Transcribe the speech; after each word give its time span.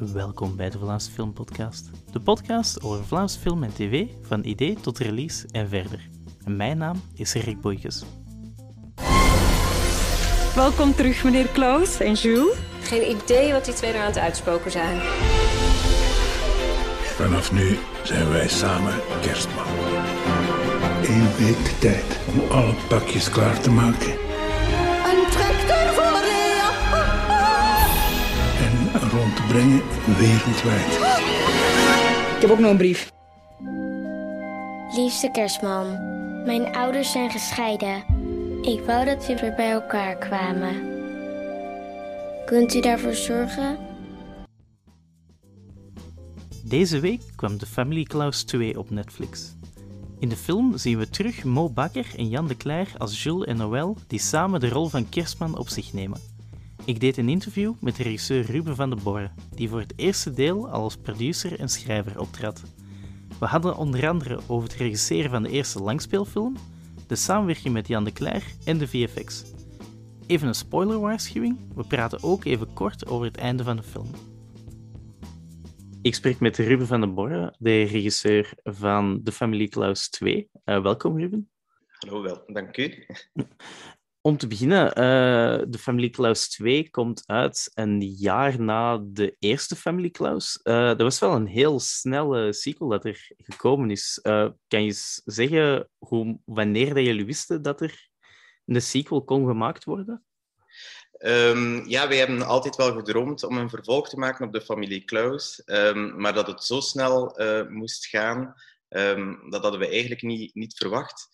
Welkom 0.00 0.56
bij 0.56 0.70
de 0.70 0.78
Vlaamse 0.78 1.10
Film 1.10 1.32
Podcast. 1.32 1.90
De 2.12 2.20
podcast 2.20 2.82
over 2.82 3.04
Vlaamse 3.04 3.38
film 3.38 3.62
en 3.62 3.72
tv, 3.72 4.06
van 4.22 4.44
idee 4.44 4.74
tot 4.80 4.98
release 4.98 5.48
en 5.50 5.68
verder. 5.68 6.08
En 6.44 6.56
mijn 6.56 6.78
naam 6.78 7.02
is 7.14 7.32
Rick 7.32 7.60
Boykes. 7.60 8.04
Welkom 10.54 10.94
terug, 10.94 11.24
meneer 11.24 11.46
Klaus 11.46 12.00
en 12.00 12.12
Jules. 12.12 12.56
Geen 12.82 13.16
idee 13.16 13.52
wat 13.52 13.64
die 13.64 13.74
twee 13.74 13.92
er 13.92 14.00
aan 14.00 14.06
het 14.06 14.18
uitspoken 14.18 14.70
zijn. 14.70 15.00
Vanaf 17.02 17.52
nu 17.52 17.78
zijn 18.04 18.28
wij 18.30 18.48
samen 18.48 18.94
kerstman. 19.20 19.66
Eén 21.02 21.36
week 21.36 21.64
de 21.64 21.76
tijd 21.80 22.20
om 22.28 22.50
alle 22.50 22.74
pakjes 22.88 23.30
klaar 23.30 23.60
te 23.60 23.70
maken. 23.70 24.29
Brengen 29.50 29.82
wereldwijd. 30.18 30.92
Ik 32.34 32.40
heb 32.40 32.50
ook 32.50 32.58
nog 32.58 32.70
een 32.70 32.76
brief. 32.76 33.12
Liefste 34.96 35.30
kerstman, 35.32 35.86
mijn 36.44 36.74
ouders 36.74 37.12
zijn 37.12 37.30
gescheiden. 37.30 38.04
Ik 38.62 38.80
wou 38.86 39.04
dat 39.04 39.26
we 39.26 39.34
weer 39.40 39.54
bij 39.54 39.70
elkaar 39.70 40.16
kwamen. 40.16 40.74
Kunt 42.44 42.74
u 42.74 42.80
daarvoor 42.80 43.14
zorgen? 43.14 43.78
Deze 46.64 47.00
week 47.00 47.22
kwam 47.36 47.58
The 47.58 47.66
Family 47.66 48.02
Klaus 48.02 48.42
2 48.42 48.78
op 48.78 48.90
Netflix. 48.90 49.56
In 50.18 50.28
de 50.28 50.36
film 50.36 50.78
zien 50.78 50.98
we 50.98 51.08
terug 51.08 51.44
Mo 51.44 51.70
Bakker 51.70 52.06
en 52.16 52.28
Jan 52.28 52.46
de 52.46 52.56
Cler 52.56 52.88
als 52.98 53.22
Jules 53.22 53.46
en 53.46 53.56
Noël 53.56 53.96
die 54.06 54.20
samen 54.20 54.60
de 54.60 54.68
rol 54.68 54.88
van 54.88 55.08
kerstman 55.08 55.58
op 55.58 55.68
zich 55.68 55.92
nemen. 55.92 56.29
Ik 56.90 57.00
deed 57.00 57.16
een 57.16 57.28
interview 57.28 57.74
met 57.80 57.96
de 57.96 58.02
regisseur 58.02 58.44
Ruben 58.44 58.76
van 58.76 58.90
den 58.90 59.02
Borre, 59.02 59.30
die 59.54 59.68
voor 59.68 59.80
het 59.80 59.92
eerste 59.96 60.32
deel 60.32 60.68
al 60.68 60.82
als 60.82 60.96
producer 60.96 61.60
en 61.60 61.68
schrijver 61.68 62.20
optrad. 62.20 62.62
We 63.38 63.46
hadden 63.46 63.76
onder 63.76 64.08
andere 64.08 64.40
over 64.46 64.68
het 64.68 64.78
regisseren 64.78 65.30
van 65.30 65.42
de 65.42 65.50
eerste 65.50 65.82
langspeelfilm, 65.82 66.56
de 67.06 67.16
samenwerking 67.16 67.74
met 67.74 67.88
Jan 67.88 68.04
de 68.04 68.12
Cler 68.12 68.42
en 68.64 68.78
de 68.78 68.88
VFX. 68.88 69.44
Even 70.26 70.48
een 70.48 70.54
spoilerwaarschuwing, 70.54 71.58
we 71.74 71.84
praten 71.84 72.22
ook 72.22 72.44
even 72.44 72.72
kort 72.72 73.06
over 73.06 73.26
het 73.26 73.36
einde 73.36 73.64
van 73.64 73.76
de 73.76 73.82
film. 73.82 74.10
Ik 76.02 76.14
spreek 76.14 76.40
met 76.40 76.56
Ruben 76.56 76.86
van 76.86 77.00
den 77.00 77.14
Borre, 77.14 77.54
de 77.58 77.82
regisseur 77.82 78.52
van 78.62 79.20
The 79.24 79.32
Family 79.32 79.68
Klaus 79.68 80.08
2. 80.08 80.50
Uh, 80.64 80.82
welkom 80.82 81.18
Ruben. 81.18 81.50
Hallo, 81.98 82.22
wel, 82.22 82.42
dank 82.46 82.76
u. 82.76 83.06
Om 84.22 84.36
te 84.36 84.46
beginnen, 84.46 84.86
uh, 84.86 85.64
de 85.68 85.78
Family 85.78 86.10
Klaus 86.10 86.48
2 86.48 86.90
komt 86.90 87.22
uit 87.26 87.70
een 87.74 88.00
jaar 88.02 88.60
na 88.60 89.00
de 89.02 89.36
eerste 89.38 89.76
Family 89.76 90.10
Klaus. 90.10 90.60
Uh, 90.62 90.86
dat 90.86 91.00
was 91.00 91.18
wel 91.18 91.34
een 91.34 91.46
heel 91.46 91.80
snelle 91.80 92.52
sequel 92.52 92.88
dat 92.88 93.04
er 93.04 93.30
gekomen 93.36 93.90
is. 93.90 94.20
Uh, 94.22 94.48
kan 94.68 94.84
je 94.84 95.20
zeggen 95.24 95.88
hoe, 95.98 96.38
wanneer 96.44 96.94
dat 96.94 97.04
jullie 97.04 97.24
wisten 97.24 97.62
dat 97.62 97.80
er 97.80 98.08
een 98.66 98.82
sequel 98.82 99.24
kon 99.24 99.46
gemaakt 99.46 99.84
worden? 99.84 100.24
Um, 101.18 101.88
ja, 101.88 102.08
wij 102.08 102.18
hebben 102.18 102.42
altijd 102.42 102.76
wel 102.76 102.94
gedroomd 102.94 103.44
om 103.44 103.56
een 103.56 103.70
vervolg 103.70 104.08
te 104.08 104.18
maken 104.18 104.46
op 104.46 104.52
de 104.52 104.60
Familie 104.60 105.04
Klaus. 105.04 105.62
Um, 105.66 106.20
maar 106.20 106.32
dat 106.32 106.46
het 106.46 106.64
zo 106.64 106.80
snel 106.80 107.36
moest 107.68 108.06
gaan, 108.06 108.54
um, 108.88 109.50
dat 109.50 109.62
hadden 109.62 109.80
we 109.80 109.88
eigenlijk 109.88 110.22
niet, 110.22 110.54
niet 110.54 110.76
verwacht. 110.76 111.28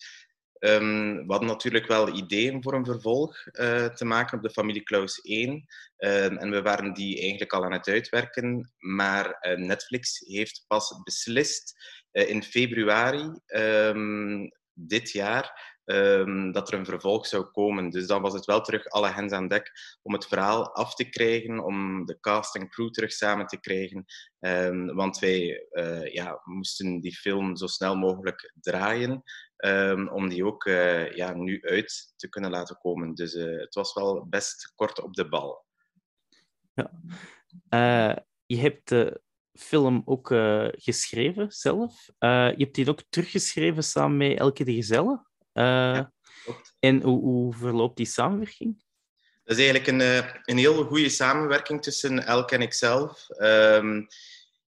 Um, 0.59 1.15
we 1.15 1.31
hadden 1.31 1.47
natuurlijk 1.47 1.87
wel 1.87 2.15
ideeën 2.15 2.63
voor 2.63 2.73
een 2.73 2.85
vervolg 2.85 3.45
uh, 3.45 3.85
te 3.85 4.05
maken 4.05 4.37
op 4.37 4.43
de 4.43 4.49
familie 4.49 4.83
Klaus 4.83 5.21
1. 5.21 5.49
Um, 5.51 6.37
en 6.37 6.49
we 6.51 6.61
waren 6.61 6.93
die 6.93 7.19
eigenlijk 7.19 7.53
al 7.53 7.63
aan 7.63 7.71
het 7.71 7.87
uitwerken. 7.87 8.73
Maar 8.77 9.37
uh, 9.41 9.57
Netflix 9.57 10.19
heeft 10.25 10.65
pas 10.67 11.01
beslist 11.03 11.75
uh, 12.11 12.29
in 12.29 12.43
februari 12.43 13.31
um, 13.45 14.51
dit 14.73 15.11
jaar 15.11 15.75
dat 16.51 16.71
er 16.71 16.73
een 16.73 16.85
vervolg 16.85 17.27
zou 17.27 17.43
komen. 17.43 17.89
Dus 17.89 18.07
dan 18.07 18.21
was 18.21 18.33
het 18.33 18.45
wel 18.45 18.61
terug 18.61 18.85
alle 18.85 19.09
hens 19.09 19.31
aan 19.31 19.47
dek 19.47 19.71
om 20.01 20.13
het 20.13 20.25
verhaal 20.25 20.73
af 20.73 20.95
te 20.95 21.09
krijgen, 21.09 21.63
om 21.63 22.05
de 22.05 22.19
cast 22.19 22.55
en 22.55 22.69
crew 22.69 22.89
terug 22.89 23.11
samen 23.11 23.45
te 23.45 23.59
krijgen. 23.59 24.05
Want 24.95 25.19
wij 25.19 25.67
ja, 26.11 26.41
moesten 26.43 26.99
die 26.99 27.15
film 27.15 27.55
zo 27.55 27.67
snel 27.67 27.95
mogelijk 27.95 28.53
draaien. 28.61 29.23
Um, 29.65 30.09
om 30.09 30.29
die 30.29 30.45
ook 30.45 30.65
uh, 30.65 31.11
ja, 31.11 31.33
nu 31.33 31.61
uit 31.61 32.13
te 32.15 32.29
kunnen 32.29 32.51
laten 32.51 32.77
komen. 32.77 33.13
Dus 33.13 33.33
uh, 33.33 33.59
het 33.59 33.73
was 33.73 33.93
wel 33.93 34.25
best 34.29 34.71
kort 34.75 35.01
op 35.01 35.13
de 35.13 35.29
bal. 35.29 35.65
Ja. 36.73 36.91
je 38.45 38.57
hebt 38.57 38.89
de 38.89 39.21
film 39.53 40.01
ook 40.05 40.27
geschreven 40.71 41.51
zelf. 41.51 42.05
je 42.19 42.55
hebt 42.57 42.75
die 42.75 42.89
ook 42.89 43.03
teruggeschreven 43.09 43.83
samen 43.83 44.17
met 44.17 44.37
Elke 44.37 44.63
de 44.63 44.73
Gezelle. 44.73 45.25
Ja, 45.53 46.13
en 46.79 47.01
hoe, 47.01 47.21
hoe, 47.21 47.53
verloopt 47.53 47.97
die 47.97 48.05
samenwerking? 48.05 48.83
Dat 49.43 49.57
is 49.57 49.67
eigenlijk 49.69 49.87
een, 49.87 50.25
een 50.45 50.57
heel 50.57 50.83
goede 50.83 51.09
samenwerking 51.09 51.81
tussen 51.81 52.25
Elke 52.25 52.55
en 52.55 52.61
ikzelf. 52.61 53.27
Um, 53.29 54.07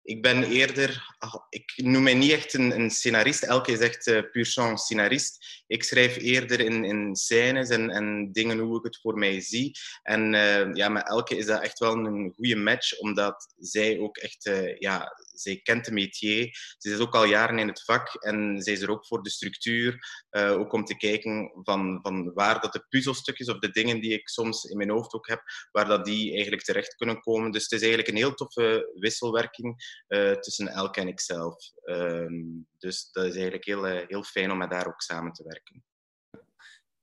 ik 0.09 0.23
ben 0.23 0.45
eerder, 0.45 1.17
ik 1.49 1.73
noem 1.77 2.03
mij 2.03 2.15
niet 2.15 2.33
echt 2.33 2.55
een, 2.55 2.81
een 2.81 2.91
scenarist. 2.91 3.43
Elke 3.43 3.73
is 3.73 3.79
echt 3.79 4.07
uh, 4.07 4.21
puur 4.31 4.47
scenarist. 4.75 5.63
Ik 5.67 5.85
schrijf 5.85 6.17
eerder 6.17 6.61
in, 6.61 6.85
in 6.85 7.17
scènes 7.17 7.69
en, 7.69 7.91
en 7.91 8.33
dingen 8.33 8.59
hoe 8.59 8.79
ik 8.79 8.85
het 8.85 8.99
voor 9.01 9.19
mij 9.19 9.41
zie. 9.41 9.77
En 10.03 10.33
uh, 10.33 10.75
ja, 10.75 10.89
met 10.89 11.09
Elke 11.09 11.37
is 11.37 11.47
dat 11.47 11.63
echt 11.63 11.79
wel 11.79 11.93
een 11.93 12.33
goede 12.37 12.57
match, 12.57 12.99
omdat 12.99 13.55
zij 13.59 13.99
ook 13.99 14.17
echt, 14.17 14.47
uh, 14.47 14.79
ja, 14.79 15.13
zij 15.41 15.61
kent 15.63 15.85
de 15.85 15.93
métier. 15.93 16.49
Ze 16.79 16.93
is 16.93 16.99
ook 16.99 17.15
al 17.15 17.25
jaren 17.25 17.59
in 17.59 17.69
het 17.69 17.85
vak 17.85 18.15
en 18.15 18.63
zij 18.63 18.73
is 18.73 18.81
er 18.81 18.91
ook 18.91 19.07
voor 19.07 19.23
de 19.23 19.31
structuur. 19.31 19.99
ook 20.31 20.73
om 20.73 20.85
te 20.85 20.97
kijken 20.97 21.51
van, 21.63 21.99
van 22.03 22.33
waar 22.35 22.61
dat 22.61 22.73
de 22.73 22.87
puzzelstukjes 22.89 23.49
of 23.49 23.59
de 23.59 23.71
dingen 23.71 24.01
die 24.01 24.13
ik 24.13 24.29
soms 24.29 24.65
in 24.65 24.77
mijn 24.77 24.91
hoofd 24.91 25.15
ook 25.15 25.29
heb, 25.29 25.43
waar 25.71 25.89
dat 25.89 26.05
die 26.05 26.33
eigenlijk 26.33 26.63
terecht 26.63 26.95
kunnen 26.95 27.21
komen. 27.21 27.51
Dus 27.51 27.63
het 27.63 27.73
is 27.73 27.81
eigenlijk 27.81 28.09
een 28.11 28.17
heel 28.17 28.35
toffe 28.35 28.93
wisselwerking. 28.95 30.03
Uh, 30.09 30.33
tussen 30.33 30.69
Elke 30.69 31.01
en 31.01 31.09
ikzelf. 31.09 31.73
Um, 31.85 32.67
dus 32.79 33.09
dat 33.13 33.25
is 33.25 33.35
eigenlijk 33.35 33.65
heel, 33.65 33.89
uh, 33.89 34.07
heel 34.07 34.23
fijn 34.23 34.51
om 34.51 34.59
met 34.59 34.71
daar 34.71 34.87
ook 34.87 35.01
samen 35.01 35.33
te 35.33 35.45
werken. 35.45 35.85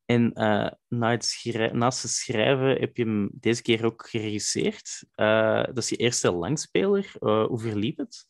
En 0.05 0.31
het 1.11 1.73
naast 1.73 2.01
het 2.01 2.11
schrijven 2.11 2.79
heb 2.79 2.97
je 2.97 3.03
hem 3.03 3.29
deze 3.33 3.61
keer 3.61 3.85
ook 3.85 4.07
geregisseerd. 4.09 5.03
dat 5.65 5.77
is 5.77 5.89
je 5.89 5.95
eerste 5.95 6.31
langspeler. 6.31 7.11
hoe 7.19 7.59
verliep 7.59 7.97
het? 7.97 8.27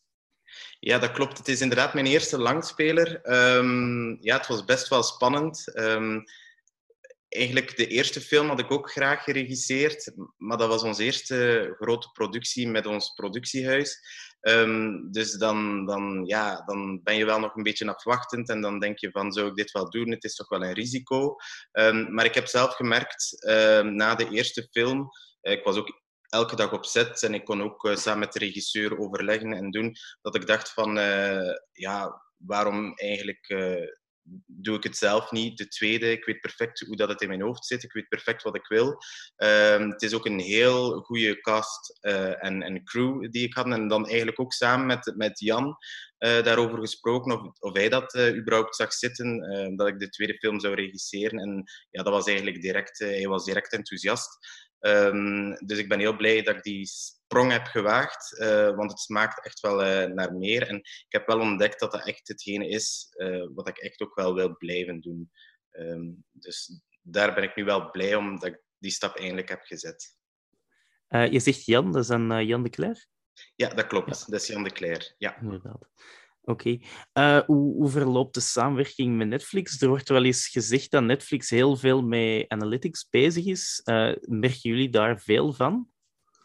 Ja, 0.80 0.98
dat 0.98 1.12
klopt. 1.12 1.38
Het 1.38 1.48
is 1.48 1.60
inderdaad 1.60 1.94
mijn 1.94 2.06
eerste 2.06 2.38
langspeler. 2.38 3.20
Um, 3.56 4.16
ja, 4.20 4.36
het 4.36 4.46
was 4.46 4.64
best 4.64 4.88
wel 4.88 5.02
spannend. 5.02 5.78
Um, 5.78 6.24
eigenlijk 7.28 7.76
de 7.76 7.86
eerste 7.86 8.20
film 8.20 8.48
had 8.48 8.58
ik 8.58 8.70
ook 8.70 8.90
graag 8.90 9.24
geregisseerd, 9.24 10.12
maar 10.36 10.58
dat 10.58 10.68
was 10.68 10.82
onze 10.82 11.04
eerste 11.04 11.74
grote 11.78 12.10
productie 12.12 12.68
met 12.68 12.86
ons 12.86 13.12
productiehuis. 13.14 13.98
Um, 14.40 15.10
dus 15.10 15.32
dan, 15.32 15.86
dan, 15.86 16.24
ja, 16.26 16.62
dan 16.64 17.00
ben 17.02 17.16
je 17.16 17.24
wel 17.24 17.40
nog 17.40 17.56
een 17.56 17.62
beetje 17.62 17.94
afwachtend 17.94 18.48
en 18.48 18.60
dan 18.60 18.78
denk 18.78 18.98
je 18.98 19.10
van, 19.10 19.32
zou 19.32 19.48
ik 19.48 19.54
dit 19.54 19.70
wel 19.70 19.90
doen? 19.90 20.10
Het 20.10 20.24
is 20.24 20.34
toch 20.34 20.48
wel 20.48 20.62
een 20.62 20.72
risico. 20.72 21.36
Um, 21.72 22.14
maar 22.14 22.24
ik 22.24 22.34
heb 22.34 22.46
zelf 22.46 22.74
gemerkt, 22.74 23.46
um, 23.48 23.94
na 23.94 24.14
de 24.14 24.28
eerste 24.30 24.68
film, 24.70 25.08
uh, 25.42 25.52
ik 25.52 25.64
was 25.64 25.76
ook 25.76 26.02
elke 26.28 26.56
dag 26.56 26.72
op 26.72 26.84
set 26.84 27.22
en 27.22 27.34
ik 27.34 27.44
kon 27.44 27.62
ook 27.62 27.84
uh, 27.84 27.96
samen 27.96 28.18
met 28.18 28.32
de 28.32 28.38
regisseur 28.38 28.98
overleggen 28.98 29.52
en 29.52 29.70
doen, 29.70 29.96
dat 30.22 30.34
ik 30.34 30.46
dacht 30.46 30.72
van, 30.72 30.98
uh, 30.98 31.52
ja, 31.72 32.22
waarom 32.36 32.94
eigenlijk 32.94 33.48
doe 34.46 34.76
ik 34.76 34.82
het 34.82 34.96
zelf 34.96 35.30
niet. 35.30 35.58
De 35.58 35.68
tweede, 35.68 36.10
ik 36.10 36.24
weet 36.24 36.40
perfect 36.40 36.80
hoe 36.80 36.96
dat 36.96 37.08
het 37.08 37.20
in 37.20 37.28
mijn 37.28 37.42
hoofd 37.42 37.66
zit. 37.66 37.82
Ik 37.82 37.92
weet 37.92 38.08
perfect 38.08 38.42
wat 38.42 38.56
ik 38.56 38.66
wil. 38.66 38.98
Um, 39.36 39.90
het 39.90 40.02
is 40.02 40.14
ook 40.14 40.26
een 40.26 40.38
heel 40.38 41.00
goede 41.00 41.40
cast 41.40 41.98
uh, 42.00 42.44
en, 42.44 42.62
en, 42.62 42.84
crew 42.84 43.30
die 43.30 43.44
ik 43.44 43.54
had. 43.54 43.66
En 43.66 43.88
dan 43.88 44.06
eigenlijk 44.06 44.40
ook 44.40 44.52
samen 44.52 44.86
met, 44.86 45.12
met 45.16 45.40
Jan 45.40 45.66
uh, 46.18 46.42
daarover 46.42 46.78
gesproken 46.78 47.32
of, 47.32 47.60
of 47.60 47.72
hij 47.72 47.88
dat 47.88 48.14
uh, 48.14 48.36
überhaupt 48.36 48.76
zag 48.76 48.92
zitten, 48.92 49.40
dat 49.76 49.88
ik 49.88 49.98
de 49.98 50.08
tweede 50.08 50.38
film 50.38 50.60
zou 50.60 50.74
regisseren. 50.74 51.38
En 51.38 51.64
ja, 51.90 52.02
dat 52.02 52.12
was 52.12 52.26
eigenlijk 52.26 52.60
direct, 52.60 52.98
hij 52.98 53.26
was 53.26 53.44
direct 53.44 53.72
enthousiast. 53.72 54.38
Um, 54.86 55.54
dus 55.66 55.78
ik 55.78 55.88
ben 55.88 55.98
heel 55.98 56.16
blij 56.16 56.42
dat 56.42 56.56
ik 56.56 56.62
die 56.62 56.86
sprong 56.86 57.52
heb 57.52 57.66
gewaagd, 57.66 58.38
uh, 58.40 58.76
want 58.76 58.90
het 58.90 59.00
smaakt 59.00 59.44
echt 59.44 59.60
wel 59.60 59.84
uh, 59.84 60.14
naar 60.14 60.34
meer. 60.34 60.68
En 60.68 60.76
ik 60.76 61.06
heb 61.08 61.26
wel 61.26 61.40
ontdekt 61.40 61.80
dat 61.80 61.92
dat 61.92 62.06
echt 62.06 62.28
hetgene 62.28 62.68
is 62.68 63.06
uh, 63.16 63.46
wat 63.54 63.68
ik 63.68 63.78
echt 63.78 64.00
ook 64.00 64.14
wel 64.14 64.34
wil 64.34 64.56
blijven 64.56 65.00
doen. 65.00 65.30
Um, 65.70 66.24
dus 66.32 66.80
daar 67.02 67.34
ben 67.34 67.42
ik 67.42 67.56
nu 67.56 67.64
wel 67.64 67.90
blij 67.90 68.14
om 68.14 68.38
dat 68.38 68.48
ik 68.48 68.62
die 68.78 68.90
stap 68.90 69.16
eindelijk 69.16 69.48
heb 69.48 69.62
gezet. 69.62 70.16
je 71.08 71.40
zegt 71.40 71.64
Jan, 71.64 71.92
dat 71.92 72.02
is 72.02 72.08
dan 72.08 72.46
Jan 72.46 72.62
de 72.62 72.70
Cler? 72.70 73.06
Ja, 73.54 73.68
dat 73.68 73.86
klopt. 73.86 74.18
Ja. 74.18 74.24
Dat 74.26 74.40
is 74.40 74.46
Jan 74.46 74.64
de 74.64 74.70
Cler. 74.70 75.14
Ja. 75.18 75.40
Inderdaad. 75.40 75.88
Oké. 76.48 76.78
Uh, 77.14 77.40
hoe, 77.46 77.74
hoe, 77.74 77.88
verloopt 77.88 78.34
de 78.34 78.40
samenwerking 78.40 79.16
met 79.16 79.28
Netflix? 79.28 79.80
Er 79.82 79.88
wordt 79.88 80.08
wel 80.08 80.24
eens 80.24 80.48
gezegd 80.48 80.90
dat 80.90 81.02
Netflix 81.02 81.50
heel 81.50 81.76
veel 81.76 82.02
met 82.02 82.44
analytics 82.48 83.06
bezig 83.10 83.44
is. 83.44 83.80
Uh, 83.84 84.12
merken 84.20 84.60
jullie 84.70 84.90
daar 84.90 85.20
veel 85.20 85.52
van? 85.52 85.88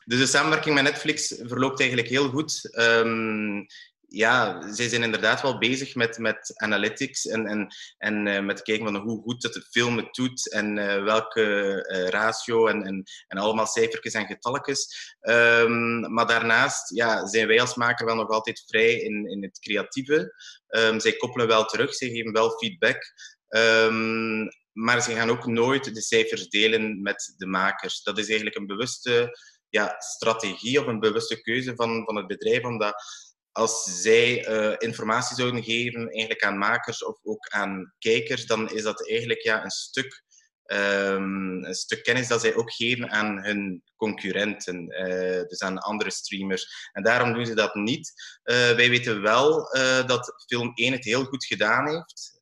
Dus 0.05 0.19
de 0.19 0.25
samenwerking 0.25 0.75
met 0.75 0.83
Netflix 0.83 1.41
verloopt 1.41 1.79
eigenlijk 1.79 2.09
heel 2.09 2.29
goed. 2.29 2.75
Ehm, 2.75 3.63
ja, 4.13 4.61
zij 4.73 4.89
zijn 4.89 5.03
inderdaad 5.03 5.41
wel 5.41 5.57
bezig 5.57 5.95
met, 5.95 6.17
met 6.17 6.51
analytics 6.55 7.25
en, 7.25 7.45
en, 7.45 7.67
en 7.97 8.25
uh, 8.25 8.39
met 8.39 8.61
kijken 8.61 8.85
van 8.85 8.95
hoe 8.95 9.21
goed 9.21 9.41
dat 9.41 9.53
de 9.53 9.61
film 9.61 9.97
het 9.97 10.13
doet 10.13 10.51
en 10.51 10.77
uh, 10.77 11.03
welke 11.03 11.41
uh, 11.41 12.07
ratio 12.07 12.67
en, 12.67 12.83
en, 12.83 13.03
en 13.27 13.37
allemaal 13.37 13.65
cijfertjes 13.65 14.13
en 14.13 14.25
getalletjes. 14.25 15.15
Um, 15.21 16.13
maar 16.13 16.27
daarnaast 16.27 16.95
ja, 16.95 17.25
zijn 17.25 17.47
wij 17.47 17.61
als 17.61 17.75
maker 17.75 18.05
wel 18.05 18.15
nog 18.15 18.29
altijd 18.29 18.63
vrij 18.67 18.93
in, 18.93 19.25
in 19.25 19.43
het 19.43 19.59
creatieve. 19.59 20.33
Um, 20.67 20.99
zij 20.99 21.13
koppelen 21.13 21.47
wel 21.47 21.65
terug, 21.65 21.93
zij 21.93 22.09
geven 22.09 22.31
wel 22.31 22.49
feedback. 22.49 23.13
Um, 23.47 24.47
maar 24.71 25.01
ze 25.01 25.13
gaan 25.13 25.29
ook 25.29 25.45
nooit 25.45 25.95
de 25.95 26.01
cijfers 26.01 26.49
delen 26.49 27.01
met 27.01 27.33
de 27.37 27.45
makers. 27.45 28.03
Dat 28.03 28.17
is 28.17 28.25
eigenlijk 28.27 28.57
een 28.57 28.67
bewuste 28.67 29.39
ja, 29.69 29.95
strategie 29.97 30.79
of 30.79 30.87
een 30.87 30.99
bewuste 30.99 31.41
keuze 31.41 31.75
van, 31.75 32.03
van 32.05 32.15
het 32.15 32.27
bedrijf, 32.27 32.63
omdat 32.63 33.03
als 33.51 34.01
zij 34.01 34.47
uh, 34.47 34.75
informatie 34.77 35.35
zouden 35.35 35.63
geven 35.63 36.09
eigenlijk 36.09 36.43
aan 36.43 36.57
makers 36.57 37.03
of 37.03 37.19
ook 37.23 37.47
aan 37.47 37.93
kijkers, 37.99 38.45
dan 38.45 38.69
is 38.69 38.83
dat 38.83 39.07
eigenlijk 39.07 39.41
ja, 39.41 39.63
een, 39.63 39.69
stuk, 39.69 40.23
um, 40.65 41.65
een 41.65 41.73
stuk 41.73 42.03
kennis 42.03 42.27
dat 42.27 42.41
zij 42.41 42.55
ook 42.55 42.73
geven 42.73 43.09
aan 43.09 43.43
hun 43.43 43.83
concurrenten, 43.95 45.07
uh, 45.07 45.41
dus 45.47 45.61
aan 45.61 45.77
andere 45.77 46.11
streamers. 46.11 46.89
En 46.91 47.03
daarom 47.03 47.33
doen 47.33 47.45
ze 47.45 47.55
dat 47.55 47.75
niet. 47.75 48.11
Uh, 48.43 48.55
wij 48.55 48.89
weten 48.89 49.21
wel 49.21 49.69
dat 50.05 50.45
film 50.47 50.71
1 50.73 50.91
het 50.91 51.05
heel 51.05 51.23
goed 51.23 51.45
gedaan 51.45 51.87
heeft. 51.87 52.39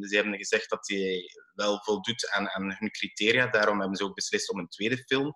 Ze 0.00 0.10
hebben 0.10 0.36
gezegd 0.36 0.70
dat 0.70 0.88
hij 0.88 1.22
wel 1.54 1.80
voldoet 1.82 2.30
aan, 2.30 2.48
aan 2.48 2.76
hun 2.78 2.90
criteria. 2.90 3.46
Daarom 3.46 3.78
hebben 3.80 3.96
ze 3.96 4.04
ook 4.04 4.14
beslist 4.14 4.50
om 4.50 4.58
een 4.58 4.68
tweede 4.68 4.96
film 5.06 5.34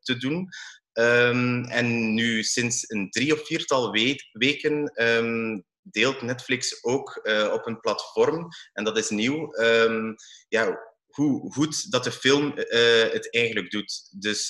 te 0.00 0.16
doen. 0.16 0.48
Um, 0.92 1.64
en 1.64 2.14
nu 2.14 2.42
sinds 2.42 2.90
een 2.90 3.10
drie 3.10 3.32
of 3.32 3.46
viertal 3.46 3.90
we 3.90 4.16
weken 4.32 4.92
um, 5.02 5.64
deelt 5.82 6.22
Netflix 6.22 6.84
ook 6.84 7.20
uh, 7.22 7.52
op 7.52 7.66
een 7.66 7.80
platform, 7.80 8.48
en 8.72 8.84
dat 8.84 8.98
is 8.98 9.10
nieuw, 9.10 9.60
um, 9.60 10.14
ja, 10.48 10.90
hoe 11.06 11.52
goed 11.52 11.90
dat 11.90 12.04
de 12.04 12.12
film 12.12 12.46
uh, 12.46 13.12
het 13.12 13.34
eigenlijk 13.34 13.70
doet. 13.70 14.08
Dus 14.18 14.46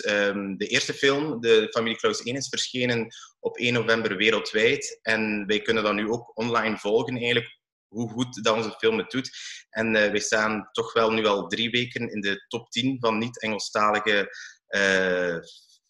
de 0.56 0.66
eerste 0.66 0.94
film, 0.94 1.40
de 1.40 1.68
Familie 1.70 1.98
Klaus 1.98 2.22
1, 2.22 2.36
is 2.36 2.48
verschenen 2.48 3.06
op 3.40 3.56
1 3.56 3.72
november 3.72 4.16
wereldwijd. 4.16 4.98
En 5.02 5.46
wij 5.46 5.62
kunnen 5.62 5.82
dat 5.82 5.94
nu 5.94 6.08
ook 6.08 6.38
online 6.38 6.78
volgen 6.78 7.16
eigenlijk 7.16 7.60
hoe 7.92 8.10
goed 8.10 8.44
dat 8.44 8.56
onze 8.56 8.74
film 8.78 8.98
het 8.98 9.10
doet. 9.10 9.30
En 9.70 9.86
uh, 9.86 10.10
wij 10.10 10.20
staan 10.20 10.68
toch 10.72 10.92
wel 10.92 11.10
nu 11.10 11.26
al 11.26 11.46
drie 11.46 11.70
weken 11.70 12.10
in 12.12 12.20
de 12.20 12.44
top 12.48 12.70
10 12.70 12.96
van 13.00 13.18
niet-Engelstalige 13.18 14.36
uh, 14.68 15.36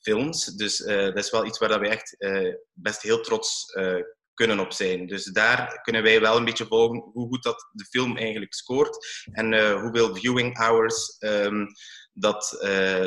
films. 0.03 0.45
Dus 0.45 0.81
uh, 0.81 1.05
dat 1.05 1.17
is 1.17 1.31
wel 1.31 1.47
iets 1.47 1.59
waar 1.59 1.81
we 1.81 1.89
echt 1.89 2.15
uh, 2.19 2.55
best 2.73 3.03
heel 3.03 3.21
trots 3.21 3.75
uh, 3.75 4.03
kunnen 4.35 4.59
op 4.59 4.73
zijn. 4.73 5.07
Dus 5.07 5.25
daar 5.25 5.81
kunnen 5.83 6.03
wij 6.03 6.21
wel 6.21 6.37
een 6.37 6.45
beetje 6.45 6.67
volgen 6.67 6.99
hoe 7.13 7.29
goed 7.29 7.43
dat 7.43 7.69
de 7.73 7.85
film 7.85 8.17
eigenlijk 8.17 8.55
scoort 8.55 9.25
en 9.33 9.79
hoeveel 9.81 10.17
viewing 10.17 10.59
hours 10.59 11.17
um, 11.19 11.67
dat, 12.13 12.59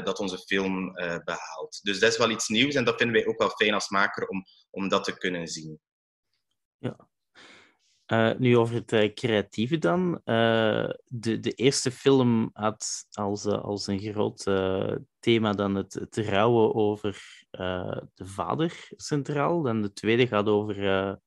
dat 0.04 0.20
onze 0.20 0.38
film 0.38 0.94
behaalt. 1.24 1.80
Dus 1.82 2.00
dat 2.00 2.12
is 2.12 2.18
wel 2.18 2.30
iets 2.30 2.48
nieuws 2.48 2.76
en 2.76 2.84
dat 2.84 2.98
vinden 2.98 3.16
wij 3.16 3.26
ook 3.26 3.40
wel 3.40 3.50
fijn 3.50 3.74
als 3.74 3.90
maker 3.90 4.28
om, 4.28 4.44
om 4.70 4.88
dat 4.88 5.04
te 5.04 5.18
kunnen 5.18 5.48
zien. 5.48 5.80
Ja, 6.78 7.10
uh, 8.08 8.32
nu 8.38 8.58
over 8.58 8.76
het 8.76 8.92
uh, 8.92 9.14
creatieve 9.14 9.78
dan. 9.78 10.22
Uh, 10.26 10.90
de, 11.06 11.40
de 11.40 11.52
eerste 11.52 11.92
film 11.92 12.50
had 12.54 13.06
als, 13.12 13.46
als 13.46 13.88
een 13.88 14.00
groot 14.00 14.44
thema 15.20 15.52
dan 15.52 15.76
het, 15.76 15.94
het 15.94 16.18
rouwen 16.18 16.76
over 16.76 17.44
de 18.14 18.26
vader 18.26 18.88
centraal. 18.96 19.62
Dan 19.62 19.82
de 19.82 19.94
tweede 19.94 20.28
gaat 20.28 20.48
over 20.48 21.20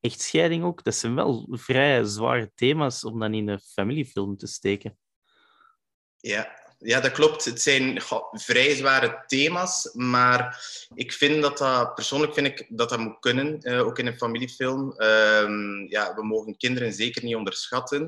echtscheiding 0.00 0.64
ook. 0.64 0.84
Dat 0.84 0.94
zijn 0.94 1.14
wel 1.14 1.48
vrij 1.50 2.04
zware 2.04 2.50
thema's 2.54 3.04
om 3.04 3.18
dan 3.18 3.34
in 3.34 3.48
een 3.48 3.60
familiefilm 3.60 4.36
te 4.36 4.46
steken. 4.46 4.98
Ja, 6.16 6.67
ja, 6.78 7.00
dat 7.00 7.12
klopt. 7.12 7.44
Het 7.44 7.62
zijn 7.62 8.02
vrij 8.30 8.74
zware 8.74 9.24
thema's, 9.26 9.90
maar 9.92 10.64
ik 10.94 11.12
vind 11.12 11.42
dat 11.42 11.58
dat, 11.58 11.94
persoonlijk 11.94 12.34
vind 12.34 12.46
ik 12.46 12.66
dat 12.68 12.88
dat 12.88 12.98
moet 12.98 13.18
kunnen, 13.20 13.58
uh, 13.60 13.86
ook 13.86 13.98
in 13.98 14.06
een 14.06 14.16
familiefilm. 14.16 14.94
Um, 14.96 15.86
ja, 15.88 16.14
we 16.14 16.24
mogen 16.24 16.56
kinderen 16.56 16.92
zeker 16.92 17.24
niet 17.24 17.34
onderschatten. 17.34 18.02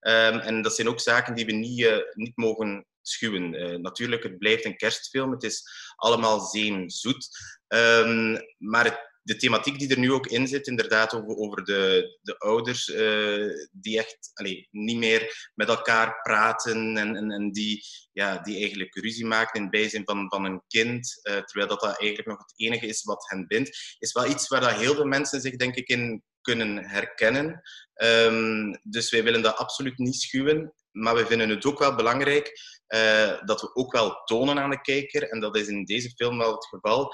Um, 0.00 0.38
en 0.38 0.62
dat 0.62 0.74
zijn 0.74 0.88
ook 0.88 1.00
zaken 1.00 1.34
die 1.34 1.46
we 1.46 1.52
niet, 1.52 1.78
uh, 1.78 1.96
niet 2.14 2.36
mogen 2.36 2.86
schuwen. 3.02 3.54
Uh, 3.54 3.76
natuurlijk, 3.78 4.22
het 4.22 4.38
blijft 4.38 4.64
een 4.64 4.76
kerstfilm. 4.76 5.30
Het 5.30 5.42
is 5.42 5.68
allemaal 5.96 6.40
zeemzoet. 6.40 7.28
Um, 7.68 8.38
maar 8.58 8.84
het 8.84 9.14
de 9.26 9.36
thematiek 9.36 9.78
die 9.78 9.90
er 9.90 9.98
nu 9.98 10.12
ook 10.12 10.26
in 10.26 10.48
zit, 10.48 10.66
inderdaad 10.66 11.14
over, 11.14 11.36
over 11.36 11.64
de, 11.64 12.18
de 12.22 12.38
ouders 12.38 12.88
uh, 12.88 13.48
die 13.72 13.98
echt 13.98 14.30
allee, 14.32 14.68
niet 14.70 14.96
meer 14.96 15.50
met 15.54 15.68
elkaar 15.68 16.20
praten 16.22 16.96
en, 16.96 17.16
en, 17.16 17.30
en, 17.30 17.52
die, 17.52 17.84
ja, 18.12 18.38
die 18.38 18.58
eigenlijk 18.58 18.94
ruzie 18.94 19.26
maken 19.26 19.54
in 19.54 19.62
het 19.62 19.70
bijzijn 19.70 20.04
van, 20.04 20.28
van 20.28 20.44
een 20.44 20.62
kind, 20.68 21.20
uh, 21.22 21.36
terwijl 21.36 21.68
dat, 21.68 21.80
dat 21.80 21.98
eigenlijk 21.98 22.28
nog 22.28 22.38
het 22.38 22.52
enige 22.56 22.86
is 22.86 23.02
wat 23.02 23.28
hen 23.28 23.46
bindt, 23.46 23.96
is 23.98 24.12
wel 24.12 24.26
iets 24.26 24.48
waar 24.48 24.60
dat 24.60 24.72
heel 24.72 24.94
veel 24.94 25.06
mensen 25.06 25.40
zich 25.40 25.56
denk 25.56 25.74
ik 25.74 25.88
in 25.88 26.22
kunnen 26.40 26.84
herkennen. 26.84 27.60
Um, 28.02 28.80
dus 28.82 29.10
wij 29.10 29.24
willen 29.24 29.42
dat 29.42 29.56
absoluut 29.56 29.98
niet 29.98 30.14
schuwen, 30.14 30.74
maar 30.90 31.14
we 31.14 31.26
vinden 31.26 31.48
het 31.48 31.66
ook 31.66 31.78
wel 31.78 31.94
belangrijk 31.94 32.52
uh, 32.88 33.44
dat 33.44 33.60
we 33.60 33.74
ook 33.74 33.92
wel 33.92 34.22
tonen 34.24 34.58
aan 34.58 34.70
de 34.70 34.80
kijker, 34.80 35.28
en 35.28 35.40
dat 35.40 35.56
is 35.56 35.66
in 35.66 35.84
deze 35.84 36.10
film 36.10 36.38
wel 36.38 36.52
het 36.52 36.66
geval, 36.66 37.12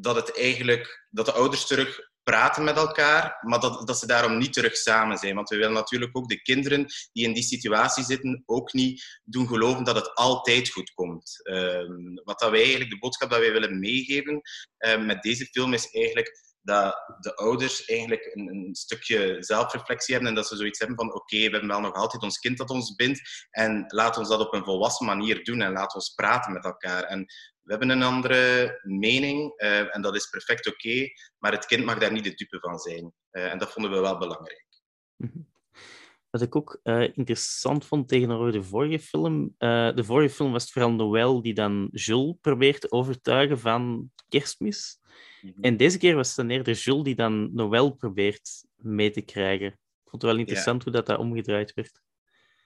dat, 0.00 0.16
het 0.16 0.38
eigenlijk, 0.38 1.06
dat 1.10 1.26
de 1.26 1.32
ouders 1.32 1.66
terug 1.66 2.14
praten 2.22 2.64
met 2.64 2.76
elkaar, 2.76 3.38
maar 3.40 3.60
dat, 3.60 3.86
dat 3.86 3.98
ze 3.98 4.06
daarom 4.06 4.38
niet 4.38 4.52
terug 4.52 4.76
samen 4.76 5.16
zijn. 5.16 5.34
Want 5.34 5.48
we 5.48 5.56
willen 5.56 5.72
natuurlijk 5.72 6.16
ook 6.16 6.28
de 6.28 6.42
kinderen 6.42 6.86
die 7.12 7.24
in 7.24 7.32
die 7.32 7.42
situatie 7.42 8.04
zitten 8.04 8.42
ook 8.46 8.72
niet 8.72 9.20
doen 9.24 9.48
geloven 9.48 9.84
dat 9.84 9.94
het 9.94 10.14
altijd 10.14 10.70
goed 10.70 10.92
komt. 10.94 11.40
Um, 11.42 12.20
wat 12.24 12.38
dat 12.38 12.50
wij 12.50 12.60
eigenlijk, 12.60 12.90
de 12.90 12.98
boodschap 12.98 13.30
dat 13.30 13.38
wij 13.38 13.52
willen 13.52 13.78
meegeven 13.78 14.40
um, 14.78 15.06
met 15.06 15.22
deze 15.22 15.46
film 15.46 15.72
is 15.72 15.90
eigenlijk 15.90 16.44
dat 16.62 17.16
de 17.20 17.34
ouders 17.34 17.84
eigenlijk 17.84 18.30
een, 18.34 18.48
een, 18.48 18.74
stukje 18.74 19.36
zelfreflectie 19.38 20.14
hebben 20.14 20.30
en 20.30 20.36
dat 20.36 20.48
ze 20.48 20.56
zoiets 20.56 20.78
hebben 20.78 20.96
van 20.96 21.14
oké, 21.14 21.36
we 21.36 21.42
hebben 21.42 21.68
wel 21.68 21.80
nog 21.80 21.94
altijd 21.94 22.22
ons 22.22 22.38
kind 22.38 22.58
dat 22.58 22.70
ons 22.70 22.94
bindt 22.94 23.46
en 23.50 23.84
laat 23.86 24.16
ons 24.16 24.28
dat 24.28 24.40
op 24.40 24.52
een 24.52 24.64
volwassen 24.64 25.06
manier 25.06 25.44
doen 25.44 25.60
en 25.60 25.72
laat 25.72 25.94
ons 25.94 26.14
praten 26.14 26.52
met 26.52 26.64
elkaar. 26.64 27.02
En 27.02 27.26
we 27.66 27.72
hebben 27.72 27.90
een 27.90 28.02
andere 28.02 28.80
mening 28.82 29.62
uh, 29.62 29.96
en 29.96 30.02
dat 30.02 30.14
is 30.14 30.26
perfect 30.26 30.66
oké, 30.66 30.88
okay, 30.88 31.12
maar 31.38 31.52
het 31.52 31.66
kind 31.66 31.84
mag 31.84 31.98
daar 31.98 32.12
niet 32.12 32.24
de 32.24 32.34
dupe 32.34 32.58
van 32.60 32.78
zijn. 32.78 33.12
Uh, 33.32 33.52
en 33.52 33.58
dat 33.58 33.72
vonden 33.72 33.92
we 33.92 34.00
wel 34.00 34.18
belangrijk. 34.18 34.66
Mm-hmm. 35.16 35.48
Wat 36.30 36.42
ik 36.42 36.56
ook 36.56 36.80
uh, 36.82 37.02
interessant 37.02 37.86
vond 37.86 38.08
tegenover 38.08 38.52
de 38.52 38.62
vorige 38.62 38.98
film. 38.98 39.54
de 39.58 40.04
vorige 40.04 40.34
film 40.34 40.52
was 40.52 40.62
het 40.62 40.72
vooral 40.72 40.92
Noël 40.92 41.42
die 41.42 41.54
dan 41.54 41.88
Jules 41.92 42.36
probeert 42.40 42.80
te 42.80 42.90
overtuigen 42.90 43.58
van 43.58 44.10
kerstmis. 44.28 44.98
Mm-hmm. 45.40 45.62
En 45.62 45.76
deze 45.76 45.98
keer 45.98 46.14
was 46.14 46.26
het 46.26 46.36
dan 46.36 46.50
eerder 46.50 46.74
Jules 46.74 47.04
die 47.04 47.14
dan 47.14 47.54
Noël 47.54 47.90
probeert 47.90 48.64
mee 48.76 49.10
te 49.10 49.22
krijgen. 49.22 49.66
Ik 49.66 50.10
vond 50.10 50.22
het 50.22 50.30
wel 50.30 50.40
interessant 50.40 50.78
ja. 50.78 50.84
hoe 50.84 50.92
dat, 50.92 51.06
dat 51.06 51.18
omgedraaid 51.18 51.74
werd. 51.74 52.00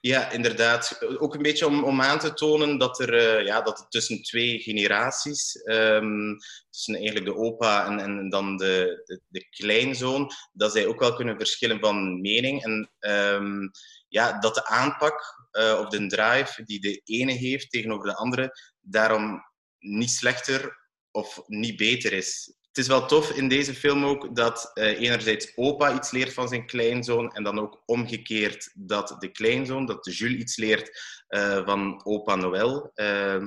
Ja, 0.01 0.31
inderdaad. 0.31 1.01
Ook 1.19 1.35
een 1.35 1.41
beetje 1.41 1.65
om, 1.65 1.83
om 1.83 2.01
aan 2.01 2.19
te 2.19 2.33
tonen 2.33 2.77
dat, 2.77 2.99
er, 2.99 3.13
uh, 3.13 3.45
ja, 3.45 3.61
dat 3.61 3.85
tussen 3.89 4.21
twee 4.21 4.59
generaties, 4.59 5.55
um, 5.63 6.37
tussen 6.69 6.95
eigenlijk 6.95 7.25
de 7.25 7.35
opa 7.35 7.85
en, 7.85 7.99
en 7.99 8.29
dan 8.29 8.57
de, 8.57 9.01
de, 9.05 9.21
de, 9.27 9.49
kleinzoon, 9.49 10.31
dat 10.53 10.71
zij 10.71 10.85
ook 10.85 10.99
wel 10.99 11.13
kunnen 11.13 11.37
verschillen 11.37 11.79
van 11.79 12.21
mening. 12.21 12.63
En 12.63 12.91
um, 12.99 13.71
ja, 14.07 14.39
dat 14.39 14.55
de 14.55 14.65
aanpak 14.65 15.47
uh, 15.51 15.79
of 15.79 15.87
de 15.87 16.07
drive 16.07 16.63
die 16.63 16.79
de 16.79 17.01
ene 17.03 17.31
heeft 17.31 17.71
tegenover 17.71 18.05
de 18.05 18.15
andere, 18.15 18.55
daarom 18.79 19.41
niet 19.79 20.11
slechter 20.11 20.79
of 21.11 21.41
niet 21.47 21.75
beter 21.75 22.13
is 22.13 22.53
het 22.71 22.79
is 22.79 22.87
wel 22.87 23.05
tof 23.05 23.31
in 23.31 23.47
deze 23.47 23.73
film 23.73 24.05
ook 24.05 24.35
dat 24.35 24.71
uh, 24.73 25.01
enerzijds 25.01 25.51
opa 25.55 25.95
iets 25.95 26.11
leert 26.11 26.33
van 26.33 26.47
zijn 26.47 26.65
kleinzoon 26.65 27.31
en 27.31 27.43
dan 27.43 27.59
ook 27.59 27.83
omgekeerd 27.85 28.71
dat 28.73 29.15
de 29.19 29.31
kleinzoon, 29.31 29.85
dat 29.85 30.15
Jules 30.15 30.39
iets 30.39 30.55
leert 30.55 31.01
uh, 31.29 31.65
van 31.65 32.05
opa 32.05 32.35
Noël. 32.35 32.91
Uh, 32.95 33.45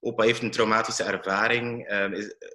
opa 0.00 0.24
heeft 0.24 0.42
een 0.42 0.50
traumatische 0.50 1.02
ervaring 1.02 1.88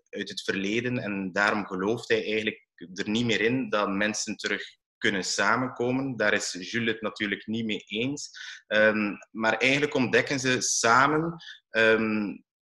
uit 0.10 0.30
het 0.30 0.42
verleden 0.42 0.98
en 0.98 1.32
daarom 1.32 1.66
gelooft 1.66 2.10
hij 2.10 2.24
eigenlijk 2.24 2.68
er 2.94 3.10
niet 3.10 3.26
meer 3.26 3.42
in 3.42 3.70
dat 3.70 3.90
mensen 3.90 4.36
terug 4.36 4.64
kunnen 4.98 5.24
samenkomen. 5.24 6.18
Daar 6.18 6.34
is 6.34 6.56
Jules 6.60 6.92
het 6.92 7.02
natuurlijk 7.02 7.48
niet 7.48 7.66
mee 7.66 7.84
eens. 7.86 8.30
Um, 8.68 9.18
maar 9.32 9.58
eigenlijk 9.58 9.94
ontdekken 9.94 10.40
ze 10.40 10.62
samen 10.62 11.36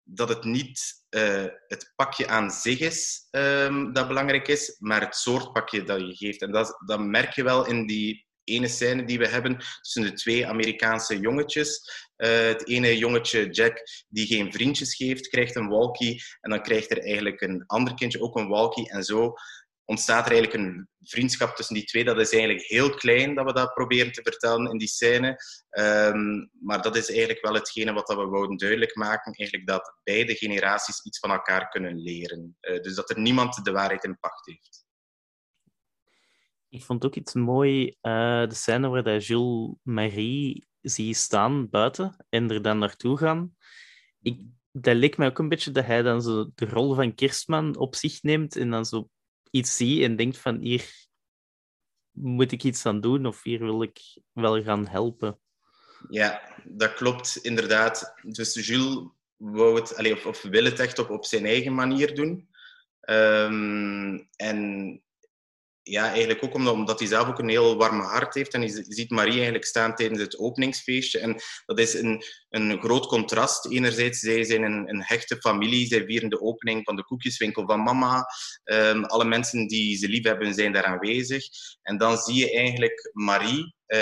dat 0.02 0.28
het 0.28 0.44
niet 0.44 1.05
uh, 1.16 1.44
het 1.66 1.92
pakje 1.96 2.28
aan 2.28 2.50
zich 2.50 2.80
is 2.80 3.28
um, 3.30 3.92
dat 3.92 4.08
belangrijk 4.08 4.48
is, 4.48 4.76
maar 4.78 5.00
het 5.00 5.16
soort 5.16 5.52
pakje 5.52 5.82
dat 5.82 6.00
je 6.00 6.16
geeft. 6.16 6.42
En 6.42 6.52
dat, 6.52 6.82
dat 6.86 7.00
merk 7.00 7.32
je 7.32 7.42
wel 7.42 7.66
in 7.66 7.86
die 7.86 8.26
ene 8.44 8.68
scène 8.68 9.04
die 9.04 9.18
we 9.18 9.28
hebben 9.28 9.58
tussen 9.80 10.02
de 10.02 10.12
twee 10.12 10.46
Amerikaanse 10.46 11.18
jongetjes. 11.18 11.90
Uh, 12.16 12.28
het 12.28 12.68
ene 12.68 12.98
jongetje, 12.98 13.48
Jack, 13.50 13.82
die 14.08 14.26
geen 14.26 14.52
vriendjes 14.52 14.94
geeft, 14.94 15.28
krijgt 15.28 15.56
een 15.56 15.68
walkie. 15.68 16.22
En 16.40 16.50
dan 16.50 16.62
krijgt 16.62 16.90
er 16.90 17.02
eigenlijk 17.02 17.40
een 17.40 17.64
ander 17.66 17.94
kindje 17.94 18.20
ook 18.20 18.36
een 18.36 18.48
walkie. 18.48 18.90
En 18.90 19.02
zo 19.02 19.34
ontstaat 19.86 20.26
er 20.26 20.32
eigenlijk 20.32 20.62
een 20.62 20.88
vriendschap 21.02 21.56
tussen 21.56 21.74
die 21.74 21.84
twee. 21.84 22.04
Dat 22.04 22.20
is 22.20 22.32
eigenlijk 22.32 22.64
heel 22.64 22.90
klein 22.90 23.34
dat 23.34 23.44
we 23.44 23.52
dat 23.52 23.74
proberen 23.74 24.12
te 24.12 24.22
vertellen 24.22 24.70
in 24.70 24.78
die 24.78 24.88
scène. 24.88 25.36
Um, 25.78 26.50
maar 26.60 26.82
dat 26.82 26.96
is 26.96 27.08
eigenlijk 27.08 27.40
wel 27.40 27.54
hetgene 27.54 27.92
wat 27.92 28.08
we 28.08 28.14
wouden 28.14 28.56
duidelijk 28.56 28.94
maken. 28.94 29.32
Eigenlijk 29.32 29.68
dat 29.68 29.96
beide 30.02 30.34
generaties 30.34 31.04
iets 31.04 31.18
van 31.18 31.30
elkaar 31.30 31.68
kunnen 31.68 31.96
leren. 32.02 32.56
Uh, 32.60 32.80
dus 32.82 32.94
dat 32.94 33.10
er 33.10 33.20
niemand 33.20 33.64
de 33.64 33.72
waarheid 33.72 34.04
in 34.04 34.18
pacht 34.18 34.46
heeft. 34.46 34.84
Ik 36.68 36.84
vond 36.84 37.04
ook 37.04 37.14
iets 37.14 37.34
mooi, 37.34 37.86
uh, 37.86 38.48
de 38.48 38.54
scène 38.54 38.88
waar 38.88 39.02
dat 39.02 39.26
Jules 39.26 39.74
Marie 39.82 40.66
ziet 40.80 41.16
staan 41.16 41.70
buiten 41.70 42.26
en 42.28 42.50
er 42.50 42.62
dan 42.62 42.78
naartoe 42.78 43.18
gaan. 43.18 43.56
Ik, 44.22 44.40
dat 44.72 44.96
leek 44.96 45.16
mij 45.16 45.28
ook 45.28 45.38
een 45.38 45.48
beetje 45.48 45.70
dat 45.70 45.84
hij 45.84 46.02
dan 46.02 46.22
zo 46.22 46.50
de 46.54 46.66
rol 46.66 46.94
van 46.94 47.14
Kerstman 47.14 47.76
op 47.76 47.94
zich 47.94 48.22
neemt 48.22 48.56
en 48.56 48.70
dan 48.70 48.84
zo 48.84 49.08
iets 49.50 49.76
ziet 49.76 50.02
en 50.02 50.16
denkt 50.16 50.38
van 50.38 50.58
hier 50.58 51.06
moet 52.10 52.52
ik 52.52 52.62
iets 52.62 52.86
aan 52.86 53.00
doen 53.00 53.26
of 53.26 53.42
hier 53.42 53.58
wil 53.58 53.82
ik 53.82 53.98
wel 54.32 54.62
gaan 54.62 54.86
helpen. 54.86 55.38
Ja, 56.08 56.42
dat 56.64 56.94
klopt 56.94 57.36
inderdaad. 57.36 58.14
Dus 58.22 58.66
Jules 58.66 59.08
wou 59.36 59.80
het, 59.80 60.24
of, 60.24 60.42
wil 60.42 60.64
het 60.64 60.80
echt 60.80 60.98
op, 60.98 61.10
op 61.10 61.24
zijn 61.24 61.44
eigen 61.46 61.74
manier 61.74 62.14
doen. 62.14 62.48
Um, 63.08 64.28
en 64.36 65.00
ja, 65.88 66.10
eigenlijk 66.10 66.44
ook 66.44 66.54
omdat, 66.54 66.98
hij 66.98 67.08
zelf 67.08 67.28
ook 67.28 67.38
een 67.38 67.48
heel 67.48 67.76
warme 67.76 68.02
hart 68.02 68.34
heeft. 68.34 68.54
En 68.54 68.62
je 68.62 68.84
ziet 68.88 69.10
Marie 69.10 69.32
eigenlijk 69.32 69.64
staan 69.64 69.94
tijdens 69.94 70.20
het 70.20 70.38
openingsfeestje. 70.38 71.18
En 71.18 71.40
dat 71.66 71.78
is 71.78 71.94
een, 71.94 72.22
een 72.48 72.80
groot 72.80 73.06
contrast. 73.06 73.66
Enerzijds, 73.66 74.18
zij 74.18 74.44
zijn 74.44 74.62
een, 74.62 74.88
een 74.88 75.02
hechte 75.02 75.36
familie. 75.36 75.86
Zij 75.86 76.04
vieren 76.04 76.28
de 76.28 76.40
opening 76.40 76.84
van 76.84 76.96
de 76.96 77.04
koekjeswinkel 77.04 77.66
van 77.66 77.82
mama. 77.82 78.26
Um, 78.64 79.04
alle 79.04 79.24
mensen 79.24 79.66
die 79.66 79.96
ze 79.96 80.08
lief 80.08 80.24
hebben, 80.24 80.54
zijn 80.54 80.72
daar 80.72 80.84
aanwezig. 80.84 81.44
En 81.82 81.98
dan 81.98 82.16
zie 82.18 82.34
je 82.34 82.56
eigenlijk 82.56 83.10
Marie, 83.12 83.74
uh, 83.86 83.98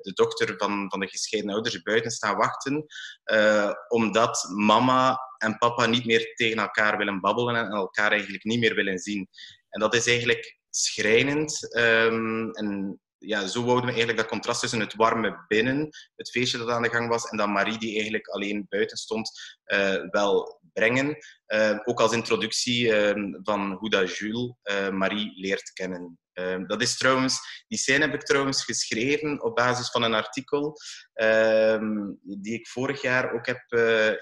de 0.00 0.12
dochter 0.14 0.54
van, 0.56 0.84
van 0.88 1.00
de 1.00 1.08
gescheiden 1.08 1.52
ouders, 1.52 1.82
buiten 1.82 2.10
staan 2.10 2.36
wachten. 2.36 2.84
Uh, 3.32 3.70
omdat 3.88 4.48
mama 4.56 5.18
en 5.38 5.58
papa 5.58 5.86
niet 5.86 6.04
meer 6.04 6.34
tegen 6.34 6.58
elkaar 6.58 6.98
willen 6.98 7.20
babbelen 7.20 7.56
en 7.56 7.70
elkaar 7.70 8.10
eigenlijk 8.10 8.44
niet 8.44 8.60
meer 8.60 8.74
willen 8.74 8.98
zien. 8.98 9.28
En 9.68 9.80
dat 9.80 9.94
is 9.94 10.06
eigenlijk 10.06 10.60
schrijnend. 10.74 11.76
Um, 11.76 12.50
en 12.50 13.00
ja, 13.18 13.46
zo 13.46 13.64
wouden 13.64 13.84
we 13.84 13.90
eigenlijk 13.90 14.18
dat 14.18 14.28
contrast 14.28 14.60
tussen 14.60 14.80
het 14.80 14.94
warme 14.94 15.44
binnen, 15.48 15.88
het 16.16 16.30
feestje 16.30 16.58
dat 16.58 16.68
aan 16.68 16.82
de 16.82 16.90
gang 16.90 17.08
was, 17.08 17.24
en 17.24 17.36
dan 17.36 17.52
Marie 17.52 17.78
die 17.78 17.94
eigenlijk 17.94 18.28
alleen 18.28 18.66
buiten 18.68 18.96
stond, 18.96 19.30
uh, 19.66 20.10
wel 20.10 20.60
brengen. 20.72 21.16
Uh, 21.46 21.78
ook 21.84 22.00
als 22.00 22.12
introductie 22.12 22.86
uh, 22.86 23.38
van 23.42 23.72
hoe 23.72 23.90
dat 23.90 24.16
Jules 24.16 24.54
uh, 24.62 24.88
Marie 24.88 25.32
leert 25.34 25.72
kennen. 25.72 26.18
Dat 26.66 26.82
is 26.82 26.96
trouwens, 26.96 27.64
die 27.68 27.78
scène 27.78 28.04
heb 28.04 28.14
ik 28.14 28.22
trouwens 28.22 28.64
geschreven 28.64 29.42
op 29.42 29.56
basis 29.56 29.90
van 29.90 30.02
een 30.02 30.14
artikel 30.14 30.76
ehm, 31.12 32.12
die 32.22 32.54
ik 32.54 32.68
vorig 32.68 33.02
jaar 33.02 33.32
ook 33.32 33.46
heb 33.46 33.62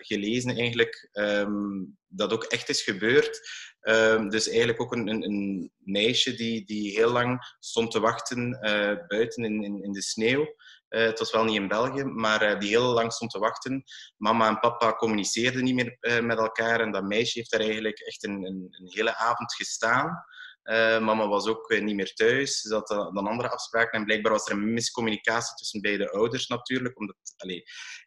gelezen, 0.01 0.57
eigenlijk, 0.57 1.09
um, 1.13 1.99
dat 2.07 2.33
ook 2.33 2.45
echt 2.45 2.69
is 2.69 2.83
gebeurd. 2.83 3.41
Um, 3.83 4.29
dus 4.29 4.49
eigenlijk 4.49 4.81
ook 4.81 4.93
een, 4.93 5.09
een, 5.09 5.23
een, 5.23 5.73
meisje 5.79 6.35
die, 6.35 6.65
die 6.65 6.91
heel 6.91 7.11
lang 7.11 7.55
stond 7.59 7.91
te 7.91 8.01
wachten 8.01 8.59
uh, 8.63 9.07
buiten 9.07 9.45
in, 9.45 9.83
in, 9.83 9.93
de 9.93 10.03
sneeuw. 10.03 10.41
Uh, 10.41 11.03
het 11.03 11.19
was 11.19 11.33
wel 11.33 11.45
niet 11.45 11.57
in 11.57 11.69
België, 11.69 12.05
maar 12.05 12.59
die 12.59 12.69
heel 12.69 12.93
lang 12.93 13.13
stond 13.13 13.31
te 13.31 13.39
wachten. 13.39 13.83
Mama 14.17 14.49
en 14.49 14.59
papa 14.59 14.93
communiceerden 14.93 15.65
niet 15.65 15.75
meer 15.75 16.23
met 16.23 16.39
elkaar 16.39 16.81
en 16.81 16.93
dat 16.93 17.05
meisje 17.05 17.39
heeft 17.39 17.51
daar 17.51 17.61
eigenlijk 17.61 17.99
echt 17.99 18.25
een, 18.25 18.45
een, 18.45 18.67
een 18.71 18.91
hele 18.91 19.17
avond 19.17 19.55
gestaan. 19.55 20.25
Uh, 20.71 21.01
mama 21.01 21.29
was 21.29 21.47
ook 21.47 21.71
uh, 21.71 21.83
niet 21.83 21.95
meer 21.95 22.13
thuis. 22.13 22.61
Ze 22.61 22.75
had 22.75 22.89
dan 22.89 23.27
andere 23.27 23.51
afspraken. 23.51 23.99
En 23.99 24.05
blijkbaar 24.05 24.33
was 24.33 24.47
er 24.47 24.53
een 24.53 24.73
miscommunicatie 24.73 25.55
tussen 25.55 25.81
beide 25.81 26.11
ouders 26.11 26.47
natuurlijk. 26.47 26.97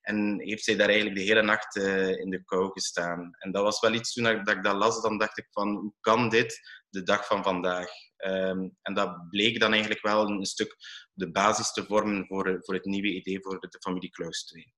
En 0.01 0.41
heeft 0.41 0.63
zij 0.63 0.75
daar 0.75 0.87
eigenlijk 0.87 1.17
de 1.17 1.23
hele 1.23 1.41
nacht 1.41 1.75
in 1.75 2.29
de 2.29 2.43
kou 2.45 2.71
gestaan. 2.71 3.35
En 3.37 3.51
dat 3.51 3.63
was 3.63 3.79
wel 3.79 3.93
iets 3.93 4.13
toen 4.13 4.23
dat, 4.23 4.45
dat, 4.45 4.55
ik 4.55 4.63
dat 4.63 4.75
las. 4.75 5.01
Dan 5.01 5.17
dacht 5.17 5.37
ik 5.37 5.47
van, 5.51 5.75
hoe 5.75 5.93
kan 5.99 6.29
dit 6.29 6.59
de 6.89 7.03
dag 7.03 7.25
van 7.27 7.43
vandaag? 7.43 7.89
Um, 8.25 8.77
en 8.81 8.93
dat 8.93 9.29
bleek 9.29 9.59
dan 9.59 9.71
eigenlijk 9.71 10.01
wel 10.01 10.29
een 10.29 10.45
stuk 10.45 10.75
de 11.13 11.31
basis 11.31 11.71
te 11.71 11.85
vormen 11.85 12.25
voor, 12.27 12.57
voor 12.59 12.73
het 12.73 12.85
nieuwe 12.85 13.13
idee 13.13 13.41
voor 13.41 13.59
de 13.59 13.77
familie 13.79 14.09
Klaus 14.09 14.45
2. 14.45 14.73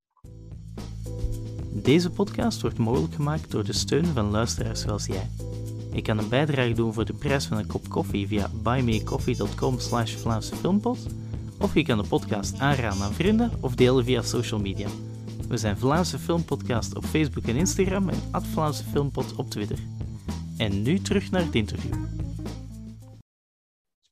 Deze 1.82 2.10
podcast 2.10 2.60
wordt 2.60 2.78
mogelijk 2.78 3.14
gemaakt 3.14 3.50
door 3.50 3.64
de 3.64 3.72
steun 3.72 4.04
van 4.04 4.30
luisteraars 4.30 4.80
zoals 4.80 5.06
jij. 5.06 5.30
Je 5.96 6.02
kan 6.02 6.18
een 6.18 6.28
bijdrage 6.28 6.72
doen 6.72 6.92
voor 6.92 7.04
de 7.04 7.12
prijs 7.12 7.46
van 7.46 7.58
een 7.58 7.66
kop 7.66 7.88
koffie 7.88 8.26
via 8.26 8.50
buymeacoffee.com 8.62 9.78
slash 9.78 10.14
Vlaamse. 10.14 10.54
Of 11.58 11.74
je 11.74 11.82
kan 11.82 11.98
de 11.98 12.08
podcast 12.08 12.58
aanraden 12.58 13.02
aan 13.02 13.12
vrienden 13.12 13.50
of 13.60 13.74
delen 13.74 14.04
via 14.04 14.22
social 14.22 14.60
media. 14.60 14.88
We 15.48 15.56
zijn 15.56 15.78
Vlaamse 15.78 16.18
Filmpodcast 16.18 16.96
op 16.96 17.04
Facebook 17.04 17.44
en 17.44 17.56
Instagram 17.56 18.08
en 18.08 18.18
at 18.32 18.46
Vlaamse 18.46 18.84
Filmpot 18.84 19.36
op 19.36 19.50
Twitter. 19.50 19.78
En 20.58 20.82
nu 20.82 20.98
terug 20.98 21.30
naar 21.30 21.44
het 21.44 21.54
interview. 21.54 21.94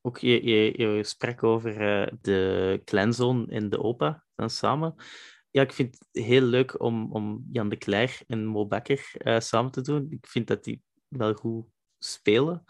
Ook 0.02 0.18
je, 0.18 0.44
je, 0.44 0.72
je 0.76 1.04
sprak 1.04 1.42
over 1.42 1.70
uh, 1.72 2.12
de 2.20 2.80
kleinzoon 2.84 3.48
en 3.48 3.70
de 3.70 3.82
opa 3.82 4.24
dan 4.34 4.50
samen. 4.50 4.94
Ja, 5.50 5.62
ik 5.62 5.72
vind 5.72 5.98
het 5.98 6.24
heel 6.24 6.42
leuk 6.42 6.82
om, 6.82 7.12
om 7.12 7.46
Jan 7.52 7.68
de 7.68 7.76
Cler 7.76 8.20
en 8.26 8.44
Mo 8.44 8.66
Bakker 8.66 9.12
uh, 9.18 9.40
samen 9.40 9.70
te 9.70 9.80
doen. 9.80 10.06
Ik 10.10 10.26
vind 10.26 10.46
dat 10.46 10.64
die 10.64 10.82
wel 11.08 11.34
goed 11.34 11.72
spelen. 12.04 12.64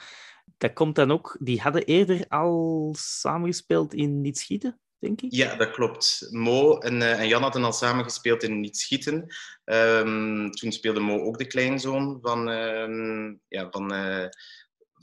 Dat 0.58 0.72
komt 0.72 0.94
dan 0.94 1.10
ook, 1.10 1.36
die 1.40 1.60
hadden 1.60 1.84
eerder 1.84 2.24
al 2.28 2.94
samengespeeld 2.98 3.94
in 3.94 4.20
Niet 4.20 4.38
Schieten, 4.38 4.80
denk 4.98 5.20
ik. 5.20 5.32
Ja, 5.32 5.56
dat 5.56 5.70
klopt. 5.70 6.28
Mo 6.30 6.78
en, 6.78 7.00
uh, 7.00 7.20
en 7.20 7.28
Jan 7.28 7.42
hadden 7.42 7.64
al 7.64 7.72
samengespeeld 7.72 8.42
in 8.42 8.60
Niet 8.60 8.78
Schieten. 8.78 9.26
Um, 9.64 10.50
toen 10.50 10.72
speelde 10.72 11.00
Mo 11.00 11.20
ook 11.20 11.38
de 11.38 11.46
kleinzoon 11.46 12.18
van, 12.22 12.48
uh, 12.48 13.32
ja, 13.48 13.70
van, 13.70 13.94
uh, 13.94 14.26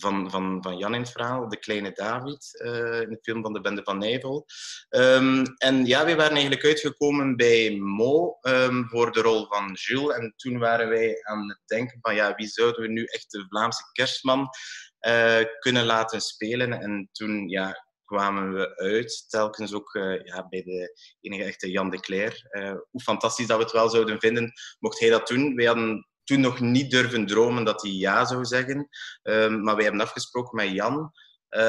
van, 0.01 0.31
van, 0.31 0.57
van 0.61 0.77
Jan 0.77 0.93
in 0.93 1.01
het 1.01 1.11
verhaal, 1.11 1.49
de 1.49 1.59
kleine 1.59 1.91
David, 1.91 2.61
uh, 2.65 3.01
in 3.01 3.09
de 3.09 3.19
film 3.21 3.41
van 3.41 3.53
de 3.53 3.61
Bende 3.61 3.83
van 3.83 3.97
Nijvel. 3.97 4.45
Um, 4.89 5.43
en 5.57 5.85
ja, 5.85 6.05
we 6.05 6.15
waren 6.15 6.31
eigenlijk 6.31 6.65
uitgekomen 6.65 7.35
bij 7.35 7.77
Mo 7.79 8.37
um, 8.41 8.89
voor 8.89 9.11
de 9.11 9.21
rol 9.21 9.47
van 9.47 9.73
Jules. 9.73 10.15
En 10.15 10.33
toen 10.35 10.59
waren 10.59 10.89
wij 10.89 11.23
aan 11.23 11.49
het 11.49 11.61
denken 11.65 11.97
van 12.01 12.15
ja, 12.15 12.35
wie 12.35 12.47
zouden 12.47 12.81
we 12.81 12.87
nu 12.87 13.03
echt 13.03 13.31
de 13.31 13.45
Vlaamse 13.49 13.83
kerstman 13.91 14.49
uh, 15.07 15.39
kunnen 15.59 15.85
laten 15.85 16.21
spelen? 16.21 16.73
En 16.73 17.09
toen 17.11 17.49
ja, 17.49 17.85
kwamen 18.05 18.53
we 18.53 18.77
uit, 18.77 19.25
telkens 19.29 19.73
ook 19.73 19.93
uh, 19.93 20.23
ja, 20.23 20.47
bij 20.49 20.63
de 20.63 20.99
enige 21.21 21.43
echte 21.43 21.71
Jan 21.71 21.89
de 21.89 21.99
Cler. 21.99 22.49
Hoe 22.89 23.01
fantastisch 23.01 23.47
dat 23.47 23.57
we 23.57 23.63
het 23.63 23.73
wel 23.73 23.89
zouden 23.89 24.19
vinden, 24.19 24.51
mocht 24.79 24.99
hij 24.99 25.09
dat 25.09 25.27
doen. 25.27 25.55
Wij 25.55 25.65
hadden 25.65 26.09
toen 26.23 26.39
nog 26.39 26.59
niet 26.59 26.91
durven 26.91 27.25
dromen 27.25 27.63
dat 27.63 27.81
hij 27.81 27.91
ja 27.91 28.25
zou 28.25 28.45
zeggen. 28.45 28.87
Um, 29.23 29.63
maar 29.63 29.75
wij 29.75 29.83
hebben 29.83 30.01
afgesproken 30.01 30.55
met 30.55 30.71
Jan. 30.71 31.11
Uh, 31.49 31.59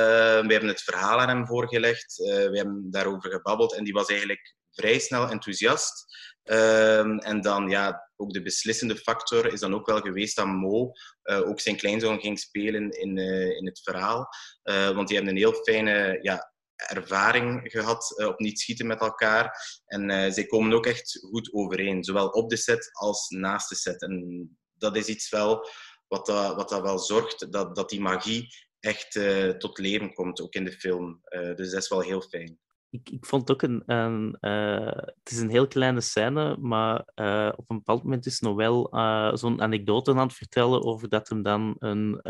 we 0.40 0.46
hebben 0.48 0.68
het 0.68 0.82
verhaal 0.82 1.20
aan 1.20 1.28
hem 1.28 1.46
voorgelegd. 1.46 2.18
Uh, 2.18 2.26
we 2.26 2.56
hebben 2.56 2.90
daarover 2.90 3.30
gebabbeld 3.30 3.74
en 3.74 3.84
die 3.84 3.92
was 3.92 4.08
eigenlijk 4.08 4.54
vrij 4.70 4.98
snel 4.98 5.28
enthousiast. 5.28 6.04
Um, 6.44 7.18
en 7.18 7.40
dan, 7.40 7.68
ja, 7.68 8.10
ook 8.16 8.32
de 8.32 8.42
beslissende 8.42 8.96
factor 8.96 9.52
is 9.52 9.60
dan 9.60 9.74
ook 9.74 9.86
wel 9.86 10.00
geweest 10.00 10.36
dat 10.36 10.46
Mo 10.46 10.92
uh, 11.24 11.48
ook 11.48 11.60
zijn 11.60 11.76
kleinzoon 11.76 12.20
ging 12.20 12.38
spelen 12.38 12.90
in, 12.90 13.16
in 13.56 13.66
het 13.66 13.80
verhaal. 13.82 14.28
want 14.62 15.08
die 15.08 15.16
hebben 15.16 15.34
een 15.34 15.42
heel 15.42 15.62
fijne 15.62 16.18
ja, 16.22 16.51
ervaring 16.76 17.60
gehad 17.70 18.14
uh, 18.16 18.26
op 18.26 18.38
niet 18.38 18.60
schieten 18.60 18.86
met 18.86 19.00
elkaar. 19.00 19.56
En 19.86 20.10
uh, 20.10 20.30
zij 20.30 20.46
komen 20.46 20.72
ook 20.72 20.86
echt 20.86 21.18
goed 21.30 21.52
overeen, 21.52 22.04
zowel 22.04 22.28
op 22.28 22.50
de 22.50 22.56
set 22.56 22.90
als 22.92 23.28
naast 23.28 23.68
de 23.68 23.74
set. 23.74 24.02
En 24.02 24.48
dat 24.72 24.96
is 24.96 25.06
iets 25.06 25.30
wel 25.30 25.68
wat, 26.08 26.26
dat, 26.26 26.54
wat 26.54 26.68
dat 26.68 26.82
wel 26.82 26.98
zorgt 26.98 27.52
dat, 27.52 27.76
dat 27.76 27.88
die 27.88 28.00
magie 28.00 28.46
echt 28.80 29.14
uh, 29.14 29.48
tot 29.48 29.78
leven 29.78 30.14
komt, 30.14 30.40
ook 30.40 30.54
in 30.54 30.64
de 30.64 30.72
film. 30.72 31.20
dus 31.30 31.70
dat 31.70 31.82
is 31.82 31.88
wel 31.88 32.00
heel 32.00 32.20
fijn. 32.20 32.58
Ik, 32.90 33.10
ik 33.10 33.26
vond 33.26 33.50
ook 33.50 33.62
een. 33.62 33.82
een 33.86 34.36
het 35.22 35.30
is 35.30 35.38
een 35.38 35.50
heel 35.50 35.66
kleine 35.66 36.00
scène, 36.00 36.56
maar 36.56 36.98
op 37.56 37.70
een 37.70 37.76
bepaald 37.76 38.02
moment 38.02 38.26
is 38.26 38.40
Noël 38.40 38.88
zo'n 39.34 39.62
anekdote 39.62 40.10
aan 40.10 40.26
het 40.26 40.36
vertellen 40.36 40.82
over 40.82 41.08
dat 41.08 41.28
hem 41.28 41.42
dan 41.42 41.76
een 41.78 42.20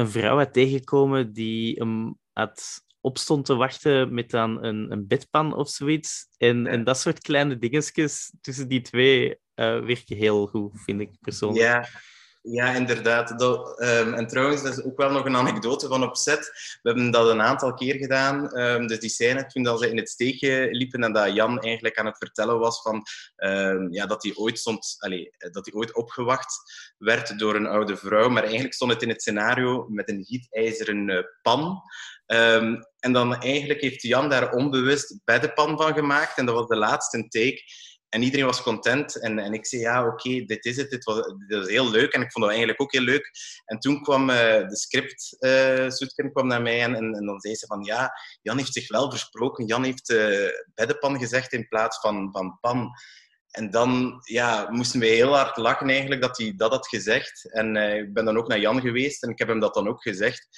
een 0.00 0.10
vrouw 0.10 0.36
had 0.36 0.52
tegengekomen 0.52 1.32
die 1.32 1.74
hem 1.74 2.18
had 2.40 2.84
opstond 3.00 3.44
te 3.44 3.54
wachten 3.54 4.14
met 4.14 4.30
dan 4.30 4.64
een, 4.64 4.92
een 4.92 5.06
bedpan 5.06 5.54
of 5.54 5.68
zoiets. 5.68 6.26
En, 6.38 6.62
ja. 6.62 6.70
en 6.70 6.84
dat 6.84 6.98
soort 6.98 7.20
kleine 7.20 7.58
dingetjes 7.58 8.32
tussen 8.40 8.68
die 8.68 8.80
twee 8.80 9.28
uh, 9.28 9.34
werken 9.84 10.16
heel 10.16 10.46
goed, 10.46 10.82
vind 10.82 11.00
ik 11.00 11.10
persoonlijk. 11.20 11.64
Ja, 11.64 11.88
Ja, 12.42 12.74
inderdaad. 12.74 13.38
Dat, 13.38 13.80
ehm, 13.80 14.14
en 14.14 14.26
trouwens, 14.26 14.62
dat 14.62 14.78
is 14.78 14.84
ook 14.84 14.96
wel 14.96 15.10
nog 15.10 15.24
een 15.24 15.36
anekdote 15.36 15.88
van 15.88 16.02
op 16.02 16.16
set. 16.16 16.50
We 16.82 16.88
hebben 16.88 17.10
dat 17.10 17.28
een 17.28 17.42
aantal 17.42 17.74
keer 17.74 17.94
gedaan. 17.94 18.58
Um, 18.58 18.86
dus 18.86 18.98
die 18.98 19.10
scène 19.10 19.46
toen 19.46 19.62
dat 19.62 19.80
ze 19.80 19.90
in 19.90 19.96
het 19.96 20.08
steegje 20.08 20.68
liepen 20.70 21.04
en 21.04 21.12
dat 21.12 21.34
Jan 21.34 21.60
eigenlijk 21.60 21.98
aan 21.98 22.06
het 22.06 22.18
vertellen 22.18 22.58
was 22.58 22.82
van, 22.82 23.02
um, 23.36 23.92
ja, 23.92 24.06
dat 24.06 24.22
hij 24.22 24.34
ooit 24.34 24.58
stond, 24.58 24.96
dat 25.52 25.66
hij 25.66 25.74
ooit 25.74 25.94
opgewacht 25.94 26.54
werd 26.98 27.38
door 27.38 27.54
een 27.54 27.66
oude 27.66 27.96
vrouw. 27.96 28.28
Maar 28.28 28.42
eigenlijk 28.42 28.74
stond 28.74 28.92
het 28.92 29.02
in 29.02 29.08
het 29.08 29.20
scenario 29.20 29.86
met 29.88 30.08
een 30.08 30.24
gietijzeren 30.24 31.08
uh, 31.08 31.22
pan. 31.42 31.82
en 33.00 33.12
dan 33.12 33.36
eigenlijk 33.36 33.80
heeft 33.80 34.02
Jan 34.02 34.28
daar 34.28 34.52
onbewust 34.52 35.20
beddenpan 35.24 35.76
van 35.76 35.94
gemaakt. 35.94 36.38
En 36.38 36.46
dat 36.46 36.54
was 36.54 36.68
de 36.68 36.76
laatste 36.76 37.28
take. 37.28 37.62
En 38.10 38.22
iedereen 38.22 38.46
was 38.46 38.62
content. 38.62 39.20
En, 39.20 39.38
en 39.38 39.52
ik 39.52 39.66
zei, 39.66 39.82
ja, 39.82 40.06
oké, 40.06 40.44
dit 40.44 40.64
is 40.64 40.76
het. 40.76 40.90
Dit 40.90 41.04
was, 41.04 41.30
heel 41.48 41.90
leuk. 41.90 42.12
En 42.12 42.20
ik 42.20 42.32
vond 42.32 42.44
het 42.44 42.54
eigenlijk 42.54 42.80
ook 42.80 42.92
heel 42.92 43.02
leuk. 43.02 43.30
En 43.64 43.78
toen 43.78 44.02
kwam 44.02 44.30
uh, 44.30 44.36
de 44.68 44.76
script, 44.76 45.36
uh, 45.40 46.30
kwam 46.32 46.46
naar 46.46 46.62
mij 46.62 46.82
en, 46.82 46.94
en, 46.94 47.14
en, 47.14 47.26
dan 47.26 47.40
zei 47.40 47.54
ze 47.54 47.66
van, 47.66 47.82
ja, 47.82 48.12
Jan 48.42 48.56
heeft 48.56 48.72
zich 48.72 48.88
wel 48.88 49.10
versproken. 49.10 49.66
Jan 49.66 49.84
heeft 49.84 50.10
uh, 50.10 50.48
beddenpan 50.74 51.18
gezegd 51.18 51.52
in 51.52 51.68
plaats 51.68 52.00
van, 52.00 52.28
van 52.32 52.58
pan. 52.60 52.90
En 53.50 53.70
dan 53.70 54.20
ja, 54.24 54.70
moesten 54.70 55.00
we 55.00 55.06
heel 55.06 55.36
hard 55.36 55.56
lachen 55.56 55.88
eigenlijk 55.88 56.20
dat 56.20 56.38
hij 56.38 56.52
dat 56.56 56.70
had 56.70 56.88
gezegd. 56.88 57.52
En 57.52 57.76
ik 57.76 58.14
ben 58.14 58.24
dan 58.24 58.36
ook 58.36 58.48
naar 58.48 58.60
Jan 58.60 58.80
geweest 58.80 59.22
en 59.22 59.30
ik 59.30 59.38
heb 59.38 59.48
hem 59.48 59.60
dat 59.60 59.74
dan 59.74 59.88
ook 59.88 60.02
gezegd. 60.02 60.48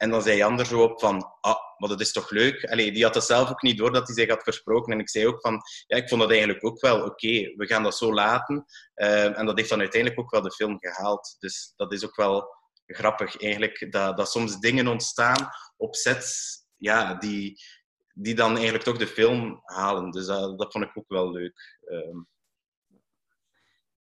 En 0.00 0.10
dan 0.10 0.22
zei 0.22 0.36
Jan 0.36 0.58
er 0.58 0.66
zo 0.66 0.82
op 0.82 1.00
van, 1.00 1.34
ah, 1.40 1.56
maar 1.76 1.88
dat 1.88 2.00
is 2.00 2.12
toch 2.12 2.30
leuk? 2.30 2.64
Allee, 2.64 2.92
die 2.92 3.04
had 3.04 3.14
het 3.14 3.24
zelf 3.24 3.50
ook 3.50 3.62
niet 3.62 3.78
door 3.78 3.92
dat 3.92 4.06
hij 4.06 4.16
zich 4.16 4.28
had 4.28 4.42
versproken. 4.42 4.92
En 4.92 4.98
ik 4.98 5.08
zei 5.08 5.26
ook 5.26 5.40
van, 5.40 5.60
ja, 5.86 5.96
ik 5.96 6.08
vond 6.08 6.20
dat 6.20 6.30
eigenlijk 6.30 6.64
ook 6.64 6.80
wel 6.80 7.04
oké. 7.04 7.54
We 7.56 7.66
gaan 7.66 7.82
dat 7.82 7.96
zo 7.96 8.14
laten. 8.14 8.64
Uh, 8.94 9.38
en 9.38 9.46
dat 9.46 9.56
heeft 9.56 9.68
dan 9.68 9.80
uiteindelijk 9.80 10.20
ook 10.20 10.30
wel 10.30 10.42
de 10.42 10.52
film 10.52 10.78
gehaald. 10.78 11.36
Dus 11.38 11.72
dat 11.76 11.92
is 11.92 12.04
ook 12.04 12.16
wel 12.16 12.56
grappig 12.86 13.42
eigenlijk, 13.42 13.92
dat, 13.92 14.16
dat 14.16 14.30
soms 14.30 14.58
dingen 14.58 14.86
ontstaan 14.88 15.48
op 15.76 15.94
sets 15.94 16.58
ja, 16.76 17.14
die, 17.14 17.60
die 18.14 18.34
dan 18.34 18.54
eigenlijk 18.54 18.84
toch 18.84 18.98
de 18.98 19.06
film 19.06 19.60
halen. 19.64 20.10
Dus 20.10 20.26
dat, 20.26 20.58
dat 20.58 20.72
vond 20.72 20.84
ik 20.84 20.98
ook 20.98 21.08
wel 21.08 21.30
leuk. 21.30 21.78
Um, 21.84 22.28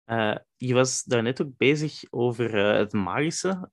uh, 0.07 0.37
je 0.57 0.75
was 0.75 1.03
daarnet 1.03 1.43
ook 1.43 1.57
bezig 1.57 2.03
over 2.11 2.55
uh, 2.55 2.79
het 2.79 2.93
magische. 2.93 3.71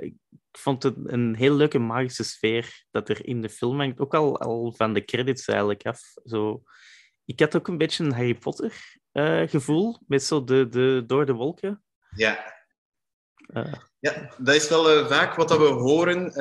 Ik 0.00 0.14
vond 0.52 0.82
het 0.82 0.96
een 1.04 1.34
heel 1.34 1.54
leuke 1.54 1.78
magische 1.78 2.24
sfeer 2.24 2.84
dat 2.90 3.08
er 3.08 3.26
in 3.26 3.42
de 3.42 3.48
film 3.48 3.78
hangt. 3.78 4.00
Ook 4.00 4.14
al, 4.14 4.40
al 4.40 4.72
van 4.76 4.92
de 4.94 5.04
credits 5.04 5.46
eigenlijk 5.46 5.86
af. 5.86 6.00
Zo. 6.24 6.62
Ik 7.24 7.40
had 7.40 7.56
ook 7.56 7.68
een 7.68 7.78
beetje 7.78 8.04
een 8.04 8.12
Harry 8.12 8.34
Potter 8.34 8.98
gevoel, 9.46 10.00
met 10.06 10.22
zo 10.22 10.44
de, 10.44 10.68
de, 10.68 11.02
door 11.06 11.26
de 11.26 11.32
wolken. 11.32 11.82
Ja. 12.16 12.58
Ja, 13.98 14.34
dat 14.38 14.54
is 14.54 14.68
wel 14.68 14.98
uh, 14.98 15.08
vaak 15.08 15.34
wat 15.34 15.50
we 15.50 15.64
horen 15.64 16.32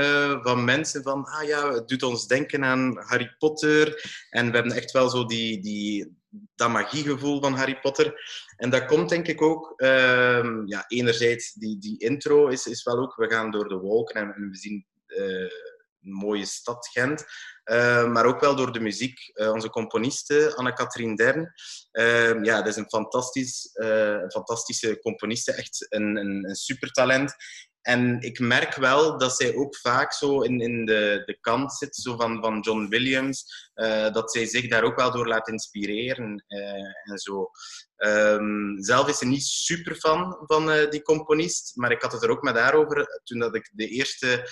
van 0.44 0.64
mensen 0.64 1.04
van, 1.04 1.26
ah 1.26 1.48
ja, 1.48 1.74
het 1.74 1.88
doet 1.88 2.04
ons 2.04 2.28
denken 2.28 2.64
aan 2.64 2.98
Harry 2.98 3.36
Potter. 3.38 4.10
En 4.30 4.50
we 4.50 4.56
hebben 4.56 4.76
echt 4.76 4.92
wel 4.92 5.10
zo 5.10 5.26
die, 5.26 5.62
die, 5.62 6.19
dat 6.56 6.70
magiegevoel 6.70 7.42
van 7.42 7.54
Harry 7.54 7.80
Potter. 7.80 8.22
En 8.56 8.70
dat 8.70 8.86
komt 8.86 9.10
denk 9.10 9.28
ik 9.28 9.42
ook, 9.42 9.74
uh, 9.78 10.62
ja, 10.66 10.86
enerzijds 10.88 11.54
die, 11.54 11.80
die 11.80 11.98
intro 11.98 12.48
is, 12.48 12.68
is 12.68 12.84
wel 12.84 12.98
ook, 12.98 13.16
we 13.16 13.30
gaan 13.30 13.52
door 13.52 13.68
de 13.68 13.78
wolken 13.78 14.16
en, 14.16 14.50
we 14.50 14.58
zien 14.58 14.86
uh, 15.08 15.52
een 16.04 16.12
mooie 16.12 16.46
stad 16.46 16.88
Gent. 16.88 17.26
Uh, 17.66 18.12
maar 18.12 18.26
ook 18.26 18.40
wel 18.40 18.56
door 18.56 18.72
de 18.72 18.80
muziek. 18.80 19.32
Uh, 19.34 19.52
onze 19.52 19.70
componiste, 19.70 20.54
Anne-Katrien 20.56 21.16
Dern. 21.16 21.54
Uh, 21.92 22.44
ja, 22.44 22.58
dat 22.58 22.68
is 22.68 22.76
een, 22.76 22.90
fantastisch, 22.90 23.70
een 23.74 24.32
fantastische 24.32 25.00
componiste. 25.00 25.54
Echt 25.54 25.86
een, 25.90 26.16
een, 26.16 26.50
een 26.50 26.56
supertalent. 26.56 27.36
En 27.82 28.22
ik 28.22 28.40
merk 28.40 28.76
wel 28.76 29.18
dat 29.18 29.36
zij 29.36 29.56
ook 29.56 29.78
vaak 29.78 30.14
zo 30.14 30.42
in, 30.42 30.60
in 30.60 30.86
de, 30.86 31.22
de 31.26 31.38
kant 31.42 31.74
zit 31.74 31.96
zo 31.96 32.16
van, 32.16 32.42
van 32.42 32.60
John 32.60 32.88
Williams. 32.88 33.70
Uh, 33.76 34.12
dat 34.12 34.32
zij 34.32 34.46
zich 34.46 34.68
daar 34.68 34.84
ook 34.84 34.96
wel 34.96 35.12
door 35.12 35.28
laat 35.28 35.48
inspireren 35.48 36.44
uh, 36.48 37.12
en 37.12 37.18
zo. 37.18 37.50
Um, 37.98 38.84
zelf 38.84 39.08
is 39.08 39.18
ze 39.18 39.26
niet 39.26 39.44
super 39.44 39.96
fan 39.96 40.38
van 40.42 40.70
uh, 40.70 40.90
die 40.90 41.02
componist, 41.02 41.76
maar 41.76 41.92
ik 41.92 42.02
had 42.02 42.12
het 42.12 42.24
er 42.24 42.30
ook 42.30 42.42
met 42.42 42.58
haar 42.58 42.74
over 42.74 43.22
toen 43.24 43.40
dat 43.40 43.56
ik 43.56 43.70
de 43.74 43.88
eerste 43.88 44.50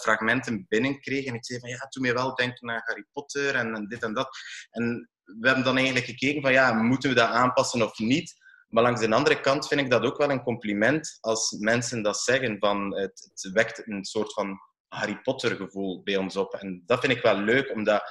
fragmenten 0.00 0.66
binnenkreeg. 0.68 1.24
En 1.24 1.34
ik 1.34 1.44
zei 1.44 1.60
van 1.60 1.68
ja, 1.68 1.86
toen 1.88 2.02
mij 2.02 2.14
wel 2.14 2.34
denken 2.34 2.70
aan 2.70 2.82
Harry 2.84 3.04
Potter 3.12 3.54
en, 3.54 3.74
en 3.74 3.86
dit 3.88 4.02
en 4.02 4.14
dat. 4.14 4.38
En 4.70 5.10
we 5.24 5.46
hebben 5.46 5.64
dan 5.64 5.76
eigenlijk 5.76 6.06
gekeken 6.06 6.42
van 6.42 6.52
ja, 6.52 6.72
moeten 6.72 7.10
we 7.10 7.16
dat 7.16 7.28
aanpassen 7.28 7.82
of 7.82 7.98
niet? 7.98 8.41
Maar 8.72 8.82
langs 8.82 9.00
de 9.00 9.14
andere 9.14 9.40
kant 9.40 9.68
vind 9.68 9.80
ik 9.80 9.90
dat 9.90 10.02
ook 10.02 10.16
wel 10.16 10.30
een 10.30 10.42
compliment 10.42 11.18
als 11.20 11.50
mensen 11.50 12.02
dat 12.02 12.18
zeggen. 12.18 12.58
Van 12.58 12.96
het, 12.96 13.30
het 13.34 13.52
wekt 13.52 13.86
een 13.86 14.04
soort 14.04 14.32
van 14.32 14.58
Harry 14.88 15.20
Potter 15.22 15.56
gevoel 15.56 16.02
bij 16.02 16.16
ons 16.16 16.36
op. 16.36 16.54
En 16.54 16.82
dat 16.86 17.00
vind 17.00 17.12
ik 17.12 17.22
wel 17.22 17.36
leuk, 17.36 17.70
omdat 17.74 18.02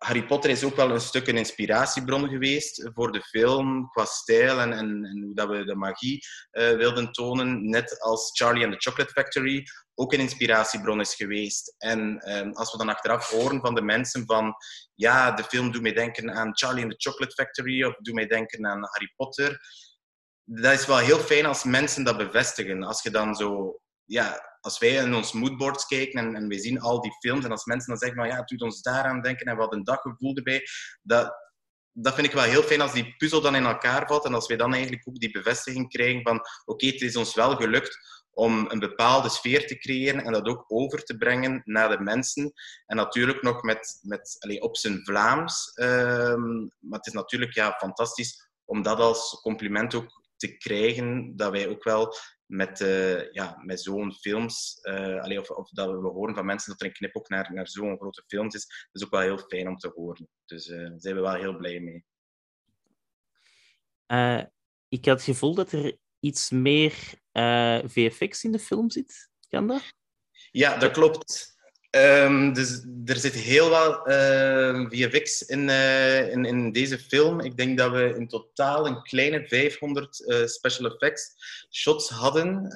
Harry 0.00 0.26
Potter 0.26 0.50
is 0.50 0.64
ook 0.64 0.76
wel 0.76 0.90
een 0.90 1.00
stuk 1.00 1.26
een 1.26 1.36
inspiratiebron 1.36 2.28
geweest 2.28 2.90
voor 2.94 3.12
de 3.12 3.22
film, 3.22 3.90
qua 3.90 4.04
stijl 4.04 4.60
en, 4.60 4.72
en, 4.72 5.04
en 5.04 5.22
hoe 5.22 5.34
dat 5.34 5.48
we 5.48 5.64
de 5.64 5.74
magie 5.74 6.26
uh, 6.52 6.70
wilden 6.70 7.12
tonen. 7.12 7.68
Net 7.68 8.00
als 8.00 8.30
Charlie 8.32 8.64
and 8.64 8.72
the 8.72 8.90
Chocolate 8.90 9.12
Factory 9.12 9.64
ook 9.94 10.12
een 10.12 10.20
inspiratiebron 10.20 11.00
is 11.00 11.14
geweest. 11.14 11.74
En 11.78 12.30
um, 12.36 12.52
als 12.52 12.72
we 12.72 12.78
dan 12.78 12.88
achteraf 12.88 13.30
horen 13.30 13.60
van 13.60 13.74
de 13.74 13.82
mensen 13.82 14.26
van 14.26 14.54
ja, 14.94 15.32
de 15.32 15.44
film 15.44 15.72
doet 15.72 15.82
mij 15.82 15.92
denken 15.92 16.32
aan 16.34 16.56
Charlie 16.56 16.82
and 16.82 16.92
the 16.92 17.10
Chocolate 17.10 17.34
Factory 17.34 17.84
of 17.84 17.94
doet 17.94 18.14
mij 18.14 18.26
denken 18.26 18.66
aan 18.66 18.88
Harry 18.90 19.12
Potter. 19.16 19.60
Dat 20.44 20.72
is 20.72 20.86
wel 20.86 20.98
heel 20.98 21.18
fijn 21.18 21.46
als 21.46 21.64
mensen 21.64 22.04
dat 22.04 22.16
bevestigen. 22.16 22.82
Als 22.82 23.02
je 23.02 23.10
dan 23.10 23.34
zo 23.34 23.80
ja, 24.04 24.49
als 24.60 24.78
wij 24.78 24.90
in 24.90 25.14
ons 25.14 25.32
moodboards 25.32 25.86
kijken 25.86 26.20
en, 26.20 26.34
en 26.34 26.48
we 26.48 26.58
zien 26.58 26.80
al 26.80 27.00
die 27.00 27.16
films 27.18 27.44
en 27.44 27.50
als 27.50 27.64
mensen 27.64 27.88
dan 27.88 27.98
zeggen 27.98 28.18
van 28.18 28.28
ja, 28.28 28.36
het 28.36 28.48
doet 28.48 28.62
ons 28.62 28.82
daaraan 28.82 29.20
denken 29.20 29.46
en 29.46 29.54
we 29.54 29.60
hadden 29.60 29.78
een 29.78 29.84
daggevoel 29.84 30.34
erbij, 30.34 30.62
dat, 31.02 31.34
dat 31.92 32.14
vind 32.14 32.26
ik 32.26 32.32
wel 32.32 32.42
heel 32.42 32.62
fijn 32.62 32.80
als 32.80 32.92
die 32.92 33.14
puzzel 33.16 33.40
dan 33.40 33.54
in 33.54 33.64
elkaar 33.64 34.06
valt 34.06 34.24
en 34.24 34.34
als 34.34 34.46
wij 34.46 34.56
dan 34.56 34.72
eigenlijk 34.72 35.08
ook 35.08 35.18
die 35.18 35.30
bevestiging 35.30 35.88
krijgen 35.88 36.22
van 36.22 36.40
oké, 36.64 36.86
het 36.86 37.00
is 37.00 37.16
ons 37.16 37.34
wel 37.34 37.56
gelukt 37.56 37.98
om 38.30 38.70
een 38.70 38.78
bepaalde 38.78 39.28
sfeer 39.28 39.66
te 39.66 39.78
creëren 39.78 40.24
en 40.24 40.32
dat 40.32 40.46
ook 40.46 40.64
over 40.68 41.04
te 41.04 41.16
brengen 41.16 41.62
naar 41.64 41.88
de 41.88 42.02
mensen. 42.02 42.52
En 42.86 42.96
natuurlijk 42.96 43.42
nog 43.42 43.62
met, 43.62 43.98
met, 44.02 44.36
allez, 44.38 44.58
op 44.58 44.76
zijn 44.76 45.04
Vlaams. 45.04 45.72
Um, 45.74 46.70
maar 46.78 46.98
het 46.98 47.06
is 47.06 47.12
natuurlijk 47.12 47.54
ja, 47.54 47.76
fantastisch 47.78 48.48
om 48.64 48.82
dat 48.82 48.98
als 48.98 49.40
compliment 49.42 49.94
ook 49.94 50.19
te 50.40 50.56
krijgen, 50.56 51.36
dat 51.36 51.50
wij 51.50 51.68
ook 51.68 51.84
wel 51.84 52.14
met, 52.46 52.80
uh, 52.80 53.32
ja, 53.32 53.62
met 53.64 53.80
zo'n 53.80 54.14
films, 54.14 54.78
uh, 54.82 55.22
allee, 55.22 55.40
of, 55.40 55.50
of, 55.50 55.70
dat 55.70 55.90
we 55.90 56.08
horen 56.08 56.34
van 56.34 56.46
mensen 56.46 56.70
dat 56.70 56.80
er 56.80 56.86
een 56.86 56.92
knip 56.92 57.16
ook 57.16 57.28
naar, 57.28 57.52
naar 57.52 57.68
zo'n 57.68 57.96
grote 57.96 58.24
films 58.26 58.54
is, 58.54 58.66
dat 58.66 59.02
is 59.02 59.04
ook 59.04 59.10
wel 59.10 59.20
heel 59.20 59.38
fijn 59.38 59.68
om 59.68 59.76
te 59.76 59.92
horen. 59.94 60.28
Dus 60.44 60.66
uh, 60.66 60.88
daar 60.88 61.00
zijn 61.00 61.14
we 61.14 61.20
wel 61.20 61.34
heel 61.34 61.56
blij 61.56 61.80
mee. 61.80 62.04
ik 64.88 65.04
had 65.04 65.16
het 65.16 65.22
gevoel 65.22 65.54
dat 65.54 65.72
er 65.72 65.96
iets 66.20 66.50
meer 66.50 66.92
VFX 67.86 68.44
in 68.44 68.52
de 68.52 68.58
film 68.58 68.90
zit. 68.90 69.30
Kan 69.48 69.66
dat? 69.66 69.82
Ja, 70.50 70.78
dat 70.78 70.90
klopt. 70.90 71.58
Um, 71.90 72.52
dus 72.52 72.84
er 73.04 73.16
zit 73.16 73.34
heel 73.34 73.70
wel 73.70 74.08
uh, 74.08 74.86
VFX 74.88 75.42
in, 75.42 75.68
uh, 75.68 76.30
in, 76.32 76.44
in, 76.44 76.72
deze 76.72 76.98
film. 76.98 77.40
Ik 77.40 77.56
denk 77.56 77.78
dat 77.78 77.90
we 77.90 78.14
in 78.16 78.28
totaal 78.28 78.86
een 78.86 79.02
kleine 79.02 79.44
500 79.48 80.20
uh, 80.26 80.46
special 80.46 80.90
effects 80.90 81.34
shots 81.70 82.08
hadden. 82.08 82.70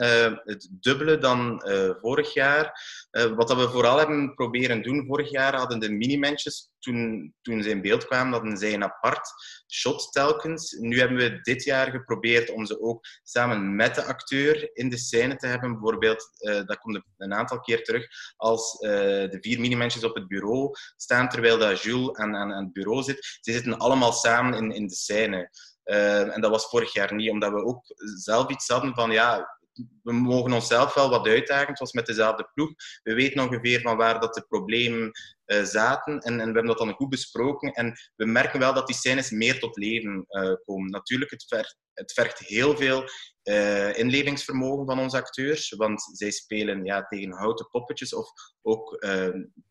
het 0.45 0.69
dubbele 0.71 1.19
dan 1.19 1.63
vorig 2.01 2.35
jaar. 2.35 2.81
Wat 3.15 3.49
dat 3.49 3.57
we 3.57 3.69
vooral 3.69 3.99
hebben 3.99 4.35
proberen 4.35 4.83
doen 4.83 5.07
vorig 5.07 5.31
jaar, 5.31 5.57
hadden 5.57 5.79
de 5.79 5.93
mini-mensjes 5.93 6.71
toen, 6.79 7.35
toen 7.43 7.63
ze 7.63 7.69
in 7.69 7.83
beeld 7.83 8.07
kwamen, 8.07 8.33
hadden 8.33 8.57
zij 8.57 8.75
een 8.75 8.85
apart 8.85 9.29
shot 9.73 10.13
telkens. 10.13 10.73
Nu 10.73 10.99
hebben 10.99 11.17
we 11.17 11.41
dit 11.41 11.65
jaar 11.65 11.91
geprobeerd 11.91 12.51
om 12.51 12.67
ze 12.67 12.81
ook 12.81 13.07
samen 13.23 13.77
met 13.77 13.95
de 13.95 14.05
acteur 14.05 14.71
in 14.73 14.89
de 14.89 14.99
scène 14.99 15.37
te 15.37 15.47
hebben. 15.47 15.73
Bijvoorbeeld, 15.73 16.31
uh, 16.39 16.55
dat 16.65 16.79
komt 16.79 17.03
een 17.17 17.35
aantal 17.35 17.61
keer 17.61 17.85
terug, 17.85 18.07
als 18.37 18.81
uh, 18.81 18.91
de 18.91 19.39
vier 19.41 19.61
mini-mensjes 19.61 20.05
op 20.05 20.15
het 20.15 20.29
bureau 20.29 20.71
staan, 20.97 21.29
terwijl 21.29 21.59
dat 21.59 21.83
Jules 21.83 22.17
aan, 22.17 22.37
aan, 22.37 22.51
het 22.51 22.73
bureau 22.73 23.03
zit. 23.03 23.39
Ze 23.41 23.53
zitten 23.53 23.79
allemaal 23.79 24.13
samen 24.13 24.55
in, 24.55 24.73
in 24.73 24.87
de 24.87 24.95
scène. 24.95 25.51
En 25.85 26.41
dat 26.41 26.51
was 26.51 26.67
vorig 26.67 26.93
jaar 26.93 27.15
niet, 27.15 27.31
omdat 27.31 27.53
we 27.53 27.65
ook 27.65 27.85
zelf 28.17 28.51
iets 28.51 28.69
hadden 28.69 28.95
van 28.95 29.11
ja, 29.11 29.54
we 30.03 30.13
mogen 30.13 30.53
onszelf 30.53 30.95
wel 30.95 31.11
wat 31.11 31.27
uitdagen, 31.27 31.77
zoals 31.77 31.93
met 31.93 32.07
dezelfde 32.07 32.51
ploeg. 32.55 32.71
We 33.03 33.15
weten 33.15 33.43
ongeveer 33.43 33.81
van 33.81 33.97
waar 33.97 34.21
dat 34.21 34.35
de 34.35 34.45
problemen 34.49 35.11
uh, 35.47 35.63
zaten 35.63 36.19
en, 36.19 36.33
en, 36.33 36.37
we 36.37 36.43
hebben 36.43 36.67
dat 36.67 36.79
dan 36.79 36.93
goed 36.93 37.09
besproken. 37.09 37.73
En 37.73 37.93
we 38.17 38.27
merken 38.27 38.59
wel 38.61 38.75
dat 38.75 38.87
die 38.87 38.97
scènes 38.97 39.31
meer 39.31 39.59
tot 39.59 39.77
leven 39.77 40.27
uh, 40.29 40.53
komen. 40.65 40.91
Natuurlijk, 40.91 41.31
het, 41.31 41.45
ver, 41.49 41.77
het 41.93 42.13
vergt 42.13 42.39
heel 42.39 42.77
veel 42.77 43.05
uh, 43.43 43.99
inlevingsvermogen 43.99 44.87
van 44.87 44.99
onze 44.99 45.17
acteurs, 45.17 45.71
want 45.71 46.11
zij 46.13 46.31
spelen 46.31 46.85
ja, 46.85 47.07
tegen 47.07 47.33
houten 47.33 47.69
poppetjes 47.69 48.15
of 48.15 48.29
ook 48.63 49.05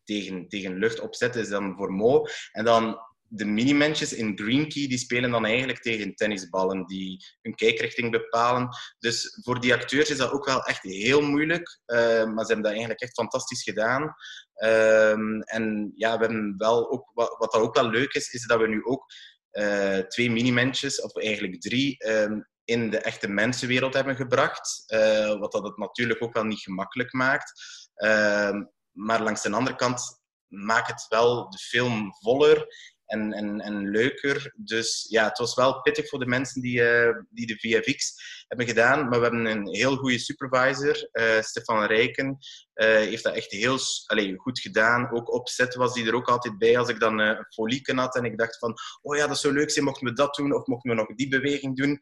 tegen, 0.04 0.48
tegen 0.48 0.78
lucht 0.78 1.00
opzetten 1.00 1.40
is 1.40 1.48
dan 1.48 1.76
voor 1.76 1.92
Mo. 1.92 2.26
En 2.52 2.64
dan 2.64 2.98
de 3.28 3.44
mini-mensjes 3.44 4.12
in 4.12 4.38
Green 4.38 4.68
Key 4.68 4.86
die 4.86 4.98
spelen 4.98 5.30
dan 5.30 5.44
eigenlijk 5.44 5.80
tegen 5.80 6.14
tennisballen 6.14 6.86
die 6.86 7.24
hun 7.40 7.54
kijkrichting 7.54 8.10
bepalen. 8.10 8.68
Dus 8.98 9.38
voor 9.42 9.60
die 9.60 9.74
acteurs 9.74 10.10
is 10.10 10.16
dat 10.16 10.30
ook 10.30 10.46
wel 10.46 10.62
echt 10.62 10.82
heel 10.82 11.20
moeilijk. 11.20 11.80
Uh, 11.86 11.98
maar 11.98 12.44
ze 12.44 12.52
hebben 12.52 12.62
dat 12.62 12.70
eigenlijk 12.70 13.00
echt 13.00 13.14
fantastisch 13.14 13.62
gedaan. 13.62 14.14
Ehm, 14.54 15.40
en 15.40 15.92
ja, 15.94 16.18
we 16.18 16.24
hebben 16.24 16.54
wel 16.56 16.90
ook, 16.90 17.10
wat, 17.14 17.36
wat 17.38 17.52
dat 17.52 17.60
ook 17.60 17.74
wel 17.74 17.90
leuk 17.90 18.12
is, 18.12 18.32
is 18.32 18.46
dat 18.46 18.60
we 18.60 18.68
nu 18.68 18.84
ook 18.84 19.04
uh, 19.52 19.98
twee 19.98 20.30
mini-mensjes, 20.30 21.00
of 21.00 21.16
eigenlijk 21.16 21.60
drie, 21.60 22.08
um, 22.08 22.48
in 22.64 22.90
de 22.90 22.98
echte 22.98 23.28
mensenwereld 23.28 23.94
hebben 23.94 24.16
gebracht. 24.16 24.84
Uh, 24.86 25.38
wat 25.38 25.52
dat 25.52 25.64
het 25.64 25.76
natuurlijk 25.76 26.22
ook 26.22 26.34
wel 26.34 26.44
niet 26.44 26.60
gemakkelijk 26.60 27.12
maakt. 27.12 27.52
Uh, 27.96 28.60
maar 28.90 29.22
langs 29.22 29.42
de 29.42 29.52
andere 29.52 29.76
kant 29.76 30.22
maakt 30.46 30.88
het 30.88 31.06
wel 31.08 31.50
de 31.50 31.58
film 31.58 32.14
voller 32.20 32.66
en, 33.06 33.32
en, 33.32 33.60
en 33.60 33.90
leuker. 33.90 34.52
Dus 34.56 35.06
ja, 35.08 35.28
het 35.28 35.38
was 35.38 35.54
wel 35.54 35.80
pittig 35.80 36.08
voor 36.08 36.18
de 36.18 36.26
mensen 36.26 36.62
die, 36.62 36.80
uh, 36.80 37.16
die 37.30 37.46
de 37.46 37.58
VFX 37.58 38.14
hebben 38.48 38.66
gedaan. 38.66 39.08
Maar 39.08 39.18
we 39.20 39.26
hebben 39.26 39.44
een 39.46 39.68
heel 39.68 39.96
goede 39.96 40.18
supervisor, 40.18 41.08
uh, 41.12 41.40
Stefan 41.40 41.84
Rijken. 41.84 42.38
Uh, 42.74 42.86
heeft 42.86 43.22
dat 43.22 43.34
echt 43.34 43.50
heel 43.50 43.78
allez, 44.06 44.32
goed 44.36 44.60
gedaan. 44.60 45.10
Ook 45.10 45.32
op 45.32 45.48
set 45.48 45.74
was 45.74 45.94
hij 45.94 46.06
er 46.06 46.14
ook 46.14 46.28
altijd 46.28 46.58
bij 46.58 46.78
als 46.78 46.88
ik 46.88 47.00
dan 47.00 47.44
folieken 47.48 47.98
had. 47.98 48.16
En 48.16 48.24
ik 48.24 48.38
dacht 48.38 48.58
van, 48.58 48.74
oh 49.02 49.16
ja, 49.16 49.26
dat 49.26 49.38
zou 49.38 49.54
leuk 49.54 49.70
zijn, 49.70 49.84
mochten 49.84 50.06
we 50.06 50.12
dat 50.12 50.34
doen? 50.34 50.54
Of 50.54 50.66
mochten 50.66 50.90
we 50.90 50.96
nog 50.96 51.14
die 51.14 51.28
beweging 51.28 51.76
doen? 51.76 51.98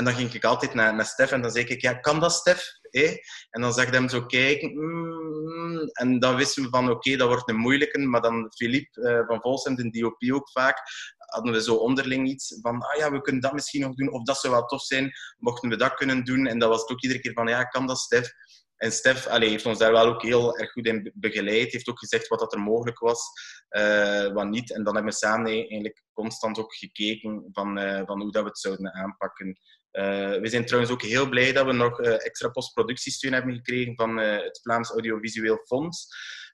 En 0.00 0.06
dan 0.06 0.14
ging 0.14 0.32
ik 0.32 0.44
altijd 0.44 0.74
naar, 0.74 0.94
naar 0.94 1.06
Stef 1.06 1.30
en 1.30 1.42
dan 1.42 1.50
zei 1.50 1.64
ik, 1.64 1.80
ja, 1.80 1.94
kan 1.94 2.20
dat 2.20 2.32
Stef? 2.32 2.78
Eh? 2.90 3.16
En 3.50 3.60
dan 3.60 3.72
zag 3.72 3.86
ik 3.86 3.94
hem 3.94 4.08
zo 4.08 4.26
kijken. 4.26 4.72
Mm, 4.74 5.88
en 5.92 6.18
dan 6.18 6.36
wisten 6.36 6.62
we 6.62 6.68
van, 6.68 6.90
oké, 6.90 7.16
dat 7.16 7.28
wordt 7.28 7.48
een 7.48 7.56
moeilijke. 7.56 7.98
Maar 7.98 8.20
dan 8.20 8.52
Philippe 8.56 9.00
uh, 9.00 9.26
van 9.26 9.40
Volsem, 9.40 9.74
de 9.74 9.90
DOP 9.90 10.32
ook 10.32 10.50
vaak, 10.50 10.82
hadden 11.16 11.52
we 11.52 11.62
zo 11.62 11.74
onderling 11.74 12.28
iets 12.28 12.58
van, 12.60 12.82
ah 12.82 12.98
ja, 12.98 13.10
we 13.10 13.20
kunnen 13.20 13.42
dat 13.42 13.52
misschien 13.52 13.80
nog 13.80 13.94
doen. 13.94 14.12
Of 14.12 14.22
dat 14.22 14.36
zou 14.36 14.52
wel 14.52 14.64
tof 14.64 14.82
zijn, 14.82 15.12
mochten 15.38 15.68
we 15.68 15.76
dat 15.76 15.94
kunnen 15.94 16.24
doen. 16.24 16.46
En 16.46 16.58
dat 16.58 16.68
was 16.68 16.80
het 16.80 16.90
ook 16.90 17.02
iedere 17.02 17.20
keer 17.20 17.32
van, 17.32 17.48
ja, 17.48 17.64
kan 17.64 17.86
dat 17.86 17.98
Stef? 17.98 18.32
En 18.76 18.92
Stef 18.92 19.24
heeft 19.28 19.66
ons 19.66 19.78
daar 19.78 19.92
wel 19.92 20.06
ook 20.06 20.22
heel 20.22 20.58
erg 20.58 20.72
goed 20.72 20.86
in 20.86 21.12
begeleid. 21.14 21.72
Heeft 21.72 21.88
ook 21.88 21.98
gezegd 21.98 22.28
wat 22.28 22.38
dat 22.38 22.52
er 22.52 22.60
mogelijk 22.60 22.98
was, 22.98 23.22
uh, 23.70 24.32
wat 24.32 24.48
niet. 24.48 24.72
En 24.72 24.84
dan 24.84 24.94
hebben 24.94 25.12
we 25.12 25.18
samen 25.18 25.50
eigenlijk 25.50 26.02
constant 26.12 26.58
ook 26.58 26.74
gekeken 26.74 27.48
van, 27.52 27.78
uh, 27.78 28.02
van 28.06 28.20
hoe 28.20 28.32
dat 28.32 28.42
we 28.42 28.48
het 28.48 28.58
zouden 28.58 28.94
aanpakken. 28.94 29.58
Uh, 29.92 30.40
we 30.40 30.48
zijn 30.48 30.66
trouwens 30.66 30.92
ook 30.92 31.02
heel 31.02 31.28
blij 31.28 31.52
dat 31.52 31.66
we 31.66 31.72
nog 31.72 32.00
uh, 32.00 32.12
extra 32.12 32.48
postproductiesteun 32.48 33.32
hebben 33.32 33.54
gekregen 33.54 33.94
van 33.94 34.18
uh, 34.18 34.42
het 34.42 34.60
Vlaams 34.62 34.90
Audiovisueel 34.90 35.60
Fonds. 35.64 36.06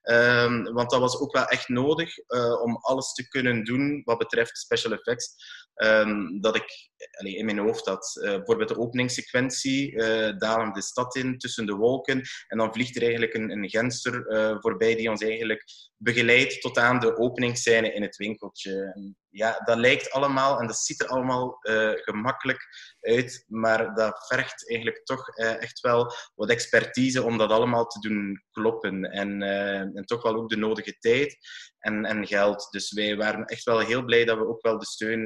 Um, 0.03 0.62
want 0.72 0.90
dat 0.90 1.01
was 1.01 1.18
ook 1.18 1.33
wel 1.33 1.44
echt 1.44 1.68
nodig 1.68 2.18
om 2.62 2.77
alles 2.77 3.12
te 3.12 3.29
kunnen 3.29 3.64
doen 3.64 4.03
wat 4.05 4.18
betreft 4.18 4.59
special 4.59 4.92
effects. 4.92 5.35
Um, 5.75 6.40
dat 6.40 6.57
ik 6.57 6.90
in 7.18 7.44
mijn 7.44 7.59
hoofd 7.59 7.87
had. 7.87 8.18
bijvoorbeeld 8.20 8.68
de 8.68 8.79
openingssequentie, 8.79 9.96
dalen 10.38 10.72
de 10.72 10.83
stad 10.83 11.16
in 11.16 11.38
tussen 11.38 11.66
de 11.66 11.75
wolken. 11.75 12.22
En 12.46 12.59
dan 12.59 12.72
vliegt 12.72 12.96
er 12.96 13.03
eigenlijk 13.03 13.35
een, 13.35 13.51
een 13.51 13.68
genster 13.68 14.25
voorbij 14.61 14.94
die 14.94 15.11
ons 15.11 15.22
eigenlijk 15.22 15.64
begeleidt 15.96 16.61
tot 16.61 16.79
aan 16.79 17.01
de 17.01 17.16
openingsscène 17.16 17.92
in 17.92 18.03
het 18.03 18.16
winkeltje. 18.16 18.92
En 18.94 19.16
ja, 19.37 19.61
dat 19.64 19.79
lijkt 19.79 20.11
allemaal 20.11 20.61
en 20.61 20.66
dat 20.66 20.77
ziet 20.77 21.03
er 21.03 21.09
allemaal 21.09 21.59
uh, 21.62 21.92
gemakkelijk 21.94 22.66
uit, 23.01 23.44
maar 23.46 23.94
dat 23.94 24.27
vergt 24.27 24.68
eigenlijk 24.68 25.05
toch 25.05 25.38
uh, 25.38 25.62
echt 25.62 25.81
wel 25.81 26.12
wat 26.35 26.51
expertise 26.51 27.22
om 27.22 27.38
dat 27.38 27.51
allemaal 27.51 27.87
te 27.87 28.01
doen 28.01 28.44
kloppen. 28.51 29.05
En, 29.05 29.42
uh, 29.42 29.81
en 29.81 30.05
toch 30.05 30.22
wel 30.22 30.35
ook 30.35 30.49
de 30.49 30.57
nodige 30.57 30.99
tijd 30.99 31.37
en, 31.79 32.05
en 32.05 32.27
geld. 32.27 32.68
Dus 32.70 32.92
wij 32.92 33.16
waren 33.16 33.44
echt 33.44 33.64
wel 33.64 33.79
heel 33.79 34.05
blij 34.05 34.25
dat 34.25 34.38
we 34.38 34.49
ook 34.49 34.62
wel 34.62 34.79
de 34.79 34.87
steun 34.87 35.25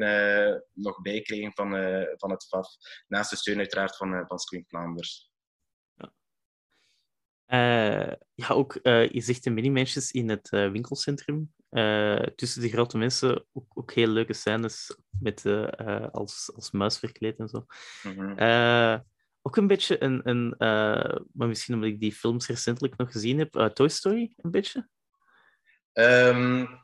nog 0.73 1.01
bijkregen 1.03 1.53
van, 1.55 1.71
van 2.17 2.31
het 2.31 2.47
FAF. 2.49 2.69
Naast 3.07 3.31
de 3.31 3.37
steun 3.37 3.59
uiteraard 3.59 3.97
van, 3.97 4.25
van 4.27 4.39
Screen 4.39 4.65
Flanders. 4.69 5.30
Uh, 7.53 8.13
ja, 8.35 8.49
ook, 8.49 8.79
uh, 8.83 9.09
je 9.09 9.21
zegt 9.21 9.45
de 9.45 9.51
mini-mensjes 9.51 10.11
in 10.11 10.29
het 10.29 10.49
uh, 10.51 10.71
winkelcentrum. 10.71 11.53
tussen 12.35 12.61
de 12.61 12.69
grote 12.69 12.99
mensen 12.99 13.45
ook, 13.53 13.67
ook 13.75 13.93
heel 13.93 14.09
leuke 14.09 14.33
scènes 14.33 14.97
met, 15.21 15.45
als, 16.13 16.53
als 16.55 16.71
muis 16.71 16.99
verkleed 16.99 17.39
en 17.39 17.49
zo. 17.49 17.67
Mm 18.03 18.19
-hmm. 18.19 19.05
ook 19.43 19.57
een 19.57 19.67
beetje 19.67 20.03
een, 20.03 20.29
een 20.29 20.55
maar 21.33 21.49
misschien 21.49 21.75
omdat 21.75 21.91
ik 21.91 22.01
die 22.01 22.13
films 22.13 22.47
recentelijk 22.47 22.97
nog 22.97 23.13
gezien 23.13 23.39
heb, 23.39 23.71
Toy 23.75 23.89
Story, 23.89 24.33
een 24.37 24.51
beetje? 24.51 24.89
Um, 25.93 26.81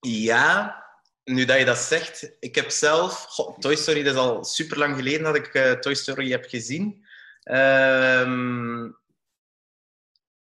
ja, 0.00 0.84
nu 1.24 1.44
dat 1.44 1.58
je 1.58 1.64
dat 1.64 1.78
zegt, 1.78 2.36
ik 2.40 2.54
heb 2.54 2.70
zelf... 2.70 3.24
Goh, 3.28 3.58
Toy 3.58 3.76
Story, 3.76 4.02
dat 4.02 4.14
is 4.14 4.20
al 4.20 4.44
super 4.44 4.78
lang 4.78 4.96
geleden 4.96 5.22
dat 5.22 5.36
ik 5.36 5.80
Toy 5.80 5.94
Story 5.94 6.30
heb 6.30 6.44
gezien. 6.44 7.05
Um, 7.50 8.96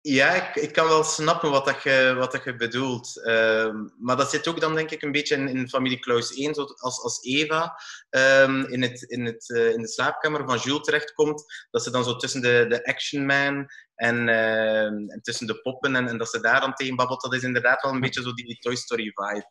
ja, 0.01 0.33
ik, 0.33 0.55
ik, 0.55 0.73
kan 0.73 0.87
wel 0.87 1.03
snappen 1.03 1.49
wat, 1.49 1.65
dat 1.65 1.83
je, 1.83 2.13
wat 2.17 2.31
dat 2.31 2.43
je 2.43 2.55
bedoelt. 2.55 3.21
Um, 3.27 3.93
maar 3.99 4.15
dat 4.15 4.29
zit 4.29 4.47
ook 4.47 4.59
dan 4.59 4.75
denk 4.75 4.91
ik 4.91 5.01
een 5.01 5.11
beetje 5.11 5.35
in, 5.35 5.47
in 5.47 5.69
familie 5.69 5.99
Klaus 5.99 6.33
1, 6.33 6.55
als, 6.55 7.01
als 7.01 7.23
Eva 7.23 7.79
um, 8.09 8.65
in, 8.65 8.81
het, 8.81 9.01
in, 9.01 9.25
het, 9.25 9.49
uh, 9.49 9.71
in 9.71 9.81
de 9.81 9.87
slaapkamer 9.87 10.45
van 10.45 10.57
Jules 10.57 10.83
terechtkomt. 10.83 11.67
Dat 11.71 11.83
ze 11.83 11.91
dan 11.91 12.03
zo 12.03 12.15
tussen 12.15 12.41
de, 12.41 12.65
de 12.69 12.85
Action 12.85 13.25
Man 13.25 13.67
en, 13.95 14.29
en 14.29 15.19
tussen 15.21 15.47
de 15.47 15.61
poppen 15.61 15.95
en, 15.95 16.17
dat 16.17 16.29
ze 16.29 16.39
daar 16.39 16.59
dan 16.61 16.73
tegen 16.73 16.95
babbelt. 16.95 17.21
Dat 17.21 17.33
is 17.33 17.43
inderdaad 17.43 17.81
wel 17.81 17.91
een 17.91 17.99
beetje 17.99 18.21
zo 18.21 18.33
die, 18.33 18.57
Toy 18.59 18.75
Story 18.75 19.11
vibe. 19.13 19.47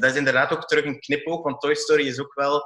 Dat 0.00 0.10
is 0.10 0.16
inderdaad 0.16 0.52
ook 0.52 0.66
terug 0.66 0.84
een 0.84 1.00
knipoog, 1.00 1.42
want 1.42 1.60
Toy 1.60 1.74
Story 1.74 2.06
is 2.06 2.20
ook 2.20 2.34
wel 2.34 2.62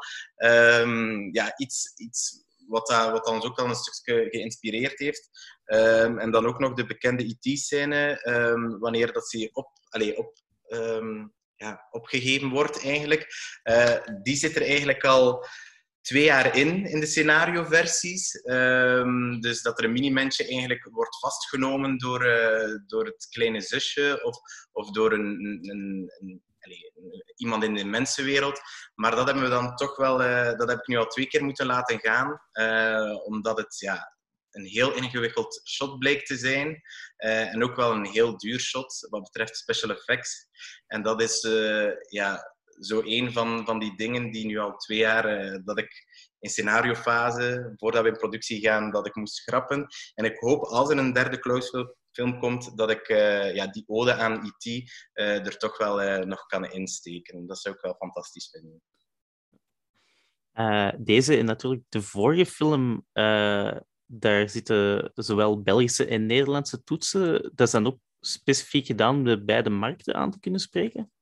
ja, 1.32 1.52
iets, 1.56 1.92
iets 1.96 2.42
wat, 2.72 2.86
dat, 2.86 3.10
wat 3.10 3.26
ons 3.26 3.44
ook 3.44 3.56
wel 3.56 3.68
een 3.68 3.74
stukje 3.74 4.28
geïnspireerd 4.30 4.98
heeft. 4.98 5.28
Um, 5.64 6.18
en 6.18 6.30
dan 6.30 6.46
ook 6.46 6.58
nog 6.58 6.72
de 6.74 6.86
bekende 6.86 7.36
IT-scène, 7.38 8.28
um, 8.28 8.78
wanneer 8.78 9.12
dat 9.12 9.28
ze 9.28 9.50
op, 9.52 9.68
allez, 9.88 10.16
op, 10.16 10.38
um, 10.68 11.32
ja, 11.54 11.86
opgegeven 11.90 12.48
wordt 12.48 12.84
eigenlijk. 12.84 13.26
Uh, 13.64 13.96
die 14.22 14.36
zit 14.36 14.56
er 14.56 14.62
eigenlijk 14.62 15.04
al 15.04 15.46
twee 16.00 16.24
jaar 16.24 16.56
in, 16.56 16.86
in 16.86 17.00
de 17.00 17.06
scenario-versies. 17.06 18.32
dus 19.40 19.62
dat 19.62 19.78
er 19.78 19.84
een 19.84 19.92
mini-mensje 19.92 20.46
eigenlijk 20.46 20.88
wordt 20.90 21.18
vastgenomen 21.18 21.98
door, 21.98 22.26
uh, 22.26 22.78
door 22.86 23.04
het 23.04 23.26
kleine 23.30 23.60
zusje 23.60 24.20
of, 24.24 24.36
of 24.72 24.90
door 24.90 25.12
een, 25.12 25.38
een, 25.62 26.12
een 26.20 26.42
iemand 27.36 27.64
in 27.64 27.74
de 27.74 27.84
mensenwereld. 27.84 28.60
Maar 28.94 29.14
dat 29.14 29.26
hebben 29.26 29.44
we 29.44 29.50
dan 29.50 29.76
toch 29.76 29.96
wel, 29.96 30.22
uh, 30.22 30.52
dat 30.52 30.68
heb 30.68 30.78
ik 30.78 30.86
nu 30.86 30.96
al 30.96 31.06
twee 31.06 31.26
keer 31.26 31.44
moeten 31.44 31.66
laten 31.66 32.00
gaan, 32.00 32.40
uh, 32.52 33.24
omdat 33.24 33.58
het 33.58 33.78
ja, 33.78 34.16
een 34.50 34.64
heel 34.64 34.94
ingewikkeld 34.94 35.60
shot 35.64 35.98
bleek 35.98 36.26
te 36.26 36.36
zijn. 36.36 36.68
Uh, 37.18 37.54
en 37.54 37.64
ook 37.64 37.76
wel 37.76 37.92
een 37.92 38.06
heel 38.06 38.36
duur 38.36 38.60
shot 38.60 39.06
wat 39.10 39.22
betreft 39.22 39.56
special 39.56 39.90
effects. 39.90 40.48
En 40.86 41.02
dat 41.02 41.22
is 41.22 41.40
ja, 42.08 42.54
zo 42.80 43.02
een 43.04 43.32
van, 43.32 43.64
van 43.64 43.78
die 43.78 43.96
dingen 43.96 44.30
die 44.30 44.46
nu 44.46 44.58
al 44.58 44.76
twee 44.76 44.98
jaar 44.98 45.58
dat 45.64 45.78
ik 45.78 46.06
in 46.38 46.50
scenariofase, 46.50 47.72
voordat 47.76 48.02
we 48.02 48.08
in 48.08 48.16
productie 48.16 48.60
gaan, 48.60 48.90
dat 48.90 49.06
ik 49.06 49.14
moest 49.14 49.34
schrappen. 49.34 49.86
En 50.14 50.24
ik 50.24 50.38
hoop 50.38 50.64
als 50.64 50.90
er 50.90 50.98
een 50.98 51.12
derde 51.12 51.38
Klaus 51.38 51.70
film 52.12 52.38
komt, 52.38 52.76
dat 52.76 52.90
ik 52.90 53.08
uh, 53.08 53.54
ja, 53.54 53.66
die 53.66 53.84
ode 53.86 54.14
aan 54.14 54.44
IT 54.44 54.64
uh, 54.64 54.82
eh, 55.12 55.46
er 55.46 55.58
toch 55.58 55.78
wel 55.78 56.02
uh, 56.02 56.18
nog 56.18 56.46
kan 56.46 56.64
insteken. 56.64 57.46
Dat 57.46 57.58
zou 57.58 57.74
ik 57.74 57.80
wel 57.80 57.94
fantastisch 57.94 58.50
vinden. 58.50 58.82
deze 61.04 61.36
en 61.36 61.44
natuurlijk 61.44 61.84
de 61.88 62.02
vorige 62.02 62.46
film, 62.46 63.06
daar 64.06 64.48
zitten 64.48 65.10
zowel 65.14 65.62
Belgische 65.62 66.06
en 66.06 66.26
Nederlandse 66.26 66.82
toetsen. 66.82 67.50
Dat 67.54 67.66
is 67.66 67.72
dan 67.72 67.86
ook 67.86 67.98
specifiek 68.20 68.86
gedaan 68.86 69.14
om 69.14 69.24
de 69.24 69.44
beide 69.44 69.70
markten 69.70 70.14
aan 70.14 70.30
te 70.30 70.40
kunnen 70.40 70.60
spreken? 70.60 71.12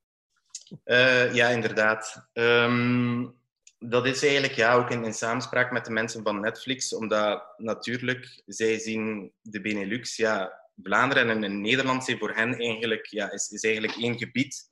ja, 1.33 1.49
inderdaad. 1.49 2.29
Um, 2.33 3.41
dat 3.81 4.07
is 4.07 4.23
eigenlijk 4.23 4.53
ja, 4.53 4.75
ook 4.75 4.91
in, 4.91 5.05
in, 5.05 5.15
samenspraak 5.15 5.71
met 5.71 5.85
de 5.85 5.91
mensen 5.91 6.23
van 6.23 6.41
Netflix, 6.41 6.95
omdat 6.95 7.55
natuurlijk 7.57 8.43
zij 8.47 8.79
zien 8.79 9.33
de 9.41 9.61
Benelux 9.61 10.17
ja, 10.17 10.60
Vlaanderen 10.83 11.45
en 11.45 11.61
Nederland 11.61 12.05
zijn 12.05 12.19
voor 12.19 12.35
hen 12.35 12.59
eigenlijk, 12.59 13.07
ja, 13.07 13.31
is, 13.31 13.49
is 13.49 13.63
eigenlijk 13.63 13.97
één 13.97 14.19
gebied. 14.19 14.69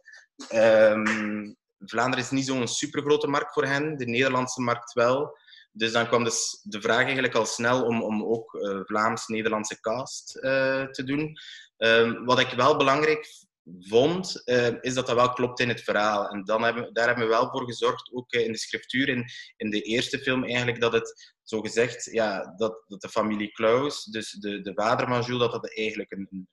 Um, 0.52 1.56
Vlaanderen 1.78 2.24
is 2.24 2.30
niet 2.30 2.46
zo'n 2.46 2.68
supergrote 2.68 3.26
markt 3.26 3.52
voor 3.52 3.64
hen, 3.64 3.96
de 3.96 4.06
Nederlandse 4.06 4.60
markt 4.60 4.92
wel. 4.92 5.38
Dus 5.72 5.92
dan 5.92 6.06
kwam 6.06 6.24
dus 6.24 6.60
de 6.62 6.80
vraag 6.80 7.04
eigenlijk 7.04 7.34
al 7.34 7.46
snel 7.46 7.84
om, 7.84 8.02
om 8.02 8.24
ook 8.24 8.54
uh, 8.54 8.80
Vlaams-Nederlandse 8.84 9.80
cast 9.80 10.36
uh, 10.36 10.84
te 10.84 11.04
doen. 11.04 11.36
Um, 11.76 12.24
wat 12.24 12.38
ik 12.38 12.48
wel 12.48 12.76
belangrijk 12.76 13.26
vond, 13.80 14.42
uh, 14.44 14.66
is 14.80 14.94
dat 14.94 15.06
dat 15.06 15.16
wel 15.16 15.32
klopt 15.32 15.60
in 15.60 15.68
het 15.68 15.82
verhaal. 15.82 16.28
En 16.28 16.44
dan 16.44 16.62
hebben, 16.62 16.92
daar 16.92 17.06
hebben 17.06 17.24
we 17.24 17.30
wel 17.30 17.50
voor 17.50 17.64
gezorgd, 17.64 18.10
ook 18.12 18.32
in 18.32 18.52
de 18.52 18.58
scriptuur, 18.58 19.08
in, 19.08 19.24
in 19.56 19.70
de 19.70 19.82
eerste 19.82 20.18
film 20.18 20.44
eigenlijk, 20.44 20.80
dat 20.80 20.92
het 20.92 21.34
zo 21.48 21.60
gezegd, 21.60 22.04
ja, 22.04 22.54
dat, 22.56 22.84
dat 22.86 23.00
de 23.00 23.08
familie 23.08 23.52
Klaus, 23.52 24.04
dus 24.04 24.30
de, 24.30 24.60
de 24.60 24.72
vader 24.74 25.06
van 25.06 25.22
Jules, 25.22 25.40
dat 25.40 25.52
dat 25.52 25.76
eigenlijk 25.76 26.10
een, 26.10 26.48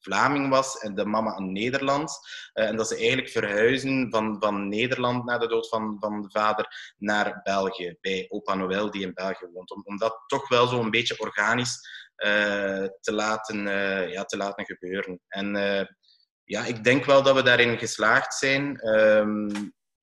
Vlaming 0.00 0.48
was 0.48 0.78
en 0.78 0.94
de 0.94 1.04
mama 1.04 1.36
een 1.36 1.52
Nederlands. 1.52 2.18
en 2.52 2.76
dat 2.76 2.88
ze 2.88 2.96
eigenlijk 2.96 3.28
verhuizen 3.28 4.10
van, 4.10 4.36
van 4.40 4.68
Nederland 4.68 5.24
na 5.24 5.38
de 5.38 5.48
dood 5.48 5.68
van, 5.68 5.96
van 6.00 6.22
de 6.22 6.30
vader 6.30 6.94
naar 6.96 7.40
België, 7.42 7.96
bij 8.00 8.26
opa 8.28 8.54
Noël 8.54 8.90
die 8.90 9.02
in 9.02 9.14
België 9.14 9.46
woont. 9.52 9.70
Om, 9.70 9.82
om 9.84 9.96
dat 9.96 10.22
toch 10.26 10.48
wel 10.48 10.66
zo 10.66 10.80
een 10.80 10.90
beetje 10.90 11.18
organisch 11.18 11.78
te, 13.00 13.12
laten, 13.12 13.62
ja, 14.10 14.24
te 14.24 14.36
laten 14.36 14.64
gebeuren. 14.64 15.20
En 15.28 15.56
ja, 16.44 16.64
ik 16.64 16.84
denk 16.84 17.04
wel 17.04 17.22
dat 17.22 17.34
we 17.34 17.42
daarin 17.42 17.78
geslaagd 17.78 18.34
zijn. 18.34 18.80
Ehm, 18.80 19.50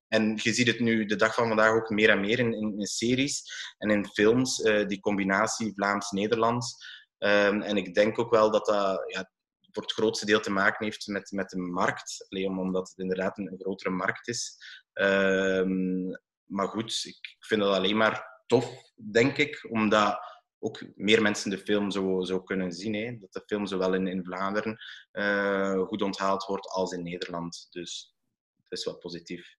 en 0.08 0.38
je 0.42 0.52
ziet 0.52 0.66
het 0.66 0.80
nu 0.80 1.04
de 1.04 1.16
dag 1.16 1.34
van 1.34 1.48
vandaag 1.48 1.70
ook 1.70 1.90
meer 1.90 2.10
en 2.10 2.20
meer 2.20 2.38
in, 2.38 2.52
in, 2.52 2.86
series 2.86 3.42
en 3.78 3.90
in 3.90 4.06
films, 4.06 4.58
uh, 4.58 4.86
die 4.86 5.00
combinatie 5.00 5.74
Vlaams-Nederlands. 5.74 6.94
Um, 7.18 7.62
en 7.62 7.76
ik 7.76 7.94
denk 7.94 8.18
ook 8.18 8.30
wel 8.30 8.50
dat 8.50 8.66
dat 8.66 9.02
ja, 9.06 9.30
voor 9.70 9.82
het 9.82 9.92
grootste 9.92 10.26
deel 10.26 10.40
te 10.40 10.50
maken 10.50 10.84
heeft 10.84 11.06
met, 11.06 11.30
met 11.30 11.48
de 11.48 11.58
markt. 11.58 12.26
Alleen 12.28 12.58
omdat 12.58 12.88
het 12.88 12.98
inderdaad 12.98 13.38
een, 13.38 13.54
grotere 13.58 13.90
markt 13.90 14.28
is. 14.28 14.56
Um, 14.92 16.18
maar 16.44 16.68
goed, 16.68 17.00
ik 17.04 17.36
vind 17.38 17.60
dat 17.60 17.74
alleen 17.74 17.96
maar 17.96 18.42
tof, 18.46 18.92
denk 18.94 19.36
ik, 19.36 19.66
omdat 19.70 20.18
ook 20.58 20.82
meer 20.94 21.22
mensen 21.22 21.50
de 21.50 21.58
film 21.58 21.90
zo, 21.90 22.24
zo 22.24 22.42
kunnen 22.42 22.72
zien. 22.72 22.94
Hè. 22.94 23.18
Dat 23.18 23.32
de 23.32 23.42
film 23.46 23.66
zowel 23.66 23.94
in, 23.94 24.06
in 24.06 24.24
Vlaanderen 24.24 24.78
uh, 25.12 25.80
goed 25.86 26.02
onthaald 26.02 26.44
wordt 26.44 26.66
als 26.66 26.92
in 26.92 27.02
Nederland. 27.02 27.66
Dus 27.70 28.14
dat 28.56 28.78
is 28.78 28.84
wel 28.84 28.98
positief. 28.98 29.56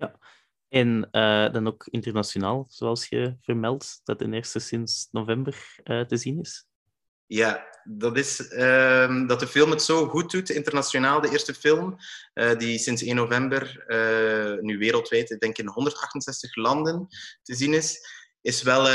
Ja. 0.00 0.18
En 0.68 1.08
uh, 1.12 1.52
dan 1.52 1.66
ook 1.66 1.86
internationaal, 1.90 2.66
zoals 2.68 3.08
je 3.08 3.36
vermeldt, 3.40 4.00
dat 4.04 4.18
de 4.18 4.32
eerste 4.32 4.58
sinds 4.58 5.08
november 5.10 5.78
uh, 5.84 6.00
te 6.00 6.16
zien 6.16 6.40
is. 6.40 6.66
Ja, 7.26 7.66
dat 7.84 8.16
is 8.16 8.52
uh, 8.52 9.26
dat 9.26 9.40
de 9.40 9.46
film 9.46 9.70
het 9.70 9.82
zo 9.82 10.06
goed 10.06 10.30
doet, 10.30 10.50
internationaal, 10.50 11.20
de 11.20 11.30
eerste 11.30 11.54
film, 11.54 11.96
uh, 12.34 12.56
die 12.56 12.78
sinds 12.78 13.02
1 13.02 13.16
november 13.16 13.84
nu 14.60 14.78
wereldwijd, 14.78 15.30
ik 15.30 15.40
denk 15.40 15.58
in 15.58 15.68
168 15.68 16.56
landen 16.56 17.06
te 17.42 17.54
zien 17.54 17.74
is 17.74 18.18
is 18.42 18.62
wel, 18.62 18.88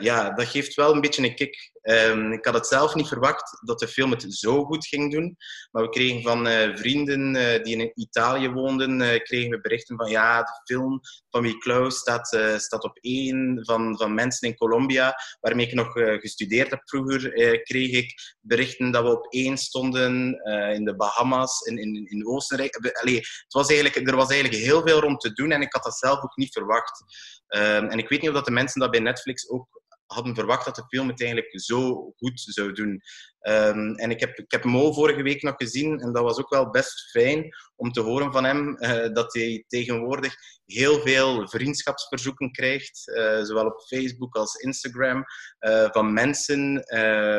ja, 0.00 0.30
dat 0.30 0.46
geeft 0.46 0.74
wel 0.74 0.94
een 0.94 1.00
beetje 1.00 1.22
een 1.22 1.34
kick. 1.34 1.71
Um, 1.82 2.32
ik 2.32 2.44
had 2.44 2.54
het 2.54 2.66
zelf 2.66 2.94
niet 2.94 3.08
verwacht 3.08 3.58
dat 3.64 3.78
de 3.78 3.88
film 3.88 4.10
het 4.10 4.34
zo 4.34 4.64
goed 4.64 4.86
ging 4.86 5.12
doen. 5.12 5.36
Maar 5.70 5.82
we 5.82 5.88
kregen 5.88 6.22
van 6.22 6.46
uh, 6.46 6.76
vrienden 6.76 7.34
uh, 7.34 7.62
die 7.62 7.76
in 7.76 7.92
Italië 7.94 8.48
woonden, 8.48 9.22
kregen 9.22 9.50
we 9.50 9.60
berichten 9.60 9.96
van 9.96 10.10
ja, 10.10 10.42
de 10.42 10.60
film 10.64 11.00
van 11.30 11.42
Wie 11.42 11.58
Klaus 11.58 11.96
staat, 11.96 12.26
staat 12.56 12.84
op 12.84 12.98
één 13.00 13.64
van, 13.64 13.96
van 13.96 14.14
mensen 14.14 14.48
in 14.48 14.56
Colombia, 14.56 15.14
waarmee 15.40 15.66
ik 15.66 15.74
nog 15.74 15.92
gestudeerd 15.92 16.70
heb 16.70 16.80
vroeger, 16.84 17.32
kreeg 17.62 17.90
ik 17.90 18.36
berichten 18.40 18.90
dat 18.90 19.02
we 19.02 19.10
op 19.10 19.32
één 19.32 19.56
stonden 19.56 20.40
in 20.74 20.84
de 20.84 20.96
Bahamas, 20.96 21.60
in, 21.60 21.78
in, 21.78 22.06
in 22.10 22.26
Oostenrijk. 22.26 22.76
Allee, 23.00 23.16
het 23.16 23.52
was 23.52 23.68
eigenlijk, 23.68 24.08
er 24.08 24.16
was 24.16 24.30
eigenlijk 24.30 24.62
heel 24.62 24.82
veel 24.82 25.00
rond 25.00 25.20
te 25.20 25.32
doen 25.32 25.50
en 25.50 25.62
ik 25.62 25.72
had 25.72 25.82
dat 25.82 25.98
zelf 25.98 26.22
ook 26.22 26.36
niet 26.36 26.52
verwacht. 26.52 27.04
Um, 27.48 27.88
en 27.88 27.98
ik 27.98 28.08
weet 28.08 28.20
niet 28.20 28.30
of 28.30 28.36
dat 28.36 28.44
de 28.44 28.50
mensen 28.50 28.80
dat 28.80 28.90
bij 28.90 29.00
Netflix 29.00 29.50
ook 29.50 29.81
hadden 30.12 30.34
verwacht 30.34 30.64
dat 30.64 30.76
de 30.76 30.86
film 30.88 31.08
het 31.08 31.20
eigenlijk 31.20 31.60
zo 31.60 32.12
goed 32.16 32.40
zou 32.40 32.72
doen. 32.72 33.02
Um, 33.48 33.94
en 33.94 34.10
ik 34.10 34.20
heb, 34.20 34.38
ik 34.38 34.50
heb 34.50 34.64
Mo 34.64 34.92
vorige 34.92 35.22
week 35.22 35.42
nog 35.42 35.54
gezien 35.56 36.00
en 36.00 36.12
dat 36.12 36.22
was 36.22 36.38
ook 36.38 36.50
wel 36.50 36.70
best 36.70 37.10
fijn 37.10 37.54
om 37.76 37.92
te 37.92 38.00
horen 38.00 38.32
van 38.32 38.44
hem 38.44 38.76
uh, 38.78 39.12
dat 39.12 39.34
hij 39.34 39.64
tegenwoordig 39.66 40.34
heel 40.64 41.00
veel 41.00 41.48
vriendschapsverzoeken 41.48 42.52
krijgt, 42.52 43.08
uh, 43.08 43.42
zowel 43.42 43.66
op 43.66 43.80
Facebook 43.80 44.36
als 44.36 44.54
Instagram, 44.54 45.24
uh, 45.60 45.88
van 45.90 46.12
mensen 46.12 46.84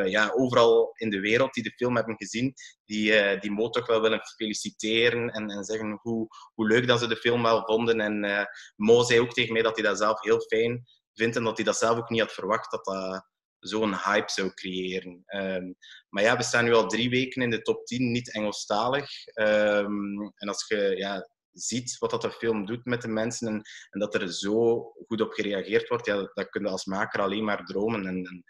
ja, 0.10 0.32
overal 0.36 0.92
in 0.94 1.10
de 1.10 1.20
wereld 1.20 1.54
die 1.54 1.64
de 1.64 1.74
film 1.76 1.96
hebben 1.96 2.16
gezien, 2.16 2.54
die, 2.86 3.40
die 3.40 3.52
Mo 3.52 3.70
toch 3.70 3.88
wel 3.88 4.02
willen 4.02 4.22
feliciteren 4.36 5.30
en, 5.30 5.50
en 5.50 5.64
zeggen 5.64 6.00
hoe, 6.02 6.28
hoe 6.54 6.68
leuk 6.68 6.88
dat 6.88 7.00
ze 7.00 7.08
de 7.08 7.16
film 7.16 7.44
wel 7.44 7.66
vonden. 7.66 8.00
En 8.00 8.48
Mo 8.76 9.04
zei 9.04 9.20
ook 9.20 9.34
tegen 9.34 9.54
mij 9.54 9.62
dat 9.62 9.76
hij 9.76 9.86
dat 9.86 9.98
zelf 9.98 10.22
heel 10.22 10.42
fijn 10.42 10.84
vindt 11.14 11.36
en 11.36 11.44
dat 11.44 11.58
hij 11.58 11.66
dat 11.66 11.78
zelf 11.78 11.98
ook 11.98 12.10
niet 12.10 12.22
had 12.22 12.32
verwacht 12.32 12.72
dat 12.72 12.86
dat 12.86 13.32
zo'n 13.60 13.96
hype 13.96 14.32
zou 14.32 14.54
creëren. 14.54 15.24
Um, 15.36 15.76
maar 16.10 16.24
ja, 16.24 16.38
we 16.38 16.44
staan 16.44 16.64
nu 16.64 16.74
al 16.74 16.88
drie 16.88 17.10
weken 17.10 17.42
in 17.42 17.50
de 17.50 17.62
top 17.62 17.86
10, 17.86 18.12
niet 18.12 18.34
Engelstalig. 18.34 19.10
Um, 19.36 20.32
en 20.36 20.48
als 20.48 20.68
je 20.68 20.96
ja, 20.98 21.30
ziet 21.52 21.98
wat 21.98 22.10
dat 22.10 22.22
de 22.22 22.32
film 22.32 22.66
doet 22.66 22.86
met 22.86 23.02
de 23.02 23.08
mensen 23.08 23.48
en, 23.48 23.62
en, 23.90 24.00
dat 24.00 24.16
er 24.16 24.34
zo 24.34 24.82
goed 25.08 25.22
op 25.22 25.34
gereageerd 25.34 25.88
wordt, 25.88 26.06
ja, 26.06 26.16
dat 26.34 26.50
kun 26.50 26.62
je 26.62 26.70
als 26.70 26.86
maker 26.86 27.22
alleen 27.22 27.44
maar 27.44 27.66
dromen. 27.66 28.06
En, 28.06 28.26
en 28.26 28.44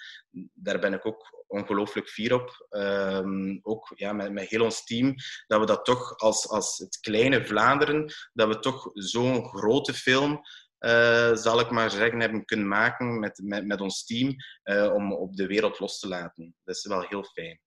daar 0.53 0.79
ben 0.79 0.93
ik 0.93 1.05
ook 1.05 1.43
ongelooflijk 1.47 2.09
fier 2.09 2.33
op. 2.33 2.67
Um, 2.69 3.59
ook 3.61 3.91
ja, 3.95 4.13
met, 4.13 4.31
met 4.31 4.49
heel 4.49 4.63
ons 4.63 4.83
team, 4.83 5.15
dat 5.47 5.59
we 5.59 5.65
dat 5.65 5.85
toch 5.85 6.17
als, 6.17 6.49
als 6.49 6.77
het 6.77 6.99
kleine 6.99 7.45
Vlaanderen, 7.45 8.13
dat 8.33 8.47
we 8.47 8.59
toch 8.59 8.89
zo'n 8.93 9.45
grote 9.45 9.93
film 9.93 10.41
uh, 10.85 11.35
zal 11.35 11.59
ik 11.59 11.69
maar 11.69 11.91
zeggen, 11.91 12.19
hebben 12.19 12.45
kunnen 12.45 12.67
maken 12.67 13.19
met, 13.19 13.39
met, 13.43 13.65
met 13.65 13.81
ons 13.81 14.05
team 14.05 14.35
uh, 14.63 14.93
om 14.93 15.13
op 15.13 15.35
de 15.35 15.47
wereld 15.47 15.79
los 15.79 15.99
te 15.99 16.07
laten. 16.07 16.55
Dat 16.63 16.75
is 16.75 16.85
wel 16.85 17.01
heel 17.01 17.23
fijn. 17.23 17.59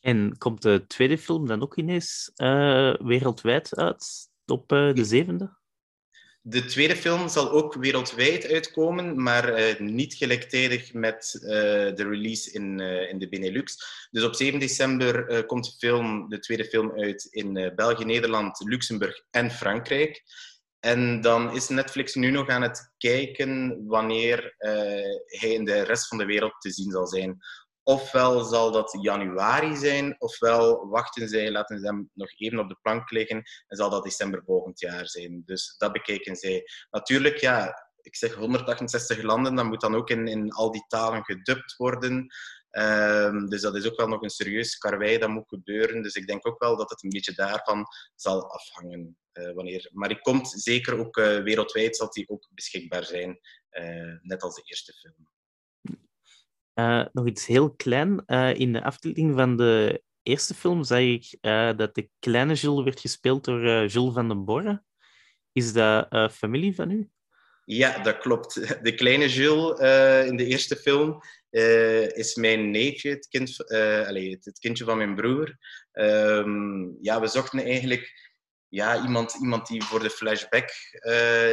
En 0.00 0.38
komt 0.38 0.62
de 0.62 0.84
tweede 0.86 1.18
film 1.18 1.46
dan 1.46 1.62
ook 1.62 1.76
ineens 1.76 2.32
uh, 2.36 2.94
wereldwijd 2.94 3.76
uit 3.76 4.28
op 4.46 4.68
de 4.68 5.04
zevende? 5.04 5.60
De 6.44 6.64
tweede 6.64 6.96
film 6.96 7.28
zal 7.28 7.50
ook 7.50 7.74
wereldwijd 7.74 8.46
uitkomen, 8.46 9.22
maar 9.22 9.76
niet 9.82 10.14
gelijktijdig 10.14 10.92
met 10.92 11.38
de 11.40 12.08
release 12.08 12.52
in, 12.52 12.80
in 12.80 13.18
de 13.18 13.28
Benelux. 13.28 13.76
Dus 14.10 14.24
op 14.24 14.34
7 14.34 14.60
december 14.60 15.44
komt 15.46 15.64
de, 15.64 15.72
film, 15.78 16.28
de 16.28 16.38
tweede 16.38 16.64
film 16.64 16.92
uit 16.92 17.24
in 17.24 17.72
België, 17.76 18.04
Nederland, 18.04 18.60
Luxemburg 18.64 19.22
en 19.30 19.50
Frankrijk. 19.50 20.22
En 20.84 21.20
dan 21.20 21.54
is 21.54 21.68
Netflix 21.68 22.14
nu 22.14 22.30
nog 22.30 22.48
aan 22.48 22.62
het 22.62 22.92
kijken 22.98 23.84
wanneer 23.86 24.54
uh, 24.58 24.70
hij 25.26 25.50
in 25.50 25.64
de 25.64 25.82
rest 25.82 26.08
van 26.08 26.18
de 26.18 26.24
wereld 26.24 26.60
te 26.60 26.70
zien 26.70 26.90
zal 26.90 27.06
zijn. 27.06 27.38
Ofwel 27.82 28.44
zal 28.44 28.72
dat 28.72 28.98
januari 29.00 29.76
zijn, 29.76 30.14
ofwel 30.18 30.88
wachten 30.88 31.28
zij, 31.28 31.50
laten 31.50 31.78
ze 31.78 31.86
hem 31.86 32.10
nog 32.14 32.28
even 32.36 32.58
op 32.58 32.68
de 32.68 32.78
plank 32.82 33.10
liggen 33.10 33.36
en 33.66 33.76
zal 33.76 33.90
dat 33.90 34.04
december 34.04 34.42
volgend 34.44 34.80
jaar 34.80 35.08
zijn. 35.08 35.42
Dus 35.44 35.74
dat 35.78 35.92
bekijken 35.92 36.36
zij. 36.36 36.62
Natuurlijk, 36.90 37.36
ja, 37.36 37.74
ik 38.00 38.16
zeg 38.16 38.34
168 38.34 39.22
landen, 39.22 39.54
dat 39.54 39.64
moet 39.64 39.80
dan 39.80 39.94
ook 39.94 40.10
in, 40.10 40.26
in 40.26 40.52
al 40.52 40.70
die 40.70 40.84
talen 40.88 41.24
gedubt 41.24 41.76
worden. 41.76 42.26
Um, 42.70 43.48
dus 43.48 43.60
dat 43.60 43.76
is 43.76 43.86
ook 43.86 43.96
wel 43.96 44.08
nog 44.08 44.22
een 44.22 44.30
serieus 44.30 44.78
karwei 44.78 45.18
dat 45.18 45.28
moet 45.28 45.48
gebeuren. 45.48 46.02
Dus 46.02 46.14
ik 46.14 46.26
denk 46.26 46.46
ook 46.46 46.58
wel 46.58 46.76
dat 46.76 46.90
het 46.90 47.02
een 47.02 47.10
beetje 47.10 47.34
daarvan 47.34 47.86
zal 48.14 48.50
afhangen. 48.50 49.16
Uh, 49.32 49.52
wanneer. 49.52 49.90
Maar 49.92 50.08
die 50.08 50.20
komt 50.20 50.48
zeker 50.48 50.98
ook 50.98 51.16
uh, 51.16 51.42
wereldwijd, 51.42 51.96
zal 51.96 52.10
die 52.10 52.28
ook 52.28 52.48
beschikbaar 52.54 53.04
zijn. 53.04 53.38
Uh, 53.70 54.16
net 54.22 54.42
als 54.42 54.54
de 54.54 54.62
eerste 54.64 54.92
film. 54.92 55.28
nog 57.12 57.26
iets 57.26 57.46
heel 57.46 57.74
klein. 57.74 58.24
in 58.56 58.72
de 58.72 58.82
afdeling 58.82 59.34
van 59.34 59.56
de 59.56 60.02
eerste 60.22 60.54
film 60.54 60.84
zag 60.84 60.98
ik 60.98 61.38
dat 61.76 61.94
de 61.94 62.08
kleine 62.18 62.54
Jules 62.54 62.84
werd 62.84 63.00
gespeeld 63.00 63.44
door 63.44 63.86
Jules 63.86 64.14
van 64.14 64.28
den 64.28 64.44
Borre. 64.44 64.82
Is 65.52 65.72
dat 65.72 66.32
familie 66.32 66.74
van 66.74 66.90
u? 66.90 67.10
Ja, 67.64 67.98
dat 67.98 68.18
klopt. 68.18 68.54
De 68.84 68.94
kleine 68.94 69.28
Jules 69.28 69.80
uh, 69.80 70.26
in 70.26 70.36
de 70.36 70.46
eerste 70.46 70.76
film 70.76 71.20
uh, 71.50 72.16
is 72.16 72.34
mijn 72.34 72.70
neefje, 72.70 73.10
het, 73.10 73.28
kind, 73.28 73.56
uh, 73.66 74.06
allez, 74.06 74.36
het, 74.40 74.58
kindje 74.58 74.84
van 74.84 74.96
mijn 74.96 75.14
broer. 75.14 75.56
Um, 75.92 76.96
ja, 77.00 77.20
we 77.20 77.26
zochten 77.26 77.58
eigenlijk 77.58 78.31
ja, 78.72 79.02
iemand, 79.02 79.34
iemand 79.40 79.66
die 79.66 79.84
voor 79.84 80.00
de 80.00 80.10
flashback 80.10 80.70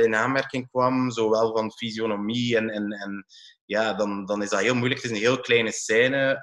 in 0.04 0.16
aanmerking 0.16 0.70
kwam, 0.70 1.12
zowel 1.12 1.56
van 1.56 1.72
fysionomie 1.72 2.58
en, 2.58 2.70
en, 2.70 2.92
en 2.92 3.26
ja, 3.66 3.94
dan, 3.94 4.26
dan 4.26 4.42
is 4.42 4.50
dat 4.50 4.60
heel 4.60 4.76
moeilijk. 4.76 5.02
Het 5.02 5.12
is 5.12 5.18
een 5.18 5.24
heel 5.24 5.40
kleine 5.40 5.72
scène, 5.72 6.40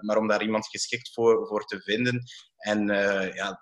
maar 0.00 0.16
om 0.16 0.28
daar 0.28 0.42
iemand 0.42 0.66
geschikt 0.66 1.12
voor, 1.12 1.46
voor 1.46 1.64
te 1.64 1.80
vinden. 1.80 2.22
En 2.56 2.86
ja, 3.34 3.60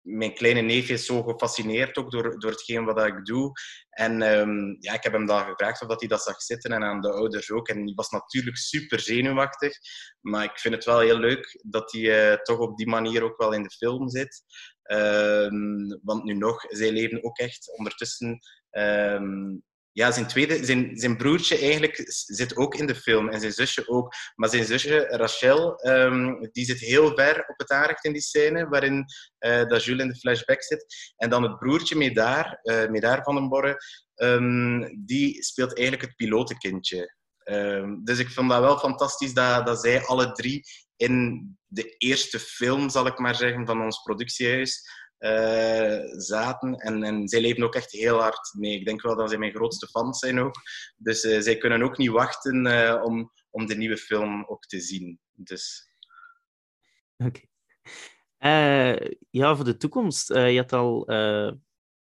mijn 0.00 0.34
kleine 0.34 0.60
neefje 0.60 0.92
is 0.92 1.06
zo 1.06 1.22
gefascineerd 1.22 1.96
ook 1.96 2.10
door, 2.10 2.40
door 2.40 2.50
hetgeen 2.50 2.84
wat 2.84 3.06
ik 3.06 3.24
doe. 3.24 3.52
En 3.90 4.22
um, 4.22 4.76
ja, 4.78 4.92
ik 4.92 5.02
heb 5.02 5.12
hem 5.12 5.26
dan 5.26 5.44
gevraagd 5.44 5.82
of 5.82 5.88
dat 5.88 6.00
hij 6.00 6.08
dat 6.08 6.22
zag 6.22 6.42
zitten 6.42 6.72
en 6.72 6.82
aan 6.82 7.00
de 7.00 7.12
ouders 7.12 7.50
ook. 7.50 7.68
En 7.68 7.84
die 7.84 7.94
was 7.94 8.08
natuurlijk 8.08 8.56
super 8.56 9.00
zenuwachtig. 9.00 9.72
Maar 10.20 10.44
ik 10.44 10.58
vind 10.58 10.74
het 10.74 10.84
wel 10.84 11.00
heel 11.00 11.18
leuk 11.18 11.60
dat 11.64 11.92
hij 11.92 12.38
toch 12.42 12.58
op 12.58 12.76
die 12.76 12.88
manier 12.88 13.22
ook 13.22 13.38
wel 13.38 13.52
in 13.52 13.62
de 13.62 13.70
film 13.70 14.08
zit. 14.08 14.44
Um, 14.92 16.00
want 16.02 16.24
nu 16.24 16.34
nog, 16.34 16.64
zij 16.68 16.92
leven 16.92 17.24
ook 17.24 17.38
echt 17.38 17.76
ondertussen 17.78 18.38
um, 18.70 19.62
ja, 19.92 20.12
zijn, 20.12 20.26
tweede, 20.26 20.64
zijn, 20.64 20.96
zijn 20.96 21.16
broertje 21.16 21.58
eigenlijk 21.58 22.02
zit 22.26 22.56
ook 22.56 22.74
in 22.74 22.86
de 22.86 22.94
film 22.94 23.28
en 23.28 23.40
zijn 23.40 23.52
zusje 23.52 23.88
ook. 23.88 24.14
Maar 24.34 24.48
zijn 24.48 24.64
zusje, 24.64 25.06
Rachel, 25.08 25.86
um, 25.88 26.48
die 26.52 26.64
zit 26.64 26.78
heel 26.78 27.14
ver 27.14 27.44
op 27.46 27.58
het 27.58 27.70
aanrecht 27.70 28.04
in 28.04 28.12
die 28.12 28.22
scène 28.22 28.68
waarin 28.68 29.04
uh, 29.46 29.64
dat 29.66 29.84
Jules 29.84 30.02
in 30.02 30.08
de 30.08 30.18
flashback 30.18 30.62
zit. 30.62 31.12
En 31.16 31.30
dan 31.30 31.42
het 31.42 31.58
broertje 31.58 31.96
Medar, 31.96 32.60
uh, 32.62 32.88
Medar 32.88 33.22
van 33.22 33.34
den 33.34 33.48
Borre, 33.48 33.76
die 35.04 35.42
speelt 35.42 35.76
eigenlijk 35.76 36.06
het 36.08 36.16
pilotenkindje. 36.16 37.16
Dus 38.04 38.18
ik 38.18 38.30
vond 38.30 38.50
dat 38.50 38.60
wel 38.60 38.78
fantastisch 38.78 39.34
dat, 39.34 39.66
dat 39.66 39.80
zij 39.80 40.04
alle 40.04 40.32
drie 40.32 40.62
in 40.96 41.57
de 41.68 41.94
eerste 41.96 42.38
film, 42.38 42.88
zal 42.88 43.06
ik 43.06 43.18
maar 43.18 43.34
zeggen, 43.34 43.66
van 43.66 43.82
ons 43.82 44.02
productiehuis 44.02 44.82
uh, 45.18 46.00
zaten. 46.16 46.74
En, 46.74 47.28
zij 47.28 47.40
leven 47.40 47.62
ook 47.62 47.74
echt 47.74 47.92
heel 47.92 48.20
hard 48.20 48.54
mee. 48.58 48.78
Ik 48.78 48.84
denk 48.84 49.02
wel 49.02 49.16
dat 49.16 49.28
zij 49.28 49.38
mijn 49.38 49.54
grootste 49.54 49.86
fans 49.86 50.18
zijn 50.18 50.38
ook. 50.38 50.54
Dus 50.96 51.24
uh, 51.24 51.40
zij 51.40 51.56
kunnen 51.56 51.82
ook 51.82 51.98
niet 51.98 52.10
wachten 52.10 52.66
uh, 52.66 53.02
om, 53.04 53.32
om 53.50 53.66
de 53.66 53.76
nieuwe 53.76 53.96
film 53.96 54.44
ook 54.44 54.64
te 54.64 54.80
zien. 54.80 55.20
Dus... 55.34 55.92
Oké. 57.16 57.40
Ja, 59.30 59.56
voor 59.56 59.64
de 59.64 59.76
toekomst. 59.76 60.28
je 60.28 60.56
had 60.56 60.72
al 60.72 61.04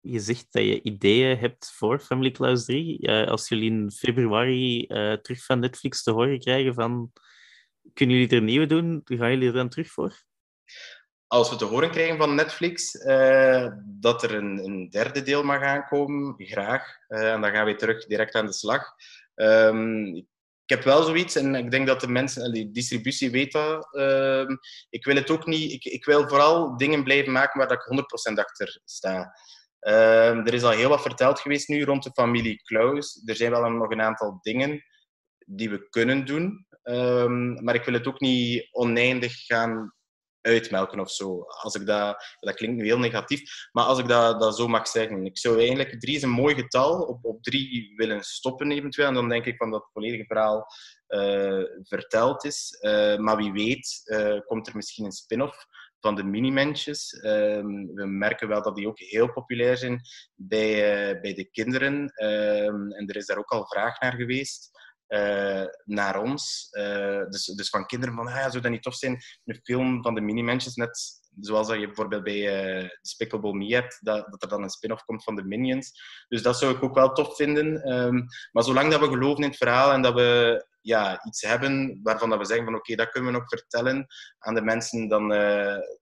gezegd 0.03 0.47
dat 0.51 0.63
je 0.63 0.83
ideeën 0.83 1.39
hebt 1.39 1.73
voor 1.73 2.01
Family 2.01 2.31
Claus 2.31 2.65
3. 2.65 3.11
als 3.11 3.49
jullie 3.49 3.71
in 3.71 3.91
februari 3.91 4.87
terug 5.23 5.45
van 5.45 5.59
Netflix 5.59 6.03
te 6.03 6.11
horen 6.11 6.39
krijgen 6.39 6.75
van... 6.75 7.13
Kunnen 7.93 8.17
jullie 8.17 8.37
er 8.37 8.43
nieuwe 8.43 8.67
doen? 8.67 9.01
Gaan 9.05 9.31
jullie 9.31 9.49
er 9.49 9.55
dan 9.55 9.69
terug 9.69 9.91
voor? 9.91 10.25
als 11.35 11.51
we 11.51 11.57
te 11.57 11.65
horen 11.65 11.91
krijgen 11.91 12.17
van 12.17 12.35
Netflix 12.35 12.95
uh, 12.95 13.69
dat 13.85 14.23
er 14.23 14.35
een, 14.35 14.65
een, 14.65 14.91
derde 14.91 15.23
deel 15.23 15.43
mag 15.43 15.63
aankomen, 15.63 16.35
graag. 16.39 16.97
Uh, 17.09 17.33
en 17.33 17.41
dan 17.41 17.51
gaan 17.51 17.67
we 17.67 17.75
terug 17.75 18.07
direct 18.07 18.35
aan 18.35 18.47
de 18.47 18.53
slag. 18.53 18.83
Um, 19.35 20.17
ik 20.67 20.75
heb 20.77 20.83
wel 20.83 21.03
zoiets, 21.03 21.37
en 21.37 21.55
ik 21.55 21.71
denk 21.71 21.87
dat 21.87 22.01
de 22.01 22.09
mensen, 22.09 22.53
de 22.53 22.71
distributie 22.71 23.31
weet 23.31 23.53
dat. 23.53 23.89
Uh, 23.93 24.57
ik 24.91 25.05
wil 25.05 25.15
het 25.15 25.31
ook 25.31 25.47
niet, 25.47 25.73
ik, 25.73 25.85
ik, 25.85 26.05
wil 26.05 26.29
vooral 26.29 26.77
dingen 26.77 27.05
blijven 27.05 27.33
maken 27.33 27.61
waar 27.61 27.73
ik 27.73 28.31
100% 28.31 28.39
achter 28.39 28.81
sta. 28.85 29.39
Ehm, 29.81 30.39
er 30.47 30.55
is 30.55 30.63
al 30.63 30.71
heel 30.71 30.89
wat 30.89 31.03
verteld 31.03 31.41
geweest 31.41 31.69
nu 31.69 31.85
rond 31.85 32.03
de 32.03 32.11
familie 32.11 32.63
Klaus. 32.63 33.23
Er 33.25 33.37
zijn 33.37 33.51
wel 33.51 33.71
nog 33.71 33.91
een 33.91 34.03
aantal 34.03 34.39
dingen 34.43 34.85
die 35.47 35.71
we 35.71 35.89
kunnen 35.89 36.25
doen. 36.25 36.67
Um, 36.85 37.65
maar 37.65 37.75
ik 37.75 37.85
wil 37.85 37.95
het 37.95 38.07
ook 38.07 38.21
niet 38.21 38.69
oneindig 38.71 39.45
gaan 39.45 39.95
uitmelken 40.45 41.01
of 41.01 41.11
zo. 41.11 41.41
Als 41.41 41.75
ik 41.75 41.87
dat, 41.87 42.37
dat 42.41 42.55
klinkt 42.55 42.77
nu 42.77 42.85
heel 42.85 42.99
negatief, 42.99 43.69
maar 43.73 43.85
als 43.85 43.99
ik 43.99 44.09
dat, 44.09 44.41
dat 44.41 44.57
zo 44.57 44.69
mag 44.69 44.89
zeggen. 44.89 45.25
Ik 45.25 45.39
zou 45.39 45.59
eigenlijk, 45.59 46.01
drie 46.01 46.17
is 46.17 46.23
een 46.23 46.31
mooi 46.31 46.55
getal, 46.55 47.01
op, 47.01 47.25
op 47.25 47.43
drie 47.43 47.93
willen 47.97 48.23
stoppen 48.23 48.73
eventueel. 48.73 49.07
En 49.07 49.15
dan 49.15 49.29
denk 49.29 49.45
ik 49.45 49.57
van 49.57 49.71
dat 49.71 49.83
het 49.83 49.93
volledige 49.93 50.25
verhaal 50.25 50.67
uh, 51.09 51.63
verteld 51.83 52.45
is. 52.45 52.79
Uh, 52.81 53.17
maar 53.17 53.37
wie 53.37 53.53
weet 53.53 54.01
uh, 54.05 54.41
komt 54.47 54.67
er 54.67 54.77
misschien 54.77 55.05
een 55.05 55.13
spin-off 55.13 55.67
van 56.01 56.15
de 56.15 56.25
mini-mensjes. 56.25 57.13
Ehm, 57.13 57.87
we 57.95 58.07
merken 58.07 58.49
wel 58.49 58.63
dat 58.63 58.77
die 58.77 58.89
ook 58.89 58.99
heel 58.99 59.33
populair 59.33 59.77
zijn 59.77 60.01
bij, 60.35 61.21
bij 61.21 61.35
de 61.35 61.51
kinderen. 61.51 62.09
Ehm, 62.09 62.91
en 62.91 63.07
er 63.07 63.17
is 63.17 63.27
daar 63.27 63.39
ook 63.39 63.53
al 63.53 63.67
vraag 63.67 64.01
naar 64.01 64.13
geweest. 64.13 64.71
Uh, 65.09 65.65
naar 65.85 66.21
ons. 66.21 66.69
Uh, 66.71 67.25
dus, 67.29 67.45
dus 67.45 67.69
van 67.69 67.87
kinderen 67.87 68.15
van, 68.15 68.27
ah, 68.27 68.51
zou 68.51 68.61
dat 68.61 68.71
niet 68.71 68.83
tof 68.83 68.95
zijn? 68.95 69.23
Een 69.45 69.61
film 69.63 70.03
van 70.03 70.15
de 70.15 70.21
mini-mensjes, 70.21 70.75
net 70.75 71.23
zoals 71.41 71.69
dat 71.69 71.81
je 71.81 71.87
bijvoorbeeld 71.87 72.23
bij 72.23 72.83
uh, 72.83 72.89
Despicable 73.01 73.55
Me 73.55 73.75
hebt, 73.75 73.99
dat, 74.01 74.31
dat 74.31 74.43
er 74.43 74.49
dan 74.49 74.63
een 74.63 74.71
spin-off 74.71 75.05
komt 75.05 75.25
van 75.25 75.35
de 75.35 75.45
Minions. 75.45 75.93
Dus 76.29 76.43
dat 76.43 76.59
zou 76.59 76.75
ik 76.75 76.83
ook 76.83 76.95
wel 76.95 77.13
tof 77.13 77.37
vinden. 77.37 77.93
Um, 77.93 78.27
maar 78.53 78.63
zolang 78.63 78.91
dat 78.91 79.01
we 79.01 79.07
geloven 79.07 79.43
in 79.43 79.49
het 79.49 79.57
verhaal 79.57 79.93
en 79.93 80.03
dat 80.03 80.15
we 80.15 80.65
ja, 80.81 81.25
iets 81.25 81.43
hebben 81.43 82.01
waarvan 82.03 82.31
dat 82.31 82.39
we 82.39 82.45
zeggen 82.45 82.65
van 82.65 82.75
oké, 82.75 82.95
dat 82.95 83.11
kunnen 83.11 83.33
we 83.33 83.39
nog 83.39 83.49
vertellen 83.49 84.07
aan 84.39 84.55
de 84.55 84.63
mensen, 84.63 85.09
dan, 85.09 85.29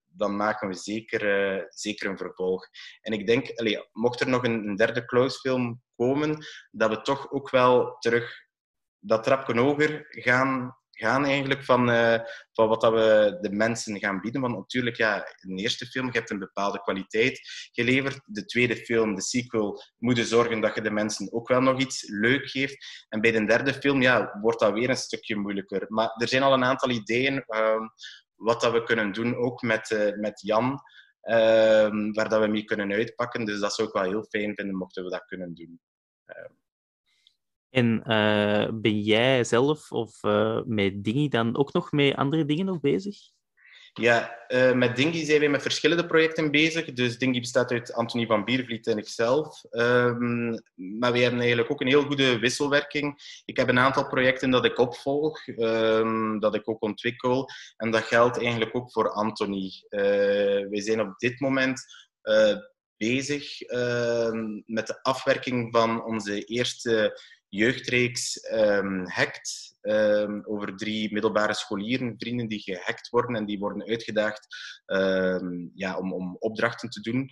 dan 0.09 0.37
maken 0.37 0.69
we 0.69 0.75
zeker, 0.75 1.67
zeker 1.69 2.11
een 2.11 2.19
vervolg. 2.19 2.67
En 3.01 3.13
ik 3.13 3.27
denk, 3.27 3.59
allez, 3.59 3.89
mocht 3.93 4.21
er 4.21 4.29
nog 4.29 4.45
een, 4.45 4.69
een 4.69 4.77
derde 4.77 5.05
Klaus-film 5.05 5.83
komen, 5.97 6.47
dat 6.71 6.91
we 6.91 7.01
toch 7.01 7.31
ook 7.31 7.51
wel 7.51 7.97
terug 7.99 8.42
dat 9.05 9.25
trapje 9.25 9.61
hoger 9.61 10.07
gaan, 10.09 10.77
gaan 10.91 11.25
eigenlijk 11.25 11.65
van, 11.65 11.91
uh, 11.91 12.19
van 12.53 12.69
wat 12.69 12.81
dat 12.81 12.93
we 12.93 13.39
de 13.41 13.51
mensen 13.51 13.99
gaan 13.99 14.21
bieden. 14.21 14.41
Want 14.41 14.57
natuurlijk, 14.57 14.97
ja, 14.97 15.17
in 15.41 15.57
de 15.57 15.63
eerste 15.63 15.87
film, 15.87 16.07
je 16.07 16.19
hebt 16.19 16.31
een 16.31 16.39
bepaalde 16.39 16.81
kwaliteit 16.81 17.41
geleverd. 17.73 18.21
De 18.25 18.45
tweede 18.45 18.77
film, 18.77 19.15
de 19.15 19.23
sequel, 19.23 19.83
moet 19.99 20.17
je 20.17 20.25
zorgen 20.25 20.61
dat 20.61 20.75
je 20.75 20.81
de 20.81 20.91
mensen 20.91 21.33
ook 21.33 21.49
wel 21.49 21.61
nog 21.61 21.81
iets 21.81 22.09
leuk 22.09 22.51
geeft. 22.51 23.07
En 23.09 23.21
bij 23.21 23.31
de 23.31 23.45
derde 23.45 23.75
film, 23.75 24.03
ja, 24.03 24.39
wordt 24.41 24.61
dat 24.61 24.73
weer 24.73 24.91
een 24.91 24.97
stukje 24.97 25.37
moeilijker. 25.37 25.85
Maar 25.89 26.15
er 26.17 26.29
zijn 26.29 26.43
al 26.43 26.53
een 26.53 26.65
aantal 26.65 26.91
ideeën 26.91 27.45
uh, 27.47 27.81
wat 28.35 28.61
dat 28.61 28.73
we 28.73 28.83
kunnen 28.83 29.13
doen, 29.13 29.37
ook 29.37 29.63
met, 29.63 29.91
uh, 29.91 30.17
met 30.17 30.41
Jan. 30.41 30.81
Ehm, 31.23 32.13
waar 32.13 32.29
dat 32.29 32.41
we 32.41 32.47
mee 32.47 32.65
kunnen 32.65 32.93
uitpakken. 32.93 33.45
Dus 33.45 33.61
dat 33.61 33.75
zou 33.75 33.89
ik 33.89 33.95
wel 33.95 34.03
heel 34.03 34.25
fijn 34.25 34.55
vinden 34.55 34.77
mochten 34.77 35.05
we 35.05 35.11
dat 35.11 35.25
kunnen 35.25 35.55
doen. 35.55 35.81
Ehm, 37.73 37.99
en 38.03 38.03
uh, 38.07 38.81
ben 38.81 39.01
jij 39.01 39.45
zelf 39.45 39.93
of 39.93 40.23
uh, 40.23 40.61
met 40.65 41.05
Dingy 41.05 41.29
dan 41.29 41.57
ook 41.57 41.73
nog 41.73 41.93
met 41.93 42.15
andere 42.15 42.45
dingen 42.45 42.67
nog 42.67 42.81
bezig? 42.81 43.17
Ja, 44.01 44.45
uh, 44.49 44.73
met 44.73 44.97
Dingy 44.97 45.25
zijn 45.25 45.41
wij 45.41 45.49
met 45.49 45.63
verschillende 45.63 46.07
projecten 46.07 46.51
bezig. 46.51 46.93
Dus 46.93 47.19
Dingy 47.19 47.41
bestaat 47.41 47.71
uit 47.71 47.93
Antonie 47.93 48.27
van 48.27 48.45
Biervliet 48.45 48.87
en 48.87 48.99
ikzelf. 48.99 49.63
Um, 49.71 50.63
maar 50.75 51.13
we 51.13 51.19
hebben 51.19 51.41
eigenlijk 51.41 51.71
ook 51.71 51.81
een 51.81 51.87
heel 51.87 52.05
goede 52.05 52.39
wisselwerking. 52.39 53.41
Ik 53.45 53.57
heb 53.57 53.69
een 53.69 53.79
aantal 53.79 54.07
projecten 54.07 54.51
dat 54.51 54.65
ik 54.65 54.79
opvolg, 54.79 55.47
um, 55.47 56.41
dat 56.41 56.55
ik 56.55 56.69
ook 56.69 56.83
ontwikkel. 56.83 57.49
En 57.77 57.91
dat 57.91 58.03
geldt 58.03 58.39
eigenlijk 58.39 58.77
ook 58.77 58.93
voor 58.93 59.11
Antonie. 59.11 59.87
we 59.89 60.81
zijn 60.81 61.01
op 61.01 61.19
dit 61.19 61.41
moment 61.41 61.85
bezig 62.97 63.61
ehm, 63.61 64.61
met 64.67 64.87
de 64.87 65.03
afwerking 65.03 65.69
van 65.73 66.05
onze 66.05 66.45
eerste 66.45 67.21
jeugdreeks 67.53 68.53
um, 68.53 69.07
Hackt. 69.09 69.71
Um, 69.85 70.45
over 70.47 70.77
drie 70.77 71.13
middelbare 71.13 71.55
scholieren, 71.55 72.15
vrienden 72.19 72.49
die 72.49 72.61
gehackt 72.61 73.09
worden 73.09 73.37
en 73.37 73.47
die 73.47 73.59
worden 73.59 73.87
uitgedaagd 73.89 74.47
um, 74.87 75.71
ja, 75.75 75.99
om, 75.99 76.13
om 76.13 76.37
opdrachten 76.39 76.89
te 76.89 77.01
doen. 77.01 77.29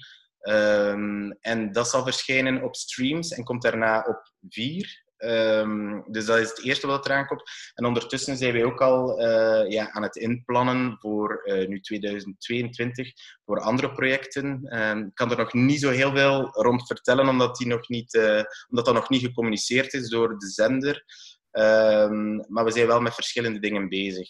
en 1.41 1.73
dat 1.73 1.89
zal 1.89 2.03
verschijnen 2.03 2.63
op 2.63 2.77
streams 2.77 3.31
en 3.33 3.45
komt 3.45 3.63
daarna 3.63 4.01
op 4.09 4.33
vier. 4.49 5.03
Um, 5.25 6.05
dus 6.07 6.27
dat 6.27 6.39
is 6.39 6.49
het 6.49 6.65
eerste 6.65 6.87
wat 6.87 7.07
eraan 7.07 7.27
komt. 7.27 7.43
En 7.75 7.85
ondertussen 7.85 8.37
zijn 8.37 8.53
wij 8.53 8.65
ook 8.65 8.81
al 8.81 9.21
uh, 9.21 9.71
ja, 9.71 9.91
aan 9.91 10.03
het 10.03 10.17
inplannen 10.17 10.97
voor 10.99 11.43
uh, 11.45 11.69
nu 11.69 11.81
2022 11.81 13.13
voor 13.45 13.61
andere 13.61 13.93
projecten. 13.93 14.79
Um, 14.79 15.07
ik 15.07 15.15
kan 15.15 15.31
er 15.31 15.37
nog 15.37 15.53
niet 15.53 15.81
zo 15.81 15.91
heel 15.91 16.13
veel 16.13 16.49
rond 16.51 16.87
vertellen, 16.87 17.29
omdat, 17.29 17.57
die 17.57 17.67
nog 17.67 17.89
niet, 17.89 18.15
uh, 18.15 18.43
omdat 18.69 18.85
dat 18.85 18.95
nog 18.95 19.09
niet 19.09 19.23
gecommuniceerd 19.23 19.95
is 19.95 20.09
door 20.09 20.39
de 20.39 20.49
zender. 20.49 21.05
Um, 21.53 22.45
maar 22.49 22.65
we 22.65 22.71
zijn 22.71 22.87
wel 22.87 23.01
met 23.01 23.15
verschillende 23.15 23.59
dingen 23.59 23.89
bezig. 23.89 24.29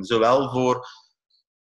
zowel 0.00 0.50
voor 0.50 0.86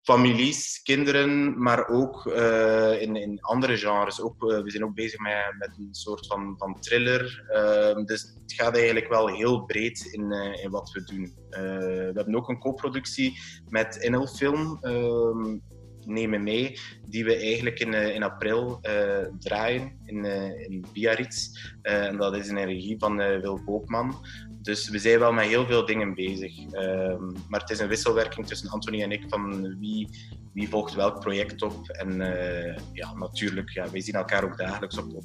families, 0.05 0.83
kinderen, 0.83 1.62
maar 1.62 1.88
ook 1.88 2.27
uh, 2.27 3.01
in, 3.03 3.17
in 3.17 3.40
andere 3.40 3.77
genres. 3.77 4.21
Ook, 4.21 4.43
uh, 4.43 4.62
we 4.62 4.71
zijn 4.71 4.85
ook 4.85 4.95
bezig 4.95 5.21
met, 5.21 5.55
met 5.59 5.71
een 5.79 5.95
soort 5.95 6.27
van, 6.27 6.55
van 6.59 6.81
thriller. 6.81 7.45
Uh, 7.49 8.05
dus 8.05 8.23
het 8.43 8.53
gaat 8.53 8.77
eigenlijk 8.77 9.09
wel 9.09 9.29
heel 9.29 9.64
breed 9.64 10.09
in, 10.11 10.33
eh, 10.33 10.64
in 10.64 10.71
wat 10.71 10.90
we 10.90 11.05
doen. 11.05 11.35
we 11.49 12.12
hebben 12.14 12.37
ook 12.37 12.49
een 12.49 12.59
co-productie 12.59 13.38
met 13.69 14.09
NL 14.11 14.27
Film. 14.27 14.79
Ehm, 14.81 15.59
nemen 16.07 16.43
mee, 16.43 16.79
die 17.07 17.25
we 17.25 17.37
eigenlijk 17.37 17.81
in, 17.81 17.95
in 17.95 18.23
april 18.23 18.81
draaien 19.38 19.93
in, 20.05 20.25
in 20.69 20.85
Biarritz. 20.93 21.49
en 21.83 22.17
dat 22.17 22.37
is 22.37 22.49
een 22.49 22.64
regie 22.64 22.99
van 22.99 23.17
Wil 23.17 23.62
Koopman. 23.64 24.25
Dus 24.62 24.88
we 24.88 24.99
zijn 24.99 25.19
wel 25.19 25.33
met 25.33 25.45
heel 25.45 25.67
veel 25.67 25.87
dingen 25.87 26.14
bezig. 26.14 26.59
Um, 26.73 27.33
maar 27.49 27.61
het 27.61 27.71
is 27.71 27.79
een 27.79 27.88
wisselwerking 27.88 28.47
tussen 28.47 28.71
Anthony 28.71 29.03
en 29.03 29.12
ik 29.12 29.25
van 29.29 29.77
wie, 29.79 30.09
wie 30.53 30.69
volgt 30.69 30.95
welk 30.95 31.21
project 31.21 31.62
op. 31.62 31.88
En 31.88 32.17
ja, 32.93 33.14
natuurlijk, 33.14 33.71
ja, 33.71 33.90
wij 33.90 34.01
zien 34.01 34.14
elkaar 34.14 34.45
ook 34.45 34.57
dagelijks 34.57 34.99
op, 34.99 35.23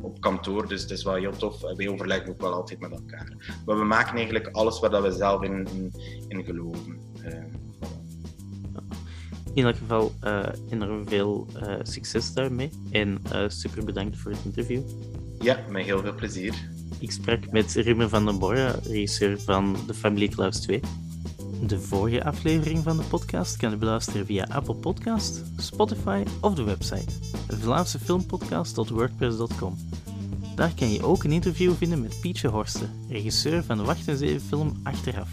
op, 0.00 0.20
kantoor, 0.20 0.68
dus 0.68 0.82
het 0.82 0.90
is 0.90 1.04
wel 1.04 1.14
heel 1.14 1.36
tof. 1.36 1.60
Wij 1.76 1.88
overleggen 1.88 2.28
ook 2.28 2.40
wel 2.40 2.52
altijd 2.52 2.80
met 2.80 2.90
elkaar. 2.90 3.56
Maar 3.66 3.78
we 3.78 3.84
maken 3.84 4.16
eigenlijk 4.16 4.48
alles 4.52 4.80
waar 4.80 4.90
dat 4.90 5.02
we 5.02 5.12
zelf 5.12 5.42
in, 5.42 5.68
in, 6.28 6.44
geloven. 6.44 7.00
Uh, 7.24 7.44
in 9.56 9.64
elk 9.64 9.76
geval 9.76 10.12
enorm 10.70 11.08
veel 11.08 11.46
uh, 11.56 11.74
succes 11.82 12.32
daarmee. 12.32 12.70
En 12.90 13.22
super 13.48 13.84
bedankt 13.84 14.18
voor 14.18 14.30
het 14.30 14.40
interview. 14.44 14.80
Ja, 15.40 15.58
met 15.68 15.84
heel 15.84 16.00
veel 16.00 16.14
plezier. 16.14 16.54
Ik 16.98 17.10
sprak 17.10 17.50
met 17.50 17.74
Ruben 17.74 18.08
van 18.08 18.24
den 18.24 18.38
Borre, 18.38 18.78
regisseur 18.82 19.40
van 19.40 19.76
The 19.86 19.94
Family 19.94 20.28
Klaus 20.28 20.60
2. 20.60 20.80
De 21.66 21.80
vorige 21.80 22.24
aflevering 22.24 22.82
van 22.82 22.96
de 22.96 23.02
podcast 23.02 23.56
kan 23.56 23.70
je 23.70 23.76
beluisteren 23.76 24.26
via 24.26 24.46
Apple 24.50 24.74
Podcast, 24.74 25.42
Spotify 25.56 26.22
of 26.40 26.54
de 26.54 26.62
website 26.62 27.12
vlaamsefilmpodcast.wordpress.com. 27.48 29.76
Daar 30.54 30.72
kan 30.76 30.92
je 30.92 31.04
ook 31.04 31.24
een 31.24 31.32
interview 31.32 31.74
vinden 31.74 32.00
met 32.00 32.20
Pietje 32.20 32.48
Horsten, 32.48 32.90
regisseur 33.08 33.64
van 33.64 33.76
de 33.76 33.82
Wacht 33.82 34.08
en 34.08 34.40
film 34.40 34.80
Achteraf. 34.82 35.28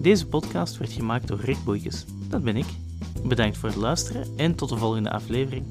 Deze 0.00 0.26
podcast 0.26 0.78
werd 0.78 0.92
gemaakt 0.92 1.28
door 1.28 1.40
Rick 1.40 1.64
Boeikes, 1.64 2.04
dat 2.28 2.42
ben 2.42 2.56
ik. 2.56 2.66
Bedankt 3.24 3.58
voor 3.58 3.68
het 3.68 3.78
luisteren 3.78 4.26
en 4.36 4.54
tot 4.54 4.68
de 4.68 4.76
volgende 4.76 5.10
aflevering. 5.10 5.66